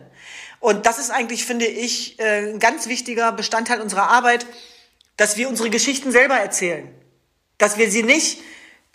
Und 0.62 0.86
das 0.86 1.00
ist 1.00 1.10
eigentlich, 1.10 1.46
finde 1.46 1.66
ich, 1.66 2.20
äh, 2.20 2.52
ein 2.52 2.60
ganz 2.60 2.88
wichtiger 2.88 3.32
Bestandteil 3.32 3.82
unserer 3.82 4.10
Arbeit, 4.10 4.46
dass 5.18 5.36
wir 5.36 5.50
unsere 5.50 5.72
Geschichten 5.72 6.12
selber 6.12 6.36
erzählen. 6.36 6.94
Dass 7.58 7.78
wir 7.78 7.90
sie 7.90 8.04
nicht 8.04 8.40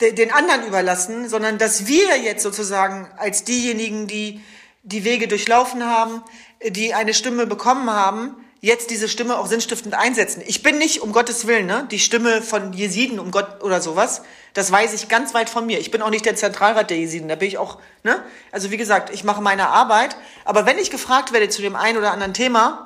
den 0.00 0.30
anderen 0.32 0.66
überlassen, 0.66 1.28
sondern 1.28 1.58
dass 1.58 1.86
wir 1.86 2.18
jetzt 2.18 2.42
sozusagen 2.42 3.08
als 3.16 3.44
diejenigen, 3.44 4.06
die 4.06 4.42
die 4.82 5.04
Wege 5.04 5.26
durchlaufen 5.26 5.84
haben, 5.84 6.22
die 6.64 6.94
eine 6.94 7.14
Stimme 7.14 7.46
bekommen 7.46 7.90
haben, 7.90 8.36
jetzt 8.60 8.90
diese 8.90 9.08
Stimme 9.08 9.38
auch 9.38 9.46
sinnstiftend 9.46 9.94
einsetzen. 9.94 10.42
Ich 10.46 10.62
bin 10.62 10.78
nicht, 10.78 11.00
um 11.00 11.12
Gottes 11.12 11.46
Willen, 11.46 11.66
ne, 11.66 11.86
die 11.90 11.98
Stimme 11.98 12.42
von 12.42 12.72
Jesiden 12.72 13.18
um 13.18 13.30
Gott 13.30 13.62
oder 13.62 13.80
sowas. 13.80 14.22
Das 14.54 14.70
weiß 14.70 14.92
ich 14.94 15.08
ganz 15.08 15.34
weit 15.34 15.50
von 15.50 15.66
mir. 15.66 15.78
Ich 15.78 15.90
bin 15.90 16.02
auch 16.02 16.10
nicht 16.10 16.24
der 16.24 16.36
Zentralrat 16.36 16.90
der 16.90 16.98
Jesiden. 16.98 17.28
Da 17.28 17.36
bin 17.36 17.48
ich 17.48 17.58
auch, 17.58 17.78
ne? 18.02 18.22
Also 18.52 18.70
wie 18.70 18.76
gesagt, 18.76 19.10
ich 19.12 19.24
mache 19.24 19.42
meine 19.42 19.68
Arbeit. 19.68 20.16
Aber 20.44 20.66
wenn 20.66 20.78
ich 20.78 20.90
gefragt 20.90 21.32
werde 21.32 21.48
zu 21.48 21.62
dem 21.62 21.76
einen 21.76 21.98
oder 21.98 22.12
anderen 22.12 22.34
Thema, 22.34 22.85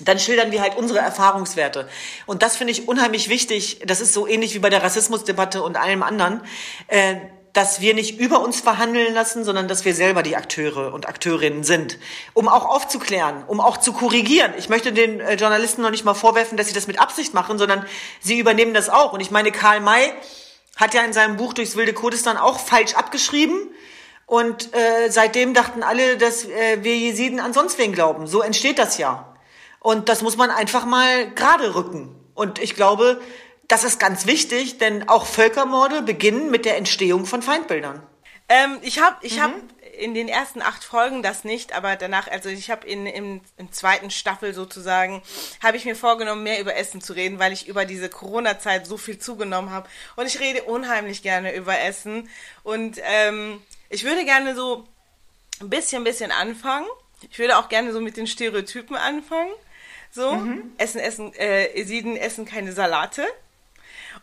dann 0.00 0.18
schildern 0.18 0.52
wir 0.52 0.62
halt 0.62 0.76
unsere 0.76 0.98
Erfahrungswerte. 0.98 1.88
Und 2.26 2.42
das 2.42 2.56
finde 2.56 2.72
ich 2.72 2.88
unheimlich 2.88 3.28
wichtig. 3.28 3.80
Das 3.86 4.00
ist 4.00 4.12
so 4.12 4.26
ähnlich 4.26 4.54
wie 4.54 4.58
bei 4.58 4.70
der 4.70 4.82
Rassismusdebatte 4.82 5.62
und 5.62 5.76
allem 5.76 6.02
anderen. 6.02 6.42
Äh, 6.88 7.16
dass 7.52 7.80
wir 7.80 7.94
nicht 7.94 8.18
über 8.18 8.40
uns 8.40 8.60
verhandeln 8.60 9.12
lassen, 9.12 9.44
sondern 9.44 9.66
dass 9.66 9.84
wir 9.84 9.94
selber 9.94 10.22
die 10.22 10.36
Akteure 10.36 10.94
und 10.94 11.08
Akteurinnen 11.08 11.64
sind, 11.64 11.98
um 12.32 12.48
auch 12.48 12.64
aufzuklären, 12.64 13.42
um 13.46 13.60
auch 13.60 13.78
zu 13.78 13.92
korrigieren. 13.92 14.52
Ich 14.56 14.68
möchte 14.68 14.92
den 14.92 15.20
äh, 15.20 15.34
Journalisten 15.34 15.82
noch 15.82 15.90
nicht 15.90 16.04
mal 16.04 16.14
vorwerfen, 16.14 16.56
dass 16.56 16.68
sie 16.68 16.74
das 16.74 16.86
mit 16.86 17.00
Absicht 17.00 17.34
machen, 17.34 17.58
sondern 17.58 17.84
sie 18.20 18.38
übernehmen 18.38 18.74
das 18.74 18.88
auch. 18.88 19.12
Und 19.12 19.20
ich 19.20 19.30
meine, 19.30 19.50
Karl 19.50 19.80
May 19.80 20.12
hat 20.76 20.94
ja 20.94 21.02
in 21.02 21.12
seinem 21.12 21.36
Buch 21.36 21.52
Durchs 21.52 21.76
wilde 21.76 21.92
Kurdistan 21.92 22.36
auch 22.36 22.58
falsch 22.58 22.94
abgeschrieben. 22.94 23.68
Und 24.26 24.72
äh, 24.74 25.10
seitdem 25.10 25.54
dachten 25.54 25.82
alle, 25.82 26.16
dass 26.16 26.44
äh, 26.44 26.78
wir 26.82 26.96
Jesiden 26.96 27.40
an 27.40 27.52
sonst 27.52 27.78
wen 27.78 27.92
glauben. 27.92 28.28
So 28.28 28.42
entsteht 28.42 28.78
das 28.78 28.96
ja. 28.96 29.29
Und 29.80 30.08
das 30.08 30.22
muss 30.22 30.36
man 30.36 30.50
einfach 30.50 30.84
mal 30.84 31.30
gerade 31.30 31.74
rücken. 31.74 32.14
Und 32.34 32.58
ich 32.58 32.74
glaube, 32.74 33.20
das 33.66 33.84
ist 33.84 33.98
ganz 33.98 34.26
wichtig, 34.26 34.78
denn 34.78 35.08
auch 35.08 35.26
Völkermorde 35.26 36.02
beginnen 36.02 36.50
mit 36.50 36.64
der 36.64 36.76
Entstehung 36.76 37.24
von 37.24 37.42
Feindbildern. 37.42 38.02
Ähm, 38.48 38.78
ich 38.82 39.00
habe 39.00 39.16
ich 39.22 39.36
mhm. 39.36 39.42
hab 39.42 39.52
in 39.96 40.14
den 40.14 40.28
ersten 40.28 40.60
acht 40.60 40.82
Folgen 40.82 41.22
das 41.22 41.44
nicht, 41.44 41.72
aber 41.72 41.94
danach, 41.94 42.26
also 42.26 42.48
ich 42.48 42.70
habe 42.70 42.86
in 42.86 43.06
im, 43.06 43.40
im 43.58 43.70
zweiten 43.70 44.10
Staffel 44.10 44.54
sozusagen, 44.54 45.22
habe 45.62 45.76
ich 45.76 45.84
mir 45.84 45.94
vorgenommen, 45.94 46.42
mehr 46.42 46.60
über 46.60 46.74
Essen 46.74 47.00
zu 47.00 47.12
reden, 47.12 47.38
weil 47.38 47.52
ich 47.52 47.68
über 47.68 47.84
diese 47.84 48.08
Corona-Zeit 48.08 48.86
so 48.86 48.96
viel 48.96 49.18
zugenommen 49.18 49.70
habe. 49.70 49.88
Und 50.16 50.26
ich 50.26 50.40
rede 50.40 50.64
unheimlich 50.64 51.22
gerne 51.22 51.54
über 51.54 51.78
Essen. 51.78 52.28
Und 52.64 52.98
ähm, 53.02 53.62
ich 53.88 54.04
würde 54.04 54.24
gerne 54.24 54.56
so 54.56 54.84
ein 55.60 55.70
bisschen, 55.70 56.02
bisschen 56.02 56.32
anfangen. 56.32 56.86
Ich 57.30 57.38
würde 57.38 57.58
auch 57.58 57.68
gerne 57.68 57.92
so 57.92 58.00
mit 58.00 58.16
den 58.16 58.26
Stereotypen 58.26 58.96
anfangen. 58.96 59.52
So, 60.10 60.32
mhm. 60.32 60.72
Essen, 60.78 61.00
Essen, 61.00 61.34
äh, 61.34 61.66
Esiden 61.74 62.16
essen 62.16 62.44
keine 62.44 62.72
Salate. 62.72 63.24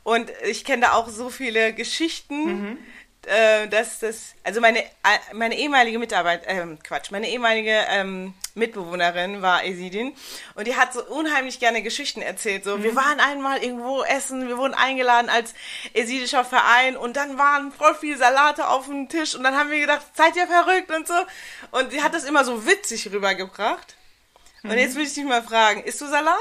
Und 0.04 0.32
ich 0.46 0.66
kenne 0.66 0.84
da 0.84 0.94
auch 0.94 1.10
so 1.10 1.30
viele 1.30 1.74
Geschichten, 1.74 2.46
mhm. 2.46 2.78
äh, 3.26 3.68
dass 3.68 4.00
das, 4.00 4.36
also 4.44 4.62
meine, 4.62 4.80
äh, 4.80 5.34
meine 5.34 5.58
ehemalige 5.58 6.00
Mitarbeit, 6.00 6.44
ähm, 6.48 6.80
Quatsch, 6.84 7.12
meine 7.12 7.30
ehemalige 7.30 7.86
ähm, 7.90 8.34
Mitbewohnerin 8.56 9.42
war 9.42 9.64
Esidin 9.66 10.14
und 10.56 10.68
die 10.68 10.76
hat 10.76 10.94
so 10.94 11.04
unheimlich 11.06 11.60
gerne 11.60 11.82
Geschichten 11.82 12.22
erzählt. 12.22 12.64
So, 12.64 12.78
mhm. 12.78 12.84
wir 12.84 12.96
waren 12.96 13.20
einmal 13.20 13.64
irgendwo 13.64 14.04
essen, 14.04 14.48
wir 14.48 14.58
wurden 14.58 14.74
eingeladen 14.74 15.30
als 15.30 15.54
esidischer 15.94 16.44
Verein 16.44 16.98
und 16.98 17.16
dann 17.16 17.38
waren 17.38 17.72
voll 17.72 17.96
viel 17.96 18.18
Salate 18.18 18.68
auf 18.68 18.88
dem 18.88 19.10
Tisch 19.10 19.36
und 19.36 19.44
dann 19.44 19.56
haben 19.56 19.70
wir 19.70 19.80
gedacht, 19.80 20.06
seid 20.14 20.36
ihr 20.36 20.48
verrückt 20.48 20.92
und 20.92 21.08
so. 21.08 21.16
Und 21.72 21.92
sie 21.92 22.02
hat 22.02 22.14
das 22.14 22.24
immer 22.24 22.44
so 22.44 22.66
witzig 22.66 23.12
rübergebracht. 23.12 23.97
Mhm. 24.68 24.74
Und 24.74 24.80
jetzt 24.80 24.96
will 24.96 25.04
ich 25.04 25.14
dich 25.14 25.24
mal 25.24 25.44
fragen, 25.44 25.84
isst 25.84 26.02
du 26.02 26.08
Salat? 26.08 26.36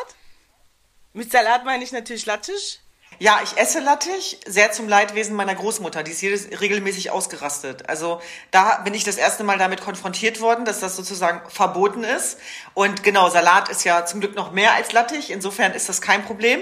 Mit 1.13 1.33
Salat 1.33 1.65
meine 1.65 1.83
ich 1.83 1.93
natürlich 1.93 2.27
Lattisch. 2.27 2.81
Ja, 3.19 3.41
ich 3.43 3.57
esse 3.57 3.81
Lattich, 3.81 4.39
sehr 4.47 4.73
zum 4.73 4.89
Leidwesen 4.89 5.35
meiner 5.35 5.55
Großmutter. 5.55 6.03
Die 6.03 6.11
ist 6.11 6.21
jedes 6.21 6.61
regelmäßig 6.61 7.11
ausgerastet. 7.11 7.89
Also 7.89 8.21
da 8.51 8.79
bin 8.79 8.93
ich 8.93 9.05
das 9.05 9.17
erste 9.17 9.43
Mal 9.43 9.57
damit 9.57 9.81
konfrontiert 9.81 10.43
worden, 10.43 10.67
dass 10.67 10.81
das 10.81 10.97
sozusagen 10.97 11.49
verboten 11.49 12.05
ist. 12.05 12.39
Und 12.75 13.03
genau, 13.03 13.31
Salat 13.31 13.71
ist 13.71 13.85
ja 13.85 14.05
zum 14.05 14.21
Glück 14.21 14.35
noch 14.35 14.53
mehr 14.53 14.75
als 14.75 14.93
Lattich. 14.93 15.31
Insofern 15.31 15.73
ist 15.73 15.89
das 15.89 16.03
kein 16.03 16.27
Problem. 16.27 16.61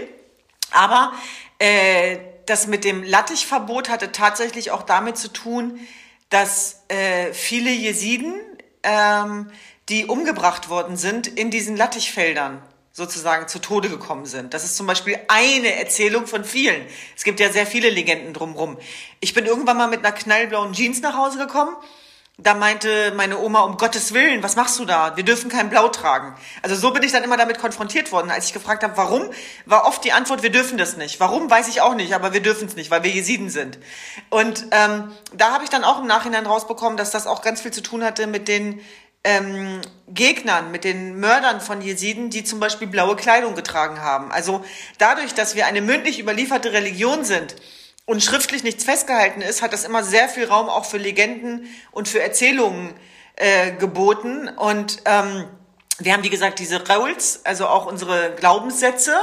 Aber 0.70 1.12
äh, 1.58 2.18
das 2.46 2.68
mit 2.68 2.84
dem 2.84 3.02
Lattichverbot 3.02 3.88
hatte 3.88 4.12
tatsächlich 4.12 4.70
auch 4.70 4.82
damit 4.82 5.16
zu 5.16 5.32
tun, 5.32 5.80
dass 6.30 6.84
äh, 6.88 7.32
viele 7.32 7.70
Jesiden, 7.70 8.34
ähm, 8.84 9.50
die 9.88 10.06
umgebracht 10.06 10.68
worden 10.68 10.96
sind, 10.96 11.26
in 11.26 11.50
diesen 11.50 11.76
Lattichfeldern 11.76 12.62
sozusagen 12.92 13.48
zu 13.48 13.58
Tode 13.58 13.88
gekommen 13.88 14.24
sind. 14.24 14.54
Das 14.54 14.64
ist 14.64 14.76
zum 14.76 14.86
Beispiel 14.86 15.18
eine 15.26 15.74
Erzählung 15.74 16.26
von 16.28 16.44
vielen. 16.44 16.86
Es 17.16 17.24
gibt 17.24 17.40
ja 17.40 17.50
sehr 17.50 17.66
viele 17.66 17.90
Legenden 17.90 18.32
drumherum. 18.32 18.78
Ich 19.20 19.34
bin 19.34 19.46
irgendwann 19.46 19.76
mal 19.76 19.88
mit 19.88 20.04
einer 20.04 20.12
knallblauen 20.12 20.72
Jeans 20.72 21.00
nach 21.00 21.16
Hause 21.16 21.38
gekommen. 21.38 21.74
Da 22.36 22.54
meinte 22.54 23.12
meine 23.16 23.38
Oma, 23.38 23.60
um 23.60 23.76
Gottes 23.76 24.12
Willen, 24.12 24.42
was 24.42 24.56
machst 24.56 24.76
du 24.80 24.84
da? 24.84 25.16
Wir 25.16 25.24
dürfen 25.24 25.48
kein 25.48 25.70
Blau 25.70 25.88
tragen. 25.88 26.34
Also 26.62 26.74
so 26.74 26.92
bin 26.92 27.04
ich 27.04 27.12
dann 27.12 27.22
immer 27.22 27.36
damit 27.36 27.60
konfrontiert 27.60 28.10
worden. 28.10 28.30
Als 28.30 28.46
ich 28.46 28.52
gefragt 28.52 28.82
habe, 28.82 28.96
warum, 28.96 29.30
war 29.66 29.86
oft 29.86 30.04
die 30.04 30.10
Antwort, 30.10 30.42
wir 30.42 30.50
dürfen 30.50 30.76
das 30.76 30.96
nicht. 30.96 31.20
Warum, 31.20 31.48
weiß 31.48 31.68
ich 31.68 31.80
auch 31.80 31.94
nicht, 31.94 32.12
aber 32.12 32.32
wir 32.32 32.42
dürfen 32.42 32.66
es 32.66 32.74
nicht, 32.74 32.90
weil 32.90 33.04
wir 33.04 33.10
Jesiden 33.12 33.50
sind. 33.50 33.78
Und 34.30 34.66
ähm, 34.72 35.12
da 35.32 35.52
habe 35.52 35.62
ich 35.62 35.70
dann 35.70 35.84
auch 35.84 36.00
im 36.00 36.08
Nachhinein 36.08 36.44
rausbekommen, 36.44 36.96
dass 36.96 37.12
das 37.12 37.28
auch 37.28 37.40
ganz 37.40 37.60
viel 37.60 37.72
zu 37.72 37.82
tun 37.82 38.02
hatte 38.02 38.26
mit 38.26 38.48
den 38.48 38.80
ähm, 39.24 39.80
Gegnern, 40.08 40.70
mit 40.70 40.84
den 40.84 41.18
Mördern 41.18 41.60
von 41.60 41.80
Jesiden, 41.80 42.30
die 42.30 42.44
zum 42.44 42.60
Beispiel 42.60 42.86
blaue 42.86 43.16
Kleidung 43.16 43.54
getragen 43.54 44.00
haben. 44.00 44.30
Also 44.30 44.64
dadurch, 44.98 45.34
dass 45.34 45.54
wir 45.54 45.66
eine 45.66 45.80
mündlich 45.80 46.20
überlieferte 46.20 46.72
Religion 46.72 47.24
sind 47.24 47.56
und 48.04 48.22
schriftlich 48.22 48.62
nichts 48.62 48.84
festgehalten 48.84 49.40
ist, 49.40 49.62
hat 49.62 49.72
das 49.72 49.84
immer 49.84 50.04
sehr 50.04 50.28
viel 50.28 50.44
Raum 50.44 50.68
auch 50.68 50.84
für 50.84 50.98
Legenden 50.98 51.66
und 51.90 52.06
für 52.06 52.22
Erzählungen 52.22 52.92
äh, 53.36 53.72
geboten. 53.72 54.48
Und 54.48 54.98
ähm, 55.06 55.46
wir 55.98 56.12
haben, 56.12 56.24
wie 56.24 56.30
gesagt, 56.30 56.58
diese 56.58 56.86
Rauls, 56.86 57.40
also 57.44 57.66
auch 57.68 57.86
unsere 57.86 58.34
Glaubenssätze, 58.34 59.16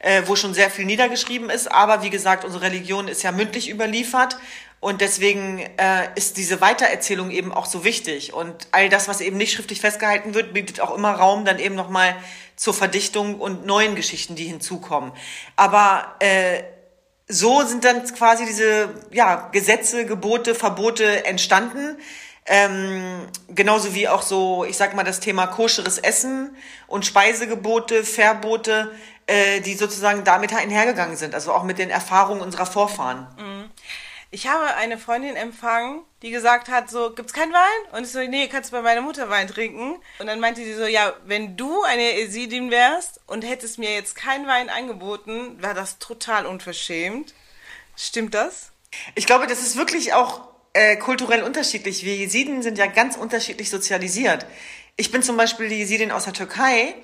äh, 0.00 0.22
wo 0.26 0.36
schon 0.36 0.54
sehr 0.54 0.70
viel 0.70 0.86
niedergeschrieben 0.86 1.48
ist. 1.48 1.70
Aber 1.70 2.02
wie 2.02 2.10
gesagt, 2.10 2.44
unsere 2.44 2.64
Religion 2.64 3.08
ist 3.08 3.22
ja 3.22 3.30
mündlich 3.30 3.70
überliefert. 3.70 4.36
Und 4.84 5.00
deswegen 5.00 5.60
äh, 5.78 6.10
ist 6.14 6.36
diese 6.36 6.60
Weitererzählung 6.60 7.30
eben 7.30 7.54
auch 7.54 7.64
so 7.64 7.84
wichtig. 7.84 8.34
Und 8.34 8.68
all 8.70 8.90
das, 8.90 9.08
was 9.08 9.22
eben 9.22 9.38
nicht 9.38 9.54
schriftlich 9.54 9.80
festgehalten 9.80 10.34
wird, 10.34 10.52
bietet 10.52 10.80
auch 10.80 10.94
immer 10.94 11.12
Raum 11.12 11.46
dann 11.46 11.58
eben 11.58 11.74
nochmal 11.74 12.14
zur 12.54 12.74
Verdichtung 12.74 13.40
und 13.40 13.64
neuen 13.64 13.94
Geschichten, 13.94 14.34
die 14.34 14.44
hinzukommen. 14.44 15.12
Aber 15.56 16.16
äh, 16.18 16.64
so 17.26 17.62
sind 17.62 17.82
dann 17.86 18.04
quasi 18.14 18.44
diese 18.44 18.90
ja, 19.10 19.48
Gesetze, 19.52 20.04
Gebote, 20.04 20.54
Verbote 20.54 21.24
entstanden. 21.24 21.96
Ähm, 22.44 23.26
genauso 23.48 23.94
wie 23.94 24.06
auch 24.06 24.20
so, 24.20 24.66
ich 24.66 24.76
sag 24.76 24.94
mal, 24.94 25.02
das 25.02 25.18
Thema 25.18 25.46
koscheres 25.46 25.96
Essen 25.96 26.54
und 26.88 27.06
Speisegebote, 27.06 28.04
Verbote, 28.04 28.90
äh, 29.26 29.62
die 29.62 29.76
sozusagen 29.76 30.24
damit 30.24 30.52
einhergegangen 30.52 31.16
sind, 31.16 31.34
also 31.34 31.54
auch 31.54 31.62
mit 31.62 31.78
den 31.78 31.88
Erfahrungen 31.88 32.42
unserer 32.42 32.66
Vorfahren. 32.66 33.26
Mhm. 33.38 33.53
Ich 34.34 34.48
habe 34.48 34.74
eine 34.74 34.98
Freundin 34.98 35.36
empfangen, 35.36 36.02
die 36.22 36.32
gesagt 36.32 36.68
hat, 36.68 36.90
so, 36.90 37.14
gibt's 37.14 37.32
keinen 37.32 37.52
Wein? 37.52 37.92
Und 37.92 38.02
ich 38.02 38.10
so, 38.10 38.18
nee, 38.18 38.48
kannst 38.48 38.72
du 38.72 38.76
bei 38.76 38.82
meiner 38.82 39.00
Mutter 39.00 39.30
Wein 39.30 39.46
trinken? 39.46 39.94
Und 40.18 40.26
dann 40.26 40.40
meinte 40.40 40.64
sie 40.64 40.74
so, 40.74 40.86
ja, 40.86 41.12
wenn 41.24 41.56
du 41.56 41.84
eine 41.84 42.18
Esidin 42.18 42.72
wärst 42.72 43.20
und 43.28 43.44
hättest 43.44 43.78
mir 43.78 43.94
jetzt 43.94 44.16
keinen 44.16 44.48
Wein 44.48 44.70
angeboten, 44.70 45.62
wäre 45.62 45.74
das 45.74 46.00
total 46.00 46.46
unverschämt. 46.46 47.32
Stimmt 47.96 48.34
das? 48.34 48.72
Ich 49.14 49.26
glaube, 49.26 49.46
das 49.46 49.60
ist 49.60 49.76
wirklich 49.76 50.14
auch 50.14 50.48
äh, 50.72 50.96
kulturell 50.96 51.44
unterschiedlich. 51.44 52.04
Wir 52.04 52.16
Jesiden 52.16 52.62
sind 52.62 52.76
ja 52.76 52.86
ganz 52.86 53.16
unterschiedlich 53.16 53.70
sozialisiert. 53.70 54.46
Ich 54.96 55.12
bin 55.12 55.22
zum 55.22 55.36
Beispiel 55.36 55.68
die 55.68 55.76
Jesidin 55.76 56.10
aus 56.10 56.24
der 56.24 56.32
Türkei 56.32 56.96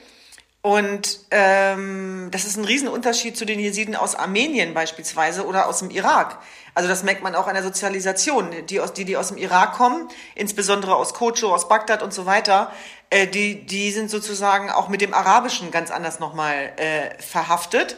und 0.62 1.20
ähm, 1.30 2.28
das 2.32 2.44
ist 2.44 2.56
ein 2.56 2.64
Riesenunterschied 2.64 3.36
zu 3.36 3.46
den 3.46 3.60
Jesiden 3.60 3.96
aus 3.96 4.14
Armenien 4.14 4.74
beispielsweise 4.74 5.46
oder 5.46 5.68
aus 5.68 5.78
dem 5.78 5.90
Irak. 5.90 6.38
Also 6.74 6.88
das 6.88 7.02
merkt 7.02 7.22
man 7.22 7.34
auch 7.34 7.46
an 7.46 7.54
der 7.54 7.62
Sozialisation. 7.62 8.66
Die, 8.66 8.80
aus, 8.80 8.92
die, 8.92 9.04
die 9.04 9.16
aus 9.16 9.28
dem 9.28 9.36
Irak 9.36 9.74
kommen, 9.74 10.08
insbesondere 10.34 10.96
aus 10.96 11.14
Kocho, 11.14 11.52
aus 11.54 11.68
Bagdad 11.68 12.02
und 12.02 12.12
so 12.12 12.26
weiter, 12.26 12.72
äh, 13.10 13.26
die, 13.26 13.66
die 13.66 13.90
sind 13.90 14.10
sozusagen 14.10 14.70
auch 14.70 14.88
mit 14.88 15.00
dem 15.00 15.14
Arabischen 15.14 15.70
ganz 15.70 15.90
anders 15.90 16.20
nochmal 16.20 16.72
äh, 16.76 17.20
verhaftet. 17.22 17.96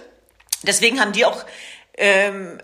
Deswegen 0.62 1.00
haben 1.00 1.12
die 1.12 1.24
auch 1.24 1.44
ähm, 1.96 2.58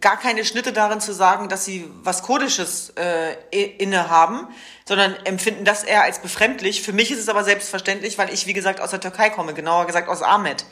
gar 0.00 0.18
keine 0.18 0.44
Schnitte 0.44 0.72
darin 0.72 1.00
zu 1.00 1.12
sagen, 1.12 1.48
dass 1.48 1.64
sie 1.64 1.88
was 2.02 2.22
Kurdisches 2.22 2.92
äh, 2.96 3.34
inne 3.78 4.10
haben, 4.10 4.48
sondern 4.86 5.14
empfinden 5.24 5.64
das 5.64 5.84
eher 5.84 6.02
als 6.02 6.20
befremdlich. 6.20 6.82
Für 6.82 6.92
mich 6.92 7.10
ist 7.10 7.20
es 7.20 7.28
aber 7.28 7.44
selbstverständlich, 7.44 8.18
weil 8.18 8.32
ich, 8.32 8.46
wie 8.46 8.52
gesagt, 8.52 8.80
aus 8.80 8.90
der 8.90 9.00
Türkei 9.00 9.30
komme, 9.30 9.54
genauer 9.54 9.86
gesagt 9.86 10.08
aus 10.08 10.22
Ahmed. 10.22 10.64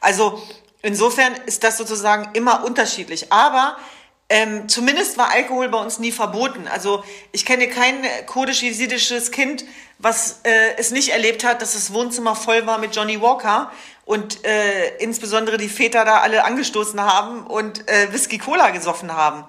Also 0.00 0.42
insofern 0.82 1.34
ist 1.46 1.64
das 1.64 1.78
sozusagen 1.78 2.28
immer 2.34 2.64
unterschiedlich. 2.64 3.32
Aber 3.32 3.76
ähm, 4.28 4.68
zumindest 4.68 5.18
war 5.18 5.30
Alkohol 5.30 5.68
bei 5.68 5.78
uns 5.78 5.98
nie 5.98 6.10
verboten. 6.10 6.66
Also 6.66 7.04
ich 7.30 7.44
kenne 7.44 7.68
kein 7.68 8.04
kurdisch-jesidisches 8.26 9.30
Kind, 9.30 9.64
was 9.98 10.40
äh, 10.42 10.76
es 10.78 10.90
nicht 10.90 11.10
erlebt 11.10 11.44
hat, 11.44 11.62
dass 11.62 11.74
das 11.74 11.92
Wohnzimmer 11.92 12.34
voll 12.34 12.66
war 12.66 12.78
mit 12.78 12.94
Johnny 12.94 13.20
Walker 13.20 13.70
und 14.04 14.44
äh, 14.44 14.96
insbesondere 14.98 15.58
die 15.58 15.68
Väter 15.68 16.04
da 16.04 16.20
alle 16.20 16.44
angestoßen 16.44 17.00
haben 17.00 17.46
und 17.46 17.88
äh, 17.88 18.12
Whisky 18.12 18.38
Cola 18.38 18.70
gesoffen 18.70 19.12
haben. 19.12 19.44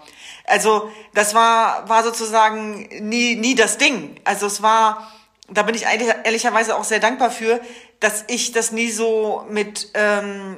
Also 0.46 0.92
das 1.14 1.34
war 1.34 1.90
war 1.90 2.04
sozusagen 2.04 2.88
nie 3.02 3.36
nie 3.36 3.56
das 3.56 3.78
Ding. 3.78 4.16
Also 4.26 4.46
es 4.46 4.62
war 4.62 5.12
da 5.50 5.64
bin 5.64 5.76
ich 5.76 5.86
ehrlicherweise 5.86 6.76
auch 6.76 6.84
sehr 6.84 7.00
dankbar 7.00 7.32
für, 7.32 7.60
dass 8.00 8.26
ich 8.28 8.52
das 8.52 8.72
nie 8.72 8.92
so 8.92 9.46
mit 9.50 9.90
ähm, 9.94 10.58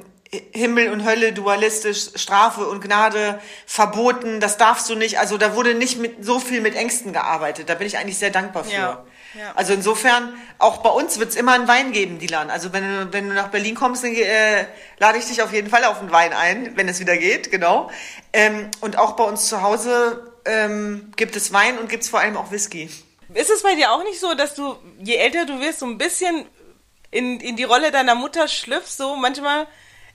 Himmel 0.52 0.92
und 0.92 1.04
Hölle 1.04 1.32
dualistisch, 1.32 2.10
Strafe 2.14 2.68
und 2.68 2.80
Gnade 2.80 3.40
verboten, 3.66 4.38
das 4.38 4.58
darfst 4.58 4.88
du 4.88 4.94
nicht. 4.94 5.18
Also 5.18 5.38
da 5.38 5.56
wurde 5.56 5.74
nicht 5.74 5.98
mit 5.98 6.24
so 6.24 6.38
viel 6.38 6.60
mit 6.60 6.76
Ängsten 6.76 7.12
gearbeitet. 7.12 7.68
Da 7.68 7.74
bin 7.74 7.88
ich 7.88 7.98
eigentlich 7.98 8.18
sehr 8.18 8.30
dankbar 8.30 8.62
für. 8.62 8.72
Ja, 8.72 9.04
ja. 9.34 9.52
Also 9.56 9.72
insofern, 9.72 10.32
auch 10.58 10.78
bei 10.78 10.90
uns 10.90 11.18
wird 11.18 11.30
es 11.30 11.36
immer 11.36 11.54
einen 11.54 11.66
Wein 11.66 11.90
geben, 11.90 12.20
Dilan. 12.20 12.48
Also 12.48 12.72
wenn 12.72 12.84
du, 12.84 13.12
wenn 13.12 13.28
du 13.28 13.34
nach 13.34 13.48
Berlin 13.48 13.74
kommst, 13.74 14.04
dann 14.04 14.14
äh, 14.14 14.66
lade 14.98 15.18
ich 15.18 15.26
dich 15.26 15.42
auf 15.42 15.52
jeden 15.52 15.68
Fall 15.68 15.84
auf 15.84 15.98
einen 15.98 16.12
Wein 16.12 16.32
ein, 16.32 16.76
wenn 16.76 16.88
es 16.88 17.00
wieder 17.00 17.16
geht, 17.16 17.50
genau. 17.50 17.90
Ähm, 18.32 18.70
und 18.80 18.98
auch 18.98 19.12
bei 19.12 19.24
uns 19.24 19.48
zu 19.48 19.62
Hause 19.62 20.32
ähm, 20.44 21.10
gibt 21.16 21.34
es 21.34 21.52
Wein 21.52 21.76
und 21.78 21.88
gibt 21.88 22.04
es 22.04 22.08
vor 22.08 22.20
allem 22.20 22.36
auch 22.36 22.52
Whisky. 22.52 22.88
Ist 23.34 23.50
es 23.50 23.64
bei 23.64 23.74
dir 23.74 23.90
auch 23.90 24.04
nicht 24.04 24.20
so, 24.20 24.34
dass 24.34 24.54
du, 24.54 24.76
je 24.98 25.16
älter 25.16 25.44
du 25.44 25.58
wirst, 25.58 25.80
so 25.80 25.86
ein 25.86 25.98
bisschen 25.98 26.46
in, 27.10 27.40
in 27.40 27.56
die 27.56 27.64
Rolle 27.64 27.90
deiner 27.90 28.14
Mutter 28.14 28.46
schlüpfst, 28.46 28.96
so 28.96 29.16
manchmal 29.16 29.66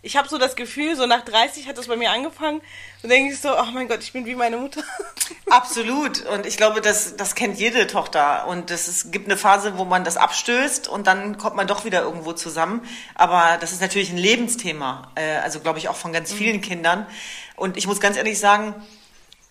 ich 0.06 0.16
habe 0.16 0.30
so 0.30 0.38
das 0.38 0.56
Gefühl, 0.56 0.96
so 0.96 1.08
nach 1.08 1.26
30 1.26 1.68
hat 1.68 1.80
das 1.80 1.88
bei 1.88 1.96
mir 1.96 2.12
angefangen. 2.12 2.62
Und 3.02 3.10
denke 3.10 3.34
ich 3.34 3.40
so, 3.40 3.50
oh 3.58 3.66
mein 3.74 3.88
Gott, 3.88 4.04
ich 4.04 4.14
bin 4.14 4.28
wie 4.28 4.36
meine 4.36 4.56
Mutter. 4.56 4.84
Absolut. 5.50 6.24
Und 6.28 6.46
ich 6.46 6.58
glaube, 6.58 6.80
das, 6.80 7.16
das 7.18 7.34
kennt 7.34 7.58
jede 7.58 7.88
Tochter. 7.88 8.46
Und 8.46 8.70
es 8.70 9.10
gibt 9.10 9.26
eine 9.26 9.36
Phase, 9.36 9.80
wo 9.80 9.84
man 9.84 10.04
das 10.04 10.16
abstößt 10.16 10.88
und 10.88 11.08
dann 11.08 11.40
kommt 11.40 11.56
man 11.56 11.66
doch 11.66 11.86
wieder 11.86 12.04
irgendwo 12.04 12.34
zusammen. 12.34 12.88
Aber 13.16 13.58
das 13.60 13.72
ist 13.72 13.82
natürlich 13.82 14.12
ein 14.12 14.18
Lebensthema. 14.18 15.12
Äh, 15.16 15.38
also 15.38 15.60
glaube 15.60 15.80
ich 15.80 15.90
auch 15.90 15.96
von 15.96 16.14
ganz 16.14 16.32
vielen 16.32 16.58
mhm. 16.58 16.62
Kindern. 16.62 17.08
Und 17.56 17.76
ich 17.76 17.88
muss 17.88 18.00
ganz 18.00 18.16
ehrlich 18.16 18.38
sagen, 18.38 18.76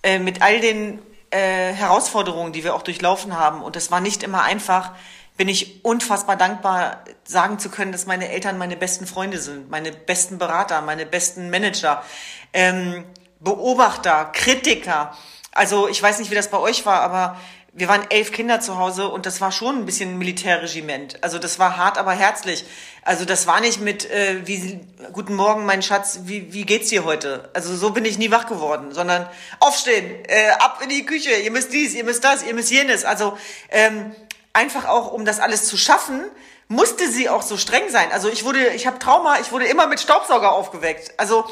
äh, 0.05 0.21
mit 0.21 0.41
all 0.41 0.61
den 0.61 1.03
äh, 1.31 1.73
Herausforderungen, 1.73 2.53
die 2.53 2.63
wir 2.63 2.77
auch 2.77 2.83
durchlaufen 2.83 3.37
haben, 3.37 3.61
und 3.61 3.75
das 3.75 3.91
war 3.91 4.01
nicht 4.01 4.23
immer 4.23 4.43
einfach, 4.45 4.93
bin 5.37 5.49
ich 5.49 5.85
unfassbar 5.85 6.37
dankbar, 6.37 7.05
sagen 7.25 7.59
zu 7.59 7.69
können, 7.69 7.93
dass 7.93 8.07
meine 8.07 8.29
Eltern 8.29 8.57
meine 8.57 8.77
besten 8.77 9.07
Freunde 9.07 9.39
sind, 9.39 9.71
meine 9.71 9.91
besten 9.91 10.39
Berater, 10.39 10.81
meine 10.81 11.07
besten 11.07 11.51
Manager, 11.51 12.05
ähm, 12.53 13.05
Beobachter, 13.41 14.31
Kritiker. 14.33 15.17
Also 15.53 15.89
ich 15.89 16.03
weiß 16.03 16.19
nicht, 16.19 16.31
wie 16.31 16.37
das 16.37 16.51
bei 16.51 16.59
euch 16.59 16.87
war, 16.87 17.01
aber 17.01 17.37
wir 17.77 17.89
waren 17.89 18.09
elf 18.09 18.31
Kinder 18.31 18.61
zu 18.61 18.79
Hause 18.79 19.09
und 19.09 19.27
das 19.27 19.41
war 19.41 19.51
schon 19.51 19.81
ein 19.81 19.87
bisschen 19.87 20.17
Militärregiment. 20.17 21.23
Also 21.25 21.41
das 21.41 21.59
war 21.59 21.77
hart, 21.77 21.99
aber 21.99 22.13
herzlich. 22.13 22.65
Also 23.03 23.25
das 23.25 23.49
war 23.49 23.61
nicht 23.61 23.81
mit, 23.81 24.09
äh, 24.09 24.47
wie, 24.47 24.81
guten 25.13 25.35
Morgen, 25.35 25.67
mein 25.67 25.83
Schatz, 25.83 26.21
wie, 26.25 26.53
wie 26.53 26.65
geht's 26.65 26.91
dir 26.91 27.05
heute? 27.05 27.51
Also 27.53 27.75
so 27.75 27.91
bin 27.91 28.05
ich 28.05 28.17
nie 28.17 28.31
wach 28.31 28.47
geworden, 28.47 28.93
sondern 28.93 29.29
aufstehen, 29.59 30.25
äh, 30.27 30.51
ab 30.61 30.81
in 30.85 30.89
die 30.89 31.05
Küche, 31.05 31.33
ihr 31.33 31.51
müsst 31.51 31.73
dies, 31.73 31.95
ihr 31.95 32.05
müsst 32.05 32.23
das, 32.23 32.45
ihr 32.45 32.55
müsst 32.55 32.71
jenes. 32.71 33.05
Also 33.05 33.37
ähm, 33.71 34.15
einfach 34.55 34.87
auch, 34.87 35.13
um 35.13 35.27
das 35.27 35.41
alles 35.41 35.67
zu 35.67 35.77
schaffen, 35.77 36.25
musste 36.69 37.11
sie 37.11 37.29
auch 37.29 37.43
so 37.43 37.59
streng 37.59 37.91
sein. 37.91 38.11
Also 38.11 38.31
ich 38.31 38.45
wurde, 38.45 38.69
ich 38.69 38.87
habe 38.87 38.99
Trauma, 38.99 39.39
ich 39.41 39.53
wurde 39.53 39.67
immer 39.67 39.87
mit 39.87 40.01
Staubsauger 40.01 40.53
aufgeweckt. 40.53 41.13
Also 41.19 41.45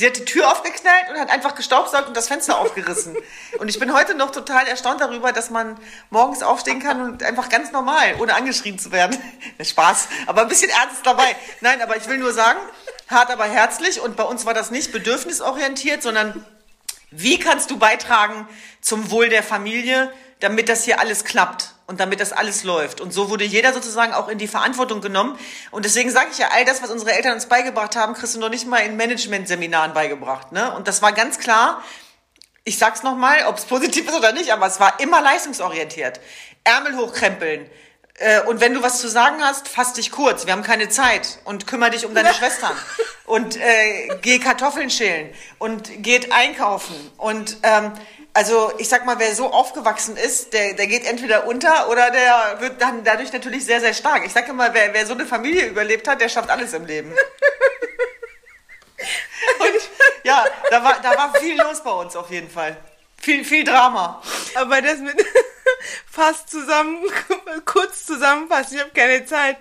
Sie 0.00 0.06
hat 0.06 0.16
die 0.16 0.24
Tür 0.24 0.50
aufgeknallt 0.50 1.10
und 1.10 1.20
hat 1.20 1.28
einfach 1.28 1.54
gestaubsaugt 1.54 2.08
und 2.08 2.16
das 2.16 2.26
Fenster 2.26 2.58
aufgerissen. 2.60 3.14
Und 3.58 3.68
ich 3.68 3.78
bin 3.78 3.92
heute 3.92 4.14
noch 4.14 4.30
total 4.30 4.66
erstaunt 4.66 5.02
darüber, 5.02 5.30
dass 5.30 5.50
man 5.50 5.78
morgens 6.08 6.42
aufstehen 6.42 6.80
kann 6.80 7.02
und 7.02 7.22
einfach 7.22 7.50
ganz 7.50 7.70
normal, 7.70 8.14
ohne 8.18 8.34
angeschrien 8.34 8.78
zu 8.78 8.92
werden. 8.92 9.18
Spaß, 9.62 10.08
aber 10.26 10.40
ein 10.40 10.48
bisschen 10.48 10.70
ernst 10.70 11.04
dabei. 11.04 11.36
Nein, 11.60 11.82
aber 11.82 11.98
ich 11.98 12.08
will 12.08 12.16
nur 12.16 12.32
sagen, 12.32 12.58
hart 13.08 13.30
aber 13.30 13.44
herzlich. 13.44 14.00
Und 14.00 14.16
bei 14.16 14.22
uns 14.22 14.46
war 14.46 14.54
das 14.54 14.70
nicht 14.70 14.90
bedürfnisorientiert, 14.90 16.02
sondern 16.02 16.46
wie 17.10 17.38
kannst 17.38 17.70
du 17.70 17.78
beitragen 17.78 18.48
zum 18.80 19.10
Wohl 19.10 19.28
der 19.28 19.42
Familie, 19.42 20.10
damit 20.38 20.70
das 20.70 20.84
hier 20.84 20.98
alles 20.98 21.24
klappt? 21.24 21.74
Und 21.90 21.98
damit 21.98 22.20
das 22.20 22.32
alles 22.32 22.62
läuft. 22.62 23.00
Und 23.00 23.12
so 23.12 23.30
wurde 23.30 23.42
jeder 23.42 23.72
sozusagen 23.72 24.14
auch 24.14 24.28
in 24.28 24.38
die 24.38 24.46
Verantwortung 24.46 25.00
genommen. 25.00 25.36
Und 25.72 25.84
deswegen 25.84 26.08
sage 26.08 26.28
ich 26.30 26.38
ja, 26.38 26.50
all 26.52 26.64
das, 26.64 26.82
was 26.82 26.90
unsere 26.90 27.10
Eltern 27.10 27.34
uns 27.34 27.46
beigebracht 27.46 27.96
haben, 27.96 28.14
kriegst 28.14 28.36
du 28.36 28.38
noch 28.38 28.48
nicht 28.48 28.64
mal 28.64 28.78
in 28.78 28.96
Management-Seminaren 28.96 29.92
beigebracht. 29.92 30.52
Ne? 30.52 30.72
Und 30.72 30.86
das 30.86 31.02
war 31.02 31.10
ganz 31.10 31.40
klar, 31.40 31.82
ich 32.62 32.78
sag's 32.78 33.02
nochmal, 33.02 33.44
ob 33.48 33.58
es 33.58 33.64
positiv 33.64 34.08
ist 34.08 34.14
oder 34.14 34.30
nicht, 34.30 34.52
aber 34.52 34.68
es 34.68 34.78
war 34.78 35.00
immer 35.00 35.20
leistungsorientiert. 35.20 36.20
Ärmel 36.62 36.96
hochkrempeln. 36.96 37.68
Äh, 38.20 38.42
und 38.42 38.60
wenn 38.60 38.72
du 38.72 38.82
was 38.82 39.00
zu 39.00 39.08
sagen 39.08 39.42
hast, 39.42 39.66
fass 39.66 39.92
dich 39.92 40.12
kurz. 40.12 40.46
Wir 40.46 40.52
haben 40.52 40.62
keine 40.62 40.90
Zeit. 40.90 41.40
Und 41.42 41.66
kümmere 41.66 41.90
dich 41.90 42.06
um 42.06 42.14
deine 42.14 42.32
Schwestern. 42.34 42.76
Und 43.24 43.56
äh, 43.56 44.10
geh 44.22 44.38
Kartoffeln 44.38 44.90
schälen. 44.90 45.30
Und 45.58 46.04
geht 46.04 46.30
einkaufen. 46.30 46.94
Und 47.16 47.56
ähm, 47.64 47.94
also 48.32 48.72
ich 48.78 48.88
sag 48.88 49.04
mal, 49.06 49.18
wer 49.18 49.34
so 49.34 49.52
aufgewachsen 49.52 50.16
ist, 50.16 50.52
der, 50.52 50.74
der 50.74 50.86
geht 50.86 51.04
entweder 51.04 51.46
unter 51.46 51.88
oder 51.88 52.10
der 52.10 52.60
wird 52.60 52.80
dann 52.80 53.04
dadurch 53.04 53.32
natürlich 53.32 53.64
sehr, 53.64 53.80
sehr 53.80 53.94
stark. 53.94 54.24
Ich 54.24 54.32
sage 54.32 54.50
immer, 54.50 54.72
wer, 54.72 54.92
wer 54.94 55.06
so 55.06 55.14
eine 55.14 55.26
Familie 55.26 55.66
überlebt 55.66 56.06
hat, 56.06 56.20
der 56.20 56.28
schafft 56.28 56.50
alles 56.50 56.72
im 56.72 56.86
Leben. 56.86 57.12
Und 59.58 59.90
ja, 60.24 60.44
da 60.70 60.84
war, 60.84 61.00
da 61.02 61.16
war 61.16 61.34
viel 61.34 61.58
los 61.58 61.82
bei 61.82 61.90
uns 61.90 62.14
auf 62.14 62.30
jeden 62.30 62.50
Fall. 62.50 62.76
Viel, 63.20 63.44
viel 63.44 63.64
Drama. 63.64 64.22
Aber 64.54 64.80
das 64.80 64.98
mit 64.98 65.16
fast 66.06 66.50
zusammen, 66.50 67.02
kurz 67.64 68.06
zusammenfassen, 68.06 68.76
ich 68.76 68.80
habe 68.80 68.92
keine 68.92 69.26
Zeit. 69.26 69.56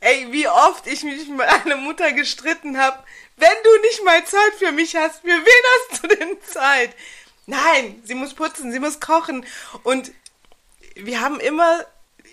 Ey, 0.00 0.28
wie 0.30 0.48
oft 0.48 0.86
ich 0.86 1.02
mich 1.02 1.28
mit 1.28 1.38
meiner 1.38 1.76
Mutter 1.76 2.12
gestritten 2.12 2.78
habe. 2.78 2.98
Wenn 3.36 3.62
du 3.64 3.80
nicht 3.82 4.04
mal 4.04 4.24
Zeit 4.24 4.54
für 4.58 4.70
mich 4.72 4.94
hast, 4.94 5.20
für 5.20 5.28
wen 5.28 5.90
hast 5.90 6.02
du 6.02 6.08
denn 6.08 6.36
Zeit? 6.42 6.90
Nein, 7.46 8.00
sie 8.04 8.14
muss 8.14 8.34
putzen, 8.34 8.72
sie 8.72 8.80
muss 8.80 9.00
kochen. 9.00 9.44
Und 9.82 10.12
wir 10.94 11.20
haben 11.20 11.40
immer, 11.40 11.84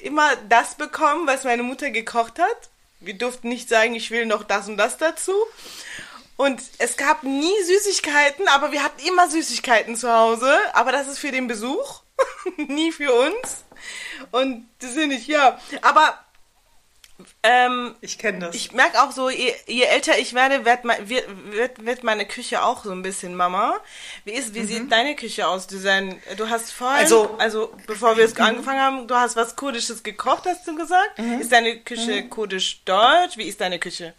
immer 0.02 0.36
das 0.50 0.76
bekommen, 0.76 1.28
was 1.28 1.44
meine 1.44 1.64
Mutter 1.64 1.90
gekocht 1.90 2.40
hat. 2.40 2.70
Wir 3.00 3.16
durften 3.16 3.50
nicht 3.50 3.68
sagen, 3.68 3.96
ich 3.96 4.12
will 4.12 4.26
noch 4.26 4.44
das 4.44 4.68
und 4.68 4.78
das 4.78 4.98
dazu. 4.98 5.34
Und 6.38 6.62
es 6.78 6.98
gab 6.98 7.24
nie 7.24 7.64
Süßigkeiten, 7.64 8.48
aber 8.48 8.72
wir 8.72 8.84
hatten 8.84 9.06
immer 9.06 9.30
Süßigkeiten 9.30 9.96
zu 9.96 10.12
Hause. 10.12 10.52
Aber 10.74 10.92
das 10.92 11.08
ist 11.08 11.20
für 11.20 11.32
den 11.32 11.48
Besuch, 11.48 12.02
nie 12.58 12.92
für 12.92 13.14
uns. 13.14 13.64
Und 14.32 14.68
das 14.80 14.94
finde 14.94 15.16
ich, 15.16 15.28
ja. 15.28 15.60
Aber 15.82 16.18
ähm, 17.44 17.96
ich 18.02 18.18
kenne 18.18 18.40
das. 18.40 18.56
Ich 18.56 18.72
merke 18.72 19.02
auch 19.02 19.12
so, 19.12 19.30
je, 19.30 19.54
je, 19.68 19.84
älter 19.84 20.18
ich 20.18 20.34
werde, 20.34 20.66
wird, 20.66 20.84
wird, 20.84 21.86
wird, 21.86 22.04
meine 22.04 22.26
Küche 22.26 22.64
auch 22.64 22.84
so 22.84 22.92
ein 22.92 23.02
bisschen 23.02 23.36
Mama. 23.36 23.80
Wie, 24.26 24.32
ist, 24.32 24.54
wie 24.54 24.62
mhm. 24.62 24.68
sieht 24.68 24.92
deine 24.92 25.16
Küche 25.16 25.48
aus? 25.48 25.68
Du, 25.68 25.78
sein, 25.78 26.22
du 26.38 26.50
hast 26.50 26.72
vorhin, 26.72 27.00
also, 27.00 27.36
also 27.38 27.74
bevor 27.88 28.18
wir 28.18 28.26
es 28.26 28.36
mhm. 28.36 28.42
angefangen 28.42 28.80
haben, 28.80 29.08
du 29.08 29.16
hast 29.16 29.36
was 29.36 29.56
Kurdisches 29.56 30.04
gekocht, 30.04 30.46
hast 30.46 30.68
du 30.68 30.76
gesagt? 30.76 31.20
Mhm. 31.20 31.42
Ist 31.42 31.52
deine 31.52 31.80
Küche 31.80 32.24
mhm. 32.24 32.30
kurdisch-deutsch? 32.30 33.38
Wie 33.38 33.48
ist 33.48 33.62
deine 33.62 33.80
Küche? 33.80 34.14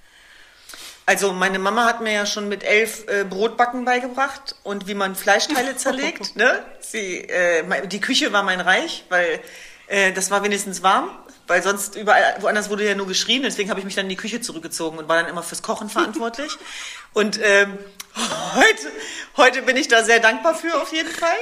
Also 1.04 1.32
meine 1.32 1.58
Mama 1.58 1.84
hat 1.84 2.00
mir 2.00 2.12
ja 2.12 2.26
schon 2.26 2.48
mit 2.48 2.62
elf 2.62 3.06
äh, 3.08 3.24
Brotbacken 3.24 3.84
beigebracht 3.84 4.54
und 4.62 4.86
wie 4.86 4.94
man 4.94 5.16
Fleischteile 5.16 5.76
zerlegt. 5.76 6.36
ne? 6.36 6.64
Sie, 6.80 7.18
äh, 7.18 7.86
die 7.88 8.00
Küche 8.00 8.32
war 8.32 8.44
mein 8.44 8.60
Reich, 8.60 9.04
weil 9.08 9.40
äh, 9.88 10.12
das 10.12 10.30
war 10.30 10.44
wenigstens 10.44 10.82
warm 10.82 11.10
weil 11.46 11.62
sonst 11.62 11.96
überall, 11.96 12.36
woanders 12.40 12.70
wurde 12.70 12.86
ja 12.86 12.94
nur 12.94 13.06
geschrien. 13.06 13.42
Deswegen 13.42 13.70
habe 13.70 13.80
ich 13.80 13.84
mich 13.84 13.94
dann 13.94 14.06
in 14.06 14.10
die 14.10 14.16
Küche 14.16 14.40
zurückgezogen 14.40 14.98
und 14.98 15.08
war 15.08 15.16
dann 15.16 15.28
immer 15.28 15.42
fürs 15.42 15.62
Kochen 15.62 15.88
verantwortlich. 15.88 16.56
und 17.12 17.40
ähm, 17.42 17.78
heute, 18.54 18.92
heute 19.36 19.62
bin 19.62 19.76
ich 19.76 19.88
da 19.88 20.04
sehr 20.04 20.20
dankbar 20.20 20.54
für 20.54 20.80
auf 20.80 20.92
jeden 20.92 21.08
Fall, 21.08 21.36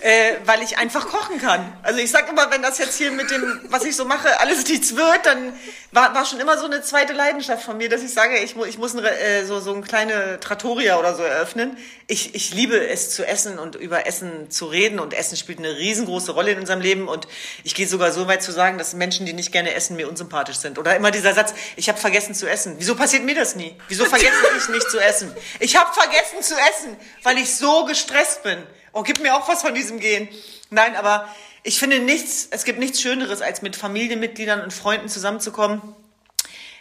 äh, 0.00 0.34
weil 0.44 0.62
ich 0.62 0.78
einfach 0.78 1.08
kochen 1.08 1.40
kann. 1.40 1.76
Also 1.82 1.98
ich 1.98 2.10
sage 2.10 2.30
immer, 2.30 2.50
wenn 2.50 2.62
das 2.62 2.78
jetzt 2.78 2.96
hier 2.96 3.10
mit 3.10 3.30
dem, 3.30 3.60
was 3.68 3.84
ich 3.84 3.96
so 3.96 4.04
mache, 4.04 4.40
alles 4.40 4.66
nichts 4.68 4.94
wird, 4.94 5.26
dann 5.26 5.52
war, 5.90 6.14
war 6.14 6.24
schon 6.24 6.40
immer 6.40 6.58
so 6.58 6.66
eine 6.66 6.82
zweite 6.82 7.12
Leidenschaft 7.12 7.64
von 7.64 7.76
mir, 7.76 7.88
dass 7.88 8.02
ich 8.02 8.12
sage, 8.12 8.38
ich, 8.38 8.56
ich 8.56 8.78
muss 8.78 8.94
ein, 8.94 9.04
äh, 9.04 9.44
so, 9.44 9.60
so 9.60 9.72
eine 9.72 9.82
kleine 9.82 10.38
Trattoria 10.40 10.98
oder 10.98 11.14
so 11.14 11.22
eröffnen. 11.22 11.76
Ich, 12.06 12.34
ich 12.34 12.54
liebe 12.54 12.86
es 12.86 13.10
zu 13.10 13.26
essen 13.26 13.58
und 13.58 13.74
über 13.74 14.06
Essen 14.06 14.50
zu 14.50 14.66
reden 14.66 15.00
und 15.00 15.14
Essen 15.14 15.36
spielt 15.36 15.58
eine 15.58 15.76
riesengroße 15.76 16.32
Rolle 16.32 16.52
in 16.52 16.60
unserem 16.60 16.80
Leben 16.80 17.08
und 17.08 17.26
ich 17.64 17.74
gehe 17.74 17.88
sogar 17.88 18.12
so 18.12 18.28
weit 18.28 18.42
zu 18.42 18.52
sagen, 18.52 18.78
dass 18.78 18.94
Menschen, 18.94 19.26
die 19.26 19.32
nicht 19.34 19.52
gerne 19.52 19.74
essen, 19.74 19.96
mir 19.96 20.08
unsympathisch 20.08 20.56
sind. 20.56 20.78
Oder 20.78 20.96
immer 20.96 21.10
dieser 21.10 21.34
Satz, 21.34 21.54
ich 21.76 21.88
habe 21.88 21.98
vergessen 21.98 22.34
zu 22.34 22.48
essen. 22.48 22.76
Wieso 22.78 22.94
passiert 22.94 23.24
mir 23.24 23.34
das 23.34 23.56
nie? 23.56 23.76
Wieso 23.88 24.04
vergesse 24.04 24.32
ich 24.56 24.68
nicht 24.68 24.90
zu 24.90 24.98
essen? 24.98 25.34
Ich 25.60 25.76
habe 25.76 25.92
vergessen 25.92 26.42
zu 26.42 26.54
essen, 26.54 26.96
weil 27.22 27.38
ich 27.38 27.54
so 27.54 27.84
gestresst 27.84 28.42
bin. 28.42 28.62
Oh, 28.92 29.02
gib 29.02 29.20
mir 29.20 29.34
auch 29.36 29.48
was 29.48 29.62
von 29.62 29.74
diesem 29.74 29.98
Gehen. 29.98 30.28
Nein, 30.70 30.96
aber 30.96 31.28
ich 31.62 31.78
finde 31.78 31.98
nichts, 31.98 32.48
es 32.50 32.64
gibt 32.64 32.78
nichts 32.78 33.00
Schöneres, 33.00 33.40
als 33.40 33.62
mit 33.62 33.74
Familienmitgliedern 33.74 34.60
und 34.60 34.72
Freunden 34.72 35.08
zusammenzukommen, 35.08 35.80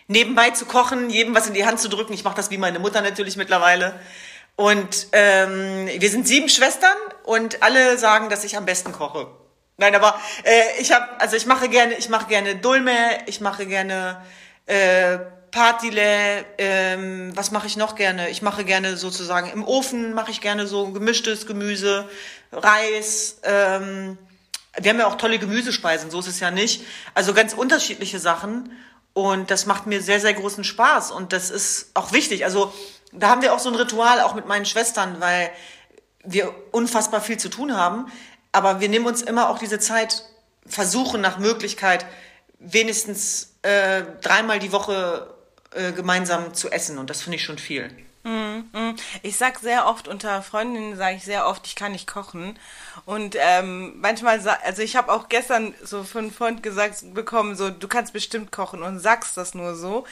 nebenbei 0.07 0.51
zu 0.51 0.65
kochen, 0.65 1.09
jedem 1.09 1.33
was 1.33 1.47
in 1.47 1.53
die 1.53 1.65
Hand 1.65 1.79
zu 1.79 1.89
drücken. 1.89 2.13
Ich 2.13 2.23
mache 2.23 2.35
das 2.35 2.51
wie 2.51 2.57
meine 2.57 2.79
Mutter 2.79 3.01
natürlich 3.01 3.37
mittlerweile. 3.37 3.99
Und 4.55 5.07
ähm, 5.13 5.89
wir 5.97 6.09
sind 6.09 6.27
sieben 6.27 6.49
Schwestern 6.49 6.95
und 7.23 7.63
alle 7.63 7.97
sagen, 7.97 8.29
dass 8.29 8.43
ich 8.43 8.57
am 8.57 8.65
besten 8.65 8.91
koche. 8.91 9.27
Nein, 9.77 9.95
aber 9.95 10.19
äh, 10.43 10.79
ich 10.79 10.91
habe, 10.91 11.19
also 11.19 11.35
ich 11.35 11.45
mache 11.45 11.67
gerne, 11.67 11.97
ich 11.97 12.09
mache 12.09 12.27
gerne 12.27 12.55
Dulme, 12.55 12.93
ich 13.25 13.41
mache 13.41 13.65
gerne 13.65 14.21
äh, 14.65 15.17
Partile, 15.51 16.45
ähm, 16.57 17.31
was 17.35 17.51
mache 17.51 17.67
ich 17.67 17.77
noch 17.77 17.95
gerne? 17.95 18.29
Ich 18.29 18.41
mache 18.41 18.65
gerne 18.65 18.97
sozusagen 18.97 19.51
im 19.51 19.63
Ofen, 19.63 20.13
mache 20.13 20.31
ich 20.31 20.41
gerne 20.41 20.65
so 20.67 20.91
gemischtes 20.91 21.45
Gemüse, 21.45 22.09
Reis. 22.51 23.37
Ähm, 23.43 24.17
wir 24.79 24.89
haben 24.89 24.99
ja 24.99 25.07
auch 25.07 25.17
tolle 25.17 25.37
Gemüsespeisen, 25.37 26.09
so 26.09 26.19
ist 26.19 26.27
es 26.27 26.39
ja 26.39 26.49
nicht. 26.49 26.83
Also 27.13 27.33
ganz 27.33 27.53
unterschiedliche 27.53 28.19
Sachen. 28.19 28.71
Und 29.13 29.51
das 29.51 29.67
macht 29.67 29.85
mir 29.85 30.01
sehr, 30.01 30.19
sehr 30.19 30.33
großen 30.33 30.63
Spaß. 30.63 31.11
Und 31.11 31.33
das 31.33 31.51
ist 31.51 31.91
auch 31.93 32.11
wichtig. 32.11 32.45
Also 32.45 32.73
da 33.11 33.29
haben 33.29 33.43
wir 33.43 33.53
auch 33.53 33.59
so 33.59 33.69
ein 33.69 33.75
Ritual, 33.75 34.21
auch 34.21 34.33
mit 34.33 34.47
meinen 34.47 34.65
Schwestern, 34.65 35.19
weil 35.19 35.51
wir 36.23 36.51
unfassbar 36.71 37.21
viel 37.21 37.37
zu 37.37 37.49
tun 37.49 37.77
haben. 37.77 38.11
Aber 38.53 38.79
wir 38.79 38.87
nehmen 38.87 39.05
uns 39.05 39.21
immer 39.21 39.49
auch 39.49 39.59
diese 39.59 39.79
Zeit, 39.79 40.23
versuchen 40.65 41.19
nach 41.19 41.37
Möglichkeit, 41.39 42.05
wenigstens 42.59 43.55
äh, 43.63 44.03
dreimal 44.21 44.59
die 44.59 44.71
Woche 44.71 45.33
äh, 45.71 45.91
gemeinsam 45.91 46.53
zu 46.53 46.71
essen 46.71 46.97
und 46.97 47.09
das 47.09 47.21
finde 47.21 47.37
ich 47.37 47.43
schon 47.43 47.57
viel. 47.57 47.89
Mm, 48.23 48.69
mm. 48.71 48.95
Ich 49.21 49.35
sag 49.35 49.59
sehr 49.59 49.85
oft 49.85 50.07
unter 50.07 50.41
Freundinnen 50.41 50.95
sage 50.95 51.17
ich 51.17 51.25
sehr 51.25 51.45
oft, 51.45 51.67
ich 51.67 51.75
kann 51.75 51.91
nicht 51.91 52.07
kochen 52.07 52.57
und 53.05 53.35
ähm, 53.37 53.99
manchmal, 53.99 54.39
also 54.63 54.81
ich 54.81 54.95
habe 54.95 55.11
auch 55.11 55.27
gestern 55.27 55.73
so 55.83 56.03
von 56.03 56.31
Freund 56.31 56.63
gesagt 56.63 57.13
bekommen, 57.13 57.55
so 57.57 57.69
du 57.69 57.87
kannst 57.89 58.13
bestimmt 58.13 58.53
kochen 58.53 58.81
und 58.81 58.99
sagst 58.99 59.35
das 59.35 59.55
nur 59.55 59.75
so. 59.75 60.05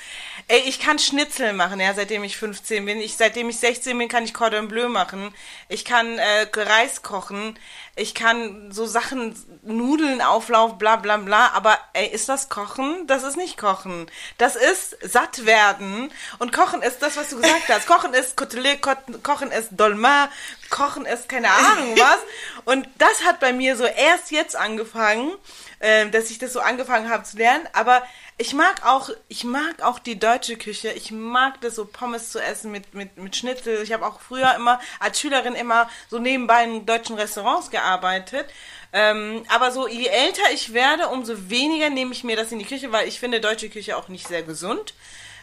Ey, 0.49 0.59
ich 0.65 0.79
kann 0.79 0.99
Schnitzel 0.99 1.53
machen, 1.53 1.79
ja, 1.79 1.93
seitdem 1.93 2.25
ich 2.25 2.35
15 2.35 2.83
bin. 2.83 2.97
Ich, 2.99 3.15
seitdem 3.15 3.47
ich 3.49 3.59
16 3.59 3.97
bin, 3.97 4.09
kann 4.09 4.25
ich 4.25 4.33
Cordon 4.33 4.67
Bleu 4.67 4.89
machen. 4.89 5.33
Ich 5.69 5.85
kann 5.85 6.17
äh, 6.17 6.47
Reis 6.53 7.03
kochen. 7.03 7.57
Ich 7.95 8.15
kann 8.15 8.71
so 8.71 8.85
Sachen, 8.85 9.35
Nudeln, 9.63 10.21
Auflauf, 10.21 10.77
bla 10.77 10.95
bla 10.95 11.17
bla. 11.17 11.51
Aber 11.53 11.77
ey, 11.93 12.07
ist 12.07 12.29
das 12.29 12.47
Kochen? 12.47 13.05
Das 13.07 13.23
ist 13.23 13.35
nicht 13.35 13.57
Kochen. 13.57 14.07
Das 14.37 14.55
ist 14.55 14.97
satt 15.01 15.45
werden. 15.45 16.11
Und 16.39 16.53
Kochen 16.53 16.81
ist 16.81 17.01
das, 17.01 17.17
was 17.17 17.29
du 17.29 17.35
gesagt 17.37 17.67
hast. 17.67 17.87
Kochen 17.87 18.13
ist 18.13 18.37
Kotelett, 18.37 18.81
Kochen 19.23 19.51
ist 19.51 19.69
Dolma, 19.71 20.29
Kochen 20.69 21.05
ist 21.05 21.27
keine 21.27 21.51
Ahnung 21.51 21.95
was. 21.97 22.19
Und 22.63 22.87
das 22.97 23.23
hat 23.25 23.39
bei 23.39 23.51
mir 23.51 23.75
so 23.75 23.85
erst 23.85 24.31
jetzt 24.31 24.55
angefangen, 24.55 25.33
äh, 25.82 26.09
dass 26.09 26.29
ich 26.29 26.38
das 26.38 26.53
so 26.53 26.59
angefangen 26.59 27.09
habe 27.09 27.23
zu 27.23 27.38
lernen. 27.38 27.67
Aber 27.73 28.03
ich 28.38 28.53
mag 28.53 28.86
auch, 28.86 29.09
ich 29.27 29.43
mag 29.43 29.82
auch 29.82 29.99
die 29.99 30.17
deutsche 30.17 30.55
Küche. 30.55 30.91
Ich 30.91 31.11
mag 31.11 31.59
das 31.61 31.75
so 31.75 31.86
Pommes 31.86 32.29
zu 32.29 32.39
essen 32.39 32.71
mit, 32.71 32.93
mit, 32.93 33.17
mit 33.17 33.36
Schnitzel. 33.36 33.82
Ich 33.82 33.91
habe 33.91 34.05
auch 34.05 34.21
früher 34.21 34.55
immer 34.55 34.79
als 34.99 35.19
Schülerin 35.19 35.55
immer 35.55 35.89
so 36.09 36.19
nebenbei 36.19 36.63
in 36.63 36.86
deutschen 36.86 37.15
Restaurants 37.15 37.71
gearbeitet. 37.71 38.45
Ähm, 38.93 39.43
aber 39.49 39.71
so, 39.71 39.88
je 39.88 40.07
älter 40.07 40.51
ich 40.53 40.73
werde, 40.73 41.07
umso 41.07 41.49
weniger 41.49 41.89
nehme 41.89 42.13
ich 42.13 42.23
mir 42.23 42.36
das 42.36 42.51
in 42.51 42.59
die 42.59 42.65
Küche, 42.65 42.91
weil 42.91 43.07
ich 43.07 43.19
finde 43.19 43.41
deutsche 43.41 43.69
Küche 43.69 43.97
auch 43.97 44.07
nicht 44.07 44.27
sehr 44.27 44.43
gesund. 44.43 44.93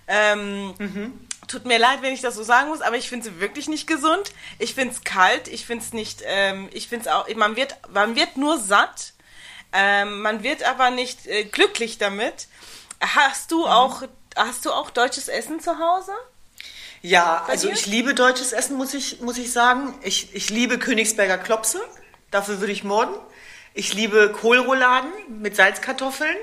Ähm, 0.07 0.75
mhm. 0.79 1.27
Tut 1.49 1.65
mir 1.65 1.79
leid, 1.79 2.03
wenn 2.03 2.15
ich 2.15 2.21
das 2.21 2.35
so 2.35 2.43
sagen 2.43 2.69
muss, 2.69 2.81
aber 2.81 2.97
ich 2.97 3.09
finde 3.09 3.29
sie 3.29 3.41
wirklich 3.41 3.69
nicht 3.69 3.87
gesund. 3.87 4.33
Ich 4.59 4.75
finde 4.75 4.95
es 4.95 5.03
kalt, 5.03 5.49
ich 5.49 5.67
finde 5.67 5.85
es 5.85 5.93
nicht, 5.93 6.23
ähm, 6.25 6.69
ich 6.73 6.89
finde 6.89 7.09
es 7.09 7.13
auch, 7.13 7.29
man 7.35 7.57
wird, 7.57 7.75
man 7.93 8.15
wird 8.17 8.37
nur 8.37 8.59
satt, 8.59 9.15
ähm, 9.73 10.23
man 10.23 10.43
wird 10.43 10.63
aber 10.63 10.91
nicht 10.91 11.27
äh, 11.27 11.45
glücklich 11.45 11.99
damit. 11.99 12.49
Hast 13.01 13.51
du 13.51 13.61
mhm. 13.61 13.67
auch, 13.67 14.03
hast 14.37 14.65
du 14.65 14.73
auch 14.73 14.91
deutsches 14.91 15.29
Essen 15.29 15.61
zu 15.61 15.79
Hause? 15.79 16.13
Ja, 17.03 17.45
Bei 17.47 17.53
also 17.53 17.69
dir? 17.69 17.75
ich 17.75 17.87
liebe 17.87 18.15
deutsches 18.15 18.53
Essen, 18.53 18.77
muss 18.77 18.95
ich, 18.95 19.21
muss 19.21 19.39
ich 19.39 19.53
sagen. 19.53 19.95
Ich, 20.03 20.35
ich 20.35 20.51
liebe 20.51 20.79
Königsberger 20.79 21.39
Klopse, 21.39 21.81
dafür 22.31 22.61
würde 22.61 22.73
ich 22.73 22.85
morden. 22.85 23.15
Ich 23.75 23.95
liebe 23.95 24.33
Kohlrouladen 24.33 25.11
mit 25.41 25.55
Salzkartoffeln. 25.55 26.37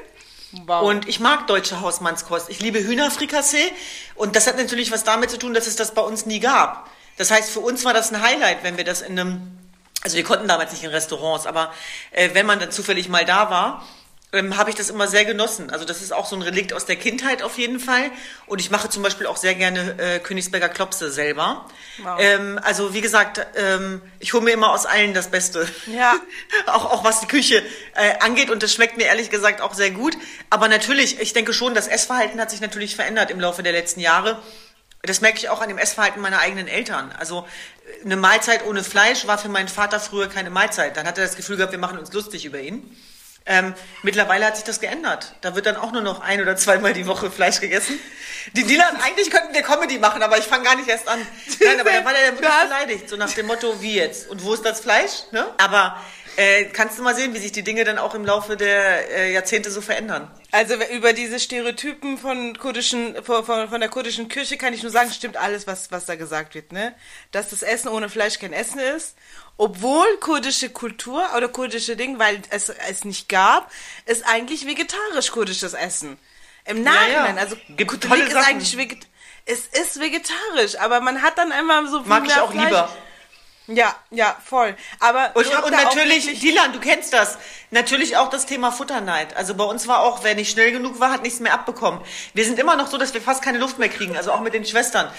Wow. 0.66 0.84
Und 0.84 1.08
ich 1.10 1.20
mag 1.20 1.48
deutsche 1.48 1.82
Hausmannskost. 1.82 2.50
Ich 2.50 2.62
liebe 2.62 2.82
Hühnerfrikassee. 2.82 3.72
Und 4.16 4.38
das 4.38 4.48
hat 4.48 4.58
natürlich 4.58 4.92
was 4.92 5.04
damit 5.04 5.30
zu 5.30 5.38
tun, 5.38 5.54
dass 5.54 5.68
es 5.68 5.76
das 5.76 5.94
bei 5.94 6.02
uns 6.02 6.26
nie 6.26 6.40
gab. 6.40 6.90
Das 7.18 7.32
heißt, 7.32 7.50
für 7.50 7.60
uns 7.60 7.84
war 7.84 7.94
das 7.94 8.14
ein 8.14 8.22
Highlight, 8.22 8.64
wenn 8.64 8.78
wir 8.78 8.84
das 8.86 9.02
in 9.02 9.20
einem, 9.20 9.58
also 10.06 10.18
wir 10.18 10.24
konnten 10.24 10.47
damals 10.47 10.72
nicht 10.72 10.84
in 10.84 10.91
Restaurants, 10.91 11.47
aber 11.47 11.74
äh, 12.12 12.30
wenn 12.34 12.45
man 12.45 12.60
dann 12.60 12.70
zufällig 12.70 13.10
mal 13.10 13.26
da 13.26 13.49
war, 13.49 13.84
ähm, 14.34 14.56
habe 14.56 14.70
ich 14.70 14.76
das 14.76 14.91
immer 14.91 15.08
sehr 15.08 15.26
genossen. 15.26 15.72
Also 15.72 15.84
das 15.84 16.03
ist 16.03 16.14
auch 16.14 16.28
so 16.28 16.36
ein 16.36 16.43
Relikt 16.43 16.74
aus 16.74 16.86
der 16.86 16.95
Kindheit 16.95 17.41
auf 17.41 17.58
jeden 17.58 17.80
Fall. 17.80 18.12
Und 18.45 18.60
ich 18.60 18.70
mache 18.70 18.88
zum 18.88 19.01
Beispiel 19.01 19.26
auch 19.26 19.38
sehr 19.38 19.56
gerne 19.56 19.95
äh, 19.97 20.20
Königsberger 20.20 20.70
Klopse 20.70 21.10
selber. 21.10 21.66
Wow. 22.03 22.20
Ähm, 22.20 22.60
also 22.62 22.93
wie 22.93 23.01
gesagt, 23.01 23.43
ähm, 23.56 23.99
ich 24.20 24.34
hole 24.34 24.43
mir 24.43 24.51
immer 24.51 24.74
aus 24.74 24.86
allen 24.86 25.16
das 25.16 25.32
Beste. 25.32 25.68
Ja. 25.88 26.14
auch, 26.68 26.91
auch 26.91 27.03
was 27.03 27.22
die 27.22 27.28
Küche 27.28 27.64
äh, 27.95 28.20
angeht. 28.20 28.51
Und 28.51 28.62
das 28.62 28.72
schmeckt 28.72 28.97
mir 28.97 29.06
ehrlich 29.06 29.32
gesagt 29.32 29.60
auch 29.60 29.74
sehr 29.74 29.89
gut. 29.89 30.16
Aber 30.51 30.68
natürlich, 30.68 31.20
ich 31.20 31.34
denke 31.34 31.51
schon, 31.51 31.74
das 31.74 31.88
Essverhalten 31.88 32.39
hat 32.39 32.51
sich 32.51 32.62
natürlich 32.62 32.95
verändert 32.95 33.32
im 33.32 33.39
Laufe 33.39 33.64
der 33.64 33.72
letzten 33.72 34.01
Jahre. 34.01 34.39
Das 35.06 35.22
merke 35.22 35.38
ich 35.38 35.49
auch 35.49 35.62
an 35.62 35.70
dem 35.70 35.78
Essverhalten 35.78 36.22
meiner 36.22 36.39
eigenen 36.39 36.68
Eltern. 36.68 37.12
Also 37.18 37.47
eine 38.03 38.16
Mahlzeit 38.16 38.66
ohne 38.66 38.84
Fleisch 38.84 39.28
war 39.28 39.38
für 39.38 39.49
meinen 39.49 39.68
Vater 39.68 39.99
früher 39.99 40.28
keine 40.28 40.49
Mahlzeit. 40.49 40.97
Dann 40.97 41.08
hat 41.08 41.18
er 41.18 41.26
das 41.26 41.36
Gefühl 41.36 41.58
gehabt, 41.58 41.72
wir 41.72 41.80
machen 41.80 41.97
uns 41.99 42.12
lustig 42.14 42.45
über 42.45 42.60
ihn. 42.60 42.95
Ähm, 43.47 43.76
mittlerweile 44.01 44.45
hat 44.45 44.56
sich 44.56 44.66
das 44.66 44.80
geändert. 44.80 45.36
Da 45.41 45.53
wird 45.53 45.68
dann 45.68 45.76
auch 45.76 45.91
nur 45.91 46.01
noch 46.01 46.20
ein 46.22 46.41
oder 46.41 46.56
zweimal 46.58 46.93
die 46.93 47.06
Woche 47.06 47.30
Fleisch 47.30 47.60
gegessen. 47.60 47.99
Die 48.53 48.64
Dylan, 48.64 48.95
eigentlich 49.03 49.30
könnten 49.30 49.53
wir 49.53 49.62
Comedy 49.62 49.99
machen, 49.99 50.24
aber 50.24 50.39
ich 50.39 50.45
fange 50.45 50.64
gar 50.64 50.76
nicht 50.76 50.89
erst 50.89 51.08
an. 51.08 51.20
Nein, 51.64 51.80
aber 51.80 51.91
da 51.91 52.03
war 52.06 52.14
der 52.14 52.32
wirklich 52.32 52.49
beleidigt, 52.49 53.08
so 53.08 53.18
nach 53.18 53.32
dem 53.32 53.45
Motto, 53.45 53.82
wie 53.82 53.95
jetzt? 53.95 54.30
Und 54.30 54.43
wo 54.43 54.56
ist 54.56 54.66
das 54.66 54.80
Fleisch? 54.80 55.26
Ne? 55.32 55.45
Aber 55.58 56.01
äh, 56.38 56.66
kannst 56.66 56.98
du 57.00 57.04
mal 57.04 57.16
sehen, 57.16 57.34
wie 57.34 57.40
sich 57.40 57.52
die 57.52 57.64
Dinge 57.64 57.84
dann 57.84 57.98
auch 57.98 58.16
im 58.16 58.26
Laufe 58.26 58.58
der 58.58 59.10
äh, 59.10 59.34
Jahrzehnte 59.34 59.72
so 59.72 59.82
verändern. 59.82 60.30
Also 60.52 60.76
über 60.94 61.14
diese 61.14 61.40
Stereotypen 61.40 62.18
von 62.18 62.58
kurdischen, 62.58 63.16
von, 63.24 63.44
von, 63.44 63.80
der 63.80 63.90
kurdischen 63.90 64.30
Küche 64.30 64.58
kann 64.58 64.74
ich 64.74 64.84
nur 64.84 64.92
sagen, 64.92 65.12
stimmt 65.12 65.38
alles, 65.38 65.68
was, 65.68 65.92
was 65.92 66.06
da 66.06 66.16
gesagt 66.16 66.56
wird, 66.56 66.72
ne? 66.72 66.94
Dass 67.32 67.50
das 67.50 67.62
Essen 67.62 67.90
ohne 67.90 68.10
Fleisch 68.10 68.40
kein 68.40 68.54
Essen 68.54 68.80
ist 68.80 69.16
obwohl 69.58 70.06
kurdische 70.18 70.70
Kultur 70.70 71.24
oder 71.36 71.48
kurdische 71.48 71.96
Ding, 71.96 72.20
weil 72.20 72.42
es 72.50 72.70
es 72.70 73.06
nicht 73.06 73.30
gab, 73.30 73.72
ist 74.06 74.28
eigentlich 74.28 74.68
vegetarisch 74.68 75.32
kurdisches 75.32 75.74
Essen. 75.74 76.18
Im 76.66 76.84
Nachhinein, 76.84 77.12
ja, 77.14 77.36
ja. 77.36 77.42
also 77.42 77.56
Gibt 77.70 78.04
tolle 78.04 78.24
ist 78.24 78.36
eigentlich 78.36 79.00
es 79.48 79.68
ist 79.68 80.00
vegetarisch, 80.00 80.80
aber 80.80 81.02
man 81.02 81.22
hat 81.22 81.38
dann 81.38 81.52
einmal 81.52 81.88
so 81.88 82.00
viel 82.00 82.10
Mag 82.10 82.26
ich 82.26 82.34
auch 82.36 82.52
Fleisch. 82.52 82.66
lieber. 82.66 82.90
Ja, 83.68 83.95
ja, 84.11 84.36
voll. 84.45 84.76
Aber 84.99 85.32
und, 85.34 85.47
und 85.47 85.72
natürlich, 85.72 86.39
Dilan, 86.39 86.72
du 86.74 86.80
kennst 86.80 87.13
das. 87.13 87.38
Natürlich 87.72 88.16
auch 88.16 88.30
das 88.30 88.45
Thema 88.45 88.72
Futterneid. 88.72 89.36
Also 89.36 89.55
bei 89.55 89.63
uns 89.63 89.88
war 89.88 90.01
auch, 90.01 90.24
wer 90.24 90.36
nicht 90.36 90.51
schnell 90.51 90.72
genug 90.72 90.99
war, 90.99 91.11
hat 91.11 91.24
nichts 91.24 91.39
mehr 91.39 91.53
abbekommen. 91.53 91.99
Wir 92.34 92.45
sind 92.45 92.59
immer 92.59 92.76
noch 92.76 92.88
so, 92.88 92.97
dass 92.97 93.13
wir 93.13 93.22
fast 93.22 93.41
keine 93.41 93.57
Luft 93.57 93.80
mehr 93.80 93.89
kriegen. 93.89 94.16
Also 94.16 94.32
auch 94.32 94.41
mit 94.41 94.53
den 94.53 94.66
Schwestern. 94.66 95.09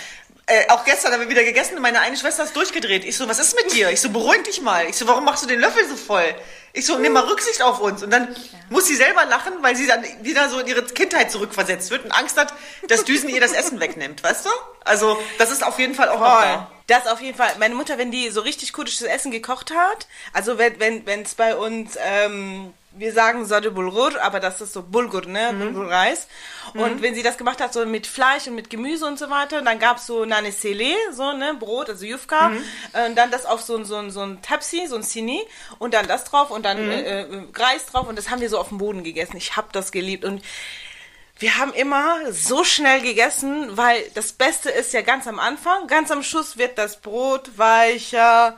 Äh, 0.49 0.69
auch 0.69 0.85
gestern 0.85 1.13
haben 1.13 1.23
wir 1.23 1.29
wieder 1.29 1.43
gegessen 1.43 1.75
und 1.75 1.83
meine 1.83 1.99
eine 1.99 2.17
Schwester 2.17 2.45
ist 2.45 2.55
durchgedreht. 2.55 3.05
Ich 3.05 3.17
so, 3.17 3.29
was 3.29 3.41
ist 3.41 3.57
mit 3.57 3.75
dir? 3.75 3.91
Ich 3.91 4.01
so, 4.01 4.11
beruhig 4.11 4.45
dich 4.45 4.61
mal. 4.61 4.87
Ich 4.89 4.97
so, 4.97 5.09
warum 5.09 5.25
machst 5.25 5.43
du 5.43 5.49
den 5.49 5.59
Löffel 5.59 5.89
so 5.89 5.97
voll? 5.97 6.37
Ich 6.77 6.85
so, 6.85 6.99
nimm 6.99 7.15
mal 7.15 7.25
Rücksicht 7.25 7.63
auf 7.63 7.81
uns. 7.81 8.03
Und 8.03 8.11
dann 8.11 8.29
ja. 8.29 8.59
muss 8.69 8.87
sie 8.87 8.97
selber 8.97 9.25
lachen, 9.25 9.55
weil 9.63 9.75
sie 9.75 9.87
dann 9.87 10.05
wieder 10.21 10.51
so 10.51 10.59
in 10.59 10.67
ihre 10.67 10.85
Kindheit 10.85 11.33
zurückversetzt 11.33 11.91
wird 11.91 12.05
und 12.05 12.13
Angst 12.13 12.37
hat, 12.37 12.53
dass 12.89 13.05
Düsen 13.05 13.31
ihr 13.31 13.41
das 13.41 13.53
Essen 13.53 13.81
wegnimmt, 13.81 14.23
weißt 14.23 14.45
du? 14.45 14.51
Also, 14.85 15.19
das 15.39 15.51
ist 15.51 15.65
auf 15.65 15.79
jeden 15.79 15.95
Fall 15.95 16.11
auch 16.11 16.21
noch 16.21 16.43
da. 16.43 16.71
Das 16.87 17.07
auf 17.07 17.23
jeden 17.23 17.37
Fall. 17.37 17.51
Meine 17.59 17.75
Mutter, 17.75 17.97
wenn 17.97 18.11
die 18.11 18.29
so 18.29 18.43
richtig 18.43 18.75
kurdisches 18.75 19.07
Essen 19.07 19.33
gekocht 19.33 19.73
hat, 19.73 20.07
also 20.35 20.59
wenn 20.59 20.79
wenn 20.79 21.07
wenn 21.07 21.23
es 21.23 21.35
bei 21.35 21.57
uns 21.57 21.99
ähm, 21.99 22.75
wir 22.99 23.13
sagen 23.13 23.45
Sade 23.47 23.71
Bulgur, 23.71 24.21
aber 24.23 24.41
das 24.41 24.61
ist 24.61 24.73
so 24.73 24.83
Bulgur, 24.83 25.27
ne? 25.27 25.53
Mhm. 25.53 25.61
Bulgur-Reis. 25.61 26.29
Und 26.75 26.97
mhm. 26.97 27.03
wenn 27.03 27.15
sie 27.15 27.23
das 27.23 27.39
gemacht 27.39 27.61
hat, 27.61 27.73
so 27.73 27.85
mit 27.87 28.07
Fleisch 28.07 28.47
und 28.47 28.55
mit 28.55 28.71
Gemüse 28.71 29.07
und 29.07 29.19
so 29.19 29.31
weiter, 29.31 29.63
dann 29.63 29.79
gab's 29.79 30.07
so 30.07 30.25
Nane 30.25 30.53
Sele, 30.53 30.95
so, 31.13 31.33
ne? 31.33 31.55
Brot, 31.59 31.89
also 31.89 32.05
Yufka. 32.05 32.51
Mhm. 32.51 32.65
Und 33.07 33.17
dann 33.17 33.31
das 33.31 33.47
auf 33.47 33.63
so, 33.63 33.83
so, 33.85 34.09
so 34.11 34.21
ein 34.21 34.43
Tapsi, 34.43 34.87
so 34.87 34.97
ein 34.97 35.03
Sini. 35.03 35.43
Und 35.79 35.95
dann 35.95 36.07
das 36.07 36.25
drauf 36.25 36.51
und 36.51 36.65
dann 36.65 36.85
mhm. 36.85 36.91
äh, 36.91 37.23
äh, 37.23 37.43
Reis 37.55 37.87
drauf. 37.87 38.09
Und 38.09 38.17
das 38.17 38.31
haben 38.31 38.41
wir 38.41 38.49
so 38.51 38.59
auf 38.59 38.69
dem 38.69 38.79
Boden 38.79 39.05
gegessen. 39.05 39.37
Ich 39.37 39.57
hab 39.57 39.73
das 39.73 39.93
geliebt. 39.93 40.25
Und 40.25 40.43
wir 41.39 41.59
haben 41.59 41.75
immer 41.75 42.33
so 42.33 42.65
schnell 42.65 43.03
gegessen, 43.03 43.77
weil 43.77 44.03
das 44.15 44.33
Beste 44.33 44.71
ist 44.71 44.95
ja 44.95 45.03
ganz 45.03 45.27
am 45.27 45.39
Anfang. 45.39 45.87
Ganz 45.87 46.11
am 46.11 46.23
Schluss 46.23 46.57
wird 46.57 46.79
das 46.79 47.01
Brot 47.01 47.59
weicher 47.59 48.57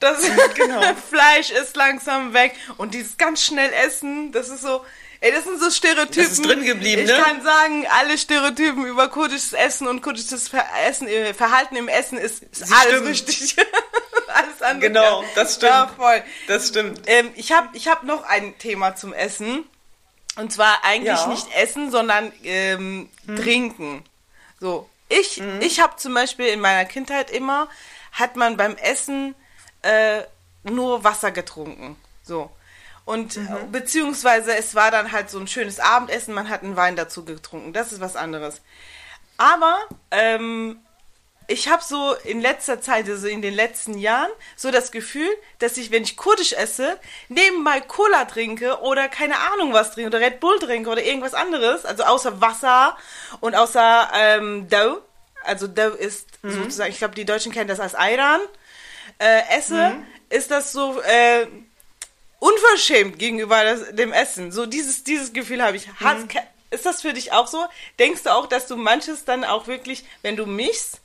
das 0.00 0.22
genau. 0.54 0.80
Fleisch 1.10 1.50
ist 1.50 1.76
langsam 1.76 2.32
weg 2.32 2.54
und 2.76 2.94
dieses 2.94 3.16
ganz 3.16 3.44
schnell 3.44 3.72
essen, 3.72 4.32
das 4.32 4.48
ist 4.48 4.62
so, 4.62 4.84
ey, 5.20 5.32
das 5.32 5.44
sind 5.44 5.60
so 5.60 5.70
Stereotypen. 5.70 6.22
Das 6.22 6.32
ist 6.32 6.44
drin 6.44 6.64
geblieben, 6.64 7.02
ich 7.02 7.08
ne? 7.08 7.16
Ich 7.16 7.24
kann 7.24 7.42
sagen, 7.42 7.86
alle 7.98 8.16
Stereotypen 8.16 8.86
über 8.86 9.08
kurdisches 9.08 9.52
Essen 9.52 9.88
und 9.88 10.00
kurdisches 10.02 10.50
Essen, 10.86 11.08
äh, 11.08 11.34
Verhalten 11.34 11.76
im 11.76 11.88
Essen 11.88 12.18
ist, 12.18 12.42
ist 12.42 12.72
alles 12.72 12.92
stimmt. 12.94 13.08
richtig. 13.08 13.56
alles 14.28 14.62
andere. 14.62 14.88
Genau, 14.88 15.24
das 15.34 15.56
stimmt. 15.56 15.72
Ja, 15.72 15.90
voll. 15.96 16.22
Das 16.46 16.68
stimmt. 16.68 17.02
Ähm, 17.06 17.30
ich 17.34 17.52
habe 17.52 17.68
ich 17.72 17.88
hab 17.88 18.04
noch 18.04 18.22
ein 18.22 18.56
Thema 18.58 18.94
zum 18.94 19.12
Essen. 19.12 19.64
Und 20.36 20.52
zwar 20.52 20.84
eigentlich 20.84 21.18
ja. 21.18 21.26
nicht 21.26 21.52
Essen, 21.56 21.90
sondern 21.90 22.32
ähm, 22.44 23.08
hm. 23.26 23.36
Trinken. 23.36 24.04
So, 24.60 24.88
ich, 25.08 25.40
mhm. 25.40 25.60
ich 25.60 25.80
habe 25.80 25.96
zum 25.96 26.14
Beispiel 26.14 26.46
in 26.46 26.60
meiner 26.60 26.84
Kindheit 26.84 27.30
immer, 27.30 27.68
hat 28.12 28.36
man 28.36 28.56
beim 28.56 28.76
Essen 28.76 29.34
äh, 29.82 30.22
nur 30.64 31.04
Wasser 31.04 31.30
getrunken. 31.30 31.96
So. 32.22 32.50
Und 33.04 33.36
mhm. 33.36 33.72
beziehungsweise 33.72 34.54
es 34.54 34.74
war 34.74 34.90
dann 34.90 35.12
halt 35.12 35.30
so 35.30 35.38
ein 35.38 35.48
schönes 35.48 35.80
Abendessen, 35.80 36.34
man 36.34 36.50
hat 36.50 36.62
einen 36.62 36.76
Wein 36.76 36.94
dazu 36.94 37.24
getrunken. 37.24 37.72
Das 37.72 37.90
ist 37.90 38.00
was 38.00 38.16
anderes. 38.16 38.60
Aber 39.38 39.78
ähm, 40.10 40.78
ich 41.46 41.68
habe 41.68 41.82
so 41.82 42.14
in 42.24 42.42
letzter 42.42 42.82
Zeit, 42.82 43.08
also 43.08 43.26
in 43.26 43.40
den 43.40 43.54
letzten 43.54 43.96
Jahren, 43.96 44.30
so 44.54 44.70
das 44.70 44.92
Gefühl, 44.92 45.28
dass 45.58 45.78
ich, 45.78 45.90
wenn 45.90 46.02
ich 46.02 46.18
kurdisch 46.18 46.52
esse, 46.52 46.98
nebenbei 47.28 47.80
Cola 47.80 48.26
trinke 48.26 48.80
oder 48.82 49.08
keine 49.08 49.38
Ahnung 49.52 49.72
was 49.72 49.92
trinke 49.92 50.08
oder 50.08 50.20
Red 50.20 50.40
Bull 50.40 50.58
trinke 50.58 50.90
oder 50.90 51.02
irgendwas 51.02 51.32
anderes, 51.32 51.86
also 51.86 52.02
außer 52.02 52.42
Wasser 52.42 52.98
und 53.40 53.54
außer 53.54 54.10
ähm, 54.14 54.68
Dough. 54.68 55.00
Also 55.44 55.66
Dough 55.66 55.96
ist 55.96 56.26
mhm. 56.42 56.50
sozusagen, 56.50 56.90
ich 56.90 56.98
glaube, 56.98 57.14
die 57.14 57.24
Deutschen 57.24 57.52
kennen 57.52 57.68
das 57.68 57.80
als 57.80 57.94
Ayran 57.94 58.40
äh, 59.18 59.42
esse, 59.56 59.90
mhm. 59.90 60.06
ist 60.30 60.50
das 60.50 60.72
so 60.72 61.00
äh, 61.02 61.46
unverschämt 62.38 63.18
gegenüber 63.18 63.62
das, 63.64 63.94
dem 63.94 64.12
Essen. 64.12 64.52
So 64.52 64.66
dieses, 64.66 65.04
dieses 65.04 65.32
Gefühl 65.32 65.62
habe 65.62 65.76
ich. 65.76 65.86
Mhm. 66.00 66.28
ist 66.70 66.86
das 66.86 67.02
für 67.02 67.12
dich 67.12 67.32
auch 67.32 67.46
so? 67.46 67.64
Denkst 67.98 68.24
du 68.24 68.34
auch, 68.34 68.46
dass 68.46 68.66
du 68.66 68.76
manches 68.76 69.24
dann 69.24 69.44
auch 69.44 69.66
wirklich, 69.66 70.04
wenn 70.22 70.36
du 70.36 70.46
mischst, 70.46 71.00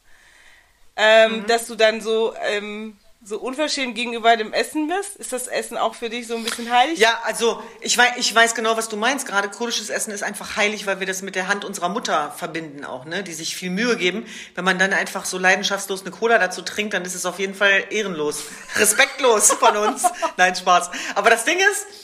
ähm, 0.95 1.39
mhm. 1.39 1.47
dass 1.47 1.67
du 1.67 1.75
dann 1.75 2.01
so 2.01 2.33
ähm, 2.41 2.97
so 3.25 3.39
unverschämt 3.39 3.95
gegenüber 3.95 4.35
dem 4.35 4.53
Essen 4.53 4.87
bist? 4.87 5.15
Ist 5.15 5.31
das 5.31 5.47
Essen 5.47 5.77
auch 5.77 5.95
für 5.95 6.09
dich 6.09 6.27
so 6.27 6.35
ein 6.35 6.43
bisschen 6.43 6.71
heilig? 6.71 6.99
Ja, 6.99 7.19
also 7.23 7.61
ich 7.81 7.97
weiß, 7.97 8.13
ich 8.17 8.33
weiß 8.33 8.55
genau, 8.55 8.75
was 8.75 8.89
du 8.89 8.97
meinst. 8.97 9.25
Gerade 9.27 9.49
kurdisches 9.49 9.89
Essen 9.89 10.11
ist 10.11 10.23
einfach 10.23 10.57
heilig, 10.57 10.85
weil 10.85 10.99
wir 10.99 11.07
das 11.07 11.21
mit 11.21 11.35
der 11.35 11.47
Hand 11.47 11.65
unserer 11.65 11.89
Mutter 11.89 12.31
verbinden 12.31 12.85
auch, 12.85 13.05
ne? 13.05 13.23
Die 13.23 13.33
sich 13.33 13.55
viel 13.55 13.69
Mühe 13.69 13.97
geben. 13.97 14.25
Wenn 14.55 14.65
man 14.65 14.77
dann 14.77 14.93
einfach 14.93 15.25
so 15.25 15.37
leidenschaftslos 15.37 16.01
eine 16.01 16.11
Cola 16.11 16.37
dazu 16.37 16.61
trinkt, 16.61 16.93
dann 16.93 17.05
ist 17.05 17.15
es 17.15 17.25
auf 17.25 17.39
jeden 17.39 17.55
Fall 17.55 17.85
ehrenlos. 17.89 18.43
Respektlos 18.75 19.51
von 19.53 19.77
uns. 19.77 20.03
Nein, 20.37 20.55
Spaß. 20.55 20.91
Aber 21.15 21.29
das 21.29 21.45
Ding 21.45 21.57
ist, 21.57 22.02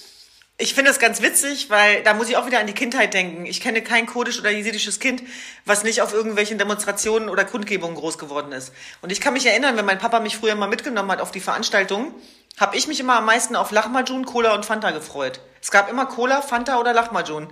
ich 0.62 0.74
finde 0.74 0.92
das 0.92 1.00
ganz 1.00 1.22
witzig, 1.22 1.70
weil 1.70 2.04
da 2.04 2.14
muss 2.14 2.28
ich 2.28 2.36
auch 2.36 2.46
wieder 2.46 2.60
an 2.60 2.68
die 2.68 2.74
Kindheit 2.74 3.14
denken. 3.14 3.46
Ich 3.46 3.62
kenne 3.62 3.82
kein 3.82 4.06
kurdisch 4.06 4.40
oder 4.40 4.50
jesidisches 4.50 5.00
Kind, 5.00 5.24
was 5.64 5.86
nicht 5.86 6.02
auf 6.02 6.14
irgendwelchen 6.14 6.58
Demonstrationen 6.58 7.30
oder 7.30 7.46
Kundgebungen 7.46 7.96
groß 7.96 8.18
geworden 8.18 8.52
ist. 8.52 8.74
Und 9.02 9.10
ich 9.10 9.22
kann 9.22 9.34
mich 9.34 9.46
erinnern, 9.46 9.78
wenn 9.78 9.86
mein 9.86 10.00
Papa 10.00 10.20
mich 10.20 10.36
früher 10.36 10.56
mal 10.56 10.68
mitgenommen 10.68 11.10
hat 11.12 11.22
auf 11.22 11.32
die 11.32 11.40
Veranstaltungen, 11.40 12.14
habe 12.60 12.76
ich 12.76 12.90
mich 12.90 13.00
immer 13.00 13.16
am 13.16 13.26
meisten 13.26 13.56
auf 13.56 13.72
Lachmajun, 13.72 14.26
Cola 14.26 14.54
und 14.54 14.66
Fanta 14.66 14.92
gefreut. 14.92 15.40
Es 15.62 15.72
gab 15.72 15.90
immer 15.90 16.08
Cola, 16.08 16.42
Fanta 16.42 16.78
oder 16.78 16.92
Lachmajun. 16.94 17.48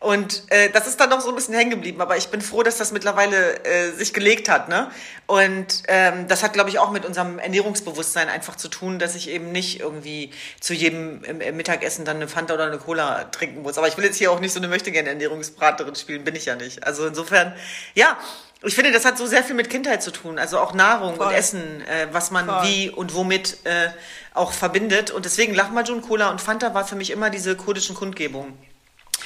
Und 0.00 0.44
äh, 0.48 0.70
das 0.70 0.86
ist 0.86 0.98
dann 0.98 1.10
noch 1.10 1.20
so 1.20 1.28
ein 1.28 1.34
bisschen 1.34 1.54
hängen 1.54 1.70
geblieben, 1.70 2.00
aber 2.00 2.16
ich 2.16 2.28
bin 2.28 2.40
froh, 2.40 2.62
dass 2.62 2.78
das 2.78 2.90
mittlerweile 2.90 3.62
äh, 3.66 3.90
sich 3.92 4.14
gelegt 4.14 4.48
hat. 4.48 4.70
Ne? 4.70 4.90
Und 5.26 5.82
ähm, 5.88 6.26
das 6.26 6.42
hat, 6.42 6.54
glaube 6.54 6.70
ich, 6.70 6.78
auch 6.78 6.90
mit 6.90 7.04
unserem 7.04 7.38
Ernährungsbewusstsein 7.38 8.30
einfach 8.30 8.56
zu 8.56 8.68
tun, 8.68 8.98
dass 8.98 9.14
ich 9.14 9.28
eben 9.28 9.52
nicht 9.52 9.80
irgendwie 9.80 10.30
zu 10.58 10.72
jedem 10.72 11.22
im, 11.24 11.42
im 11.42 11.54
Mittagessen 11.54 12.06
dann 12.06 12.16
eine 12.16 12.28
Fanta 12.28 12.54
oder 12.54 12.64
eine 12.64 12.78
Cola 12.78 13.24
trinken 13.24 13.60
muss. 13.60 13.76
Aber 13.76 13.88
ich 13.88 13.98
will 13.98 14.04
jetzt 14.06 14.16
hier 14.16 14.32
auch 14.32 14.40
nicht 14.40 14.54
so 14.54 14.58
eine 14.58 14.68
möchte 14.68 14.90
gerne 14.90 15.10
Ernährungsbraterin 15.10 15.94
spielen, 15.94 16.24
bin 16.24 16.34
ich 16.34 16.46
ja 16.46 16.56
nicht. 16.56 16.82
Also 16.82 17.06
insofern, 17.06 17.54
ja, 17.94 18.16
ich 18.62 18.74
finde, 18.74 18.92
das 18.92 19.04
hat 19.04 19.18
so 19.18 19.26
sehr 19.26 19.44
viel 19.44 19.54
mit 19.54 19.68
Kindheit 19.68 20.02
zu 20.02 20.12
tun, 20.12 20.38
also 20.38 20.60
auch 20.60 20.72
Nahrung 20.72 21.16
Voll. 21.16 21.26
und 21.26 21.34
Essen, 21.34 21.82
äh, 21.82 22.06
was 22.12 22.30
man 22.30 22.46
Voll. 22.46 22.62
wie 22.62 22.88
und 22.88 23.14
womit 23.14 23.58
äh, 23.64 23.90
auch 24.32 24.52
verbindet. 24.52 25.10
Und 25.10 25.26
deswegen 25.26 25.52
Lahmacun, 25.54 26.00
Cola 26.00 26.30
und 26.30 26.40
Fanta 26.40 26.72
war 26.72 26.86
für 26.86 26.96
mich 26.96 27.10
immer 27.10 27.28
diese 27.28 27.54
kurdischen 27.54 27.94
Kundgebungen 27.94 28.69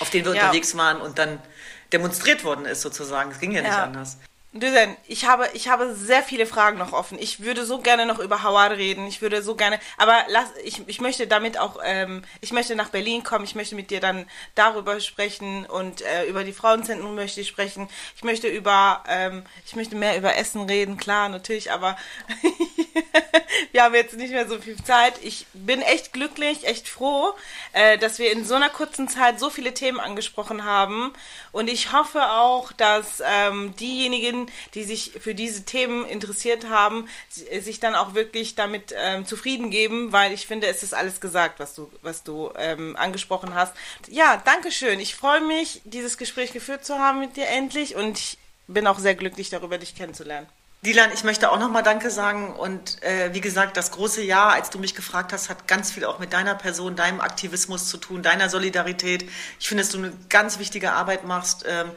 auf 0.01 0.11
denen 0.11 0.25
wir 0.27 0.35
ja. 0.35 0.43
unterwegs 0.43 0.77
waren 0.77 1.01
und 1.01 1.19
dann 1.19 1.41
demonstriert 1.93 2.45
worden 2.45 2.65
ist 2.67 2.83
sozusagen. 2.83 3.31
Es 3.31 3.41
ging 3.41 3.53
ja, 3.53 3.63
ja. 3.63 3.69
nicht 3.69 3.79
anders. 3.79 4.19
Düsen, 4.57 4.97
ich 5.09 5.27
habe, 5.27 5.49
ich 5.55 5.69
habe 5.69 5.97
sehr 5.97 6.23
viele 6.23 6.47
Fragen 6.47 6.79
noch 6.79 6.93
offen. 6.93 7.19
Ich 7.19 7.43
würde 7.43 7.67
so 7.67 7.81
gerne 7.81 8.07
noch 8.07 8.21
über 8.21 8.45
Hawar 8.45 8.71
reden. 8.71 9.05
Ich 9.09 9.21
würde 9.21 9.43
so 9.43 9.57
gerne, 9.57 9.81
aber 9.97 10.15
lass, 10.29 10.47
ich, 10.63 10.81
ich 10.87 11.01
möchte 11.01 11.27
damit 11.27 11.59
auch, 11.59 11.81
ähm, 11.85 12.23
ich 12.41 12.53
möchte 12.53 12.77
nach 12.77 12.91
Berlin 12.91 13.25
kommen. 13.25 13.45
Ich 13.45 13.57
möchte 13.57 13.75
mit 13.75 13.91
dir 13.91 13.99
dann 13.99 14.27
darüber 14.55 15.01
sprechen 15.01 15.67
und 15.67 16.03
äh, 16.03 16.27
über 16.27 16.45
die 16.45 16.53
Frauenzentren 16.53 17.17
möchte 17.17 17.41
ich 17.41 17.49
sprechen. 17.49 17.89
Ich 18.15 18.23
möchte 18.23 18.47
über, 18.47 19.03
ähm, 19.09 19.43
ich 19.67 19.75
möchte 19.75 19.97
mehr 19.97 20.17
über 20.17 20.37
Essen 20.37 20.63
reden, 20.63 20.99
klar, 20.99 21.29
natürlich, 21.29 21.73
aber 21.73 21.97
wir 23.72 23.82
haben 23.82 23.95
jetzt 23.95 24.16
nicht 24.16 24.32
mehr 24.32 24.49
so 24.49 24.59
viel 24.59 24.76
Zeit. 24.82 25.14
Ich 25.22 25.47
bin 25.53 25.82
echt 25.82 26.12
glücklich, 26.12 26.66
echt 26.66 26.89
froh, 26.89 27.35
äh, 27.72 27.99
dass 27.99 28.18
wir 28.18 28.32
in 28.32 28.45
so 28.45 28.55
einer 28.55 28.70
kurzen 28.70 29.09
Zeit 29.09 29.41
so 29.41 29.51
viele 29.51 29.74
Themen 29.74 30.01
angesprochen 30.01 30.64
haben. 30.64 31.12
Und 31.53 31.68
ich 31.68 31.93
hoffe 31.93 32.30
auch, 32.32 32.72
dass 32.72 33.22
ähm, 33.24 33.74
diejenigen, 33.76 34.51
die 34.74 34.85
sich 34.85 35.12
für 35.20 35.35
diese 35.35 35.64
Themen 35.64 36.07
interessiert 36.07 36.68
haben, 36.68 37.09
sich 37.28 37.80
dann 37.80 37.95
auch 37.95 38.14
wirklich 38.14 38.55
damit 38.55 38.95
ähm, 38.97 39.26
zufrieden 39.26 39.70
geben, 39.70 40.12
weil 40.12 40.32
ich 40.32 40.47
finde, 40.47 40.66
es 40.66 40.82
ist 40.82 40.95
alles 40.95 41.20
gesagt, 41.20 41.59
was 41.59 41.74
du, 41.74 41.91
was 42.03 42.22
du 42.22 42.51
ähm, 42.57 42.97
angesprochen 42.97 43.55
hast. 43.55 43.74
Ja, 44.09 44.41
danke 44.45 44.72
schön. 44.72 45.01
Ich 45.01 45.14
freue 45.14 45.41
mich, 45.41 45.80
dieses 45.85 46.18
Gespräch 46.18 46.53
geführt 46.53 46.85
zu 46.85 46.99
haben 46.99 47.20
mit 47.20 47.37
dir 47.37 47.47
endlich 47.49 47.95
und 47.97 48.18
ich 48.18 48.39
bin 48.66 48.87
auch 48.87 48.99
sehr 48.99 49.14
glücklich 49.14 49.51
darüber, 49.51 49.78
dich 49.78 49.95
kennenzulernen. 49.95 50.49
Dilan, 50.85 51.11
ich 51.14 51.24
möchte 51.24 51.51
auch 51.51 51.59
nochmal 51.59 51.82
Danke 51.82 52.11
sagen. 52.11 52.53
Und 52.53 53.03
äh, 53.03 53.32
wie 53.32 53.41
gesagt, 53.41 53.78
das 53.78 53.91
große 53.91 54.22
Jahr, 54.22 54.53
als 54.53 54.68
du 54.68 54.78
mich 54.78 54.95
gefragt 54.95 55.32
hast, 55.32 55.49
hat 55.49 55.66
ganz 55.66 55.91
viel 55.91 56.05
auch 56.05 56.18
mit 56.18 56.35
deiner 56.35 56.55
Person, 56.55 56.95
deinem 56.95 57.22
Aktivismus 57.22 57.89
zu 57.89 57.97
tun, 57.97 58.22
deiner 58.22 58.51
Solidarität. 58.51 59.24
Ich 59.59 59.66
finde, 59.66 59.82
dass 59.82 59.93
du 59.93 59.99
eine 59.99 60.12
ganz 60.28 60.59
wichtige 60.59 60.93
Arbeit 60.93 61.24
machst. 61.24 61.64
Ähm, 61.66 61.91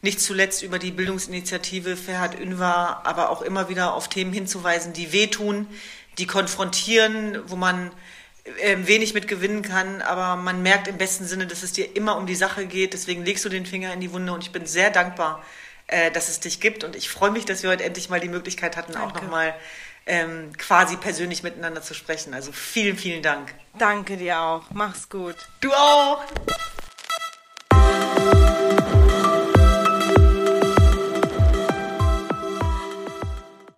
nicht 0.00 0.20
zuletzt 0.20 0.64
über 0.64 0.80
die 0.80 0.90
Bildungsinitiative 0.90 1.96
Ferhat 1.96 2.36
Ünvar, 2.36 3.02
aber 3.04 3.30
auch 3.30 3.42
immer 3.42 3.68
wieder 3.68 3.94
auf 3.94 4.08
Themen 4.08 4.32
hinzuweisen, 4.32 4.92
die 4.92 5.12
wehtun, 5.12 5.68
die 6.18 6.26
konfrontieren, 6.26 7.38
wo 7.46 7.54
man 7.54 7.92
äh, 8.60 8.76
wenig 8.80 9.14
mit 9.14 9.28
gewinnen 9.28 9.62
kann, 9.62 10.02
aber 10.02 10.34
man 10.34 10.62
merkt 10.62 10.88
im 10.88 10.98
besten 10.98 11.26
Sinne, 11.26 11.46
dass 11.46 11.62
es 11.62 11.72
dir 11.72 11.94
immer 11.94 12.16
um 12.16 12.26
die 12.26 12.34
Sache 12.34 12.66
geht. 12.66 12.92
Deswegen 12.92 13.24
legst 13.24 13.44
du 13.44 13.48
den 13.48 13.66
Finger 13.66 13.92
in 13.92 14.00
die 14.00 14.12
Wunde 14.12 14.32
und 14.32 14.42
ich 14.42 14.50
bin 14.50 14.66
sehr 14.66 14.90
dankbar, 14.90 15.44
äh, 15.92 16.10
dass 16.10 16.30
es 16.30 16.40
dich 16.40 16.58
gibt. 16.58 16.84
Und 16.84 16.96
ich 16.96 17.10
freue 17.10 17.30
mich, 17.30 17.44
dass 17.44 17.62
wir 17.62 17.68
heute 17.68 17.84
endlich 17.84 18.08
mal 18.08 18.18
die 18.18 18.30
Möglichkeit 18.30 18.78
hatten, 18.78 18.92
Danke. 18.92 19.08
auch 19.08 19.20
nochmal 19.20 19.54
ähm, 20.06 20.50
quasi 20.56 20.96
persönlich 20.96 21.42
miteinander 21.42 21.82
zu 21.82 21.92
sprechen. 21.92 22.32
Also 22.32 22.50
vielen, 22.50 22.96
vielen 22.96 23.22
Dank. 23.22 23.52
Danke 23.78 24.16
dir 24.16 24.40
auch. 24.40 24.62
Mach's 24.72 25.10
gut. 25.10 25.36
Du 25.60 25.70
auch. 25.70 26.24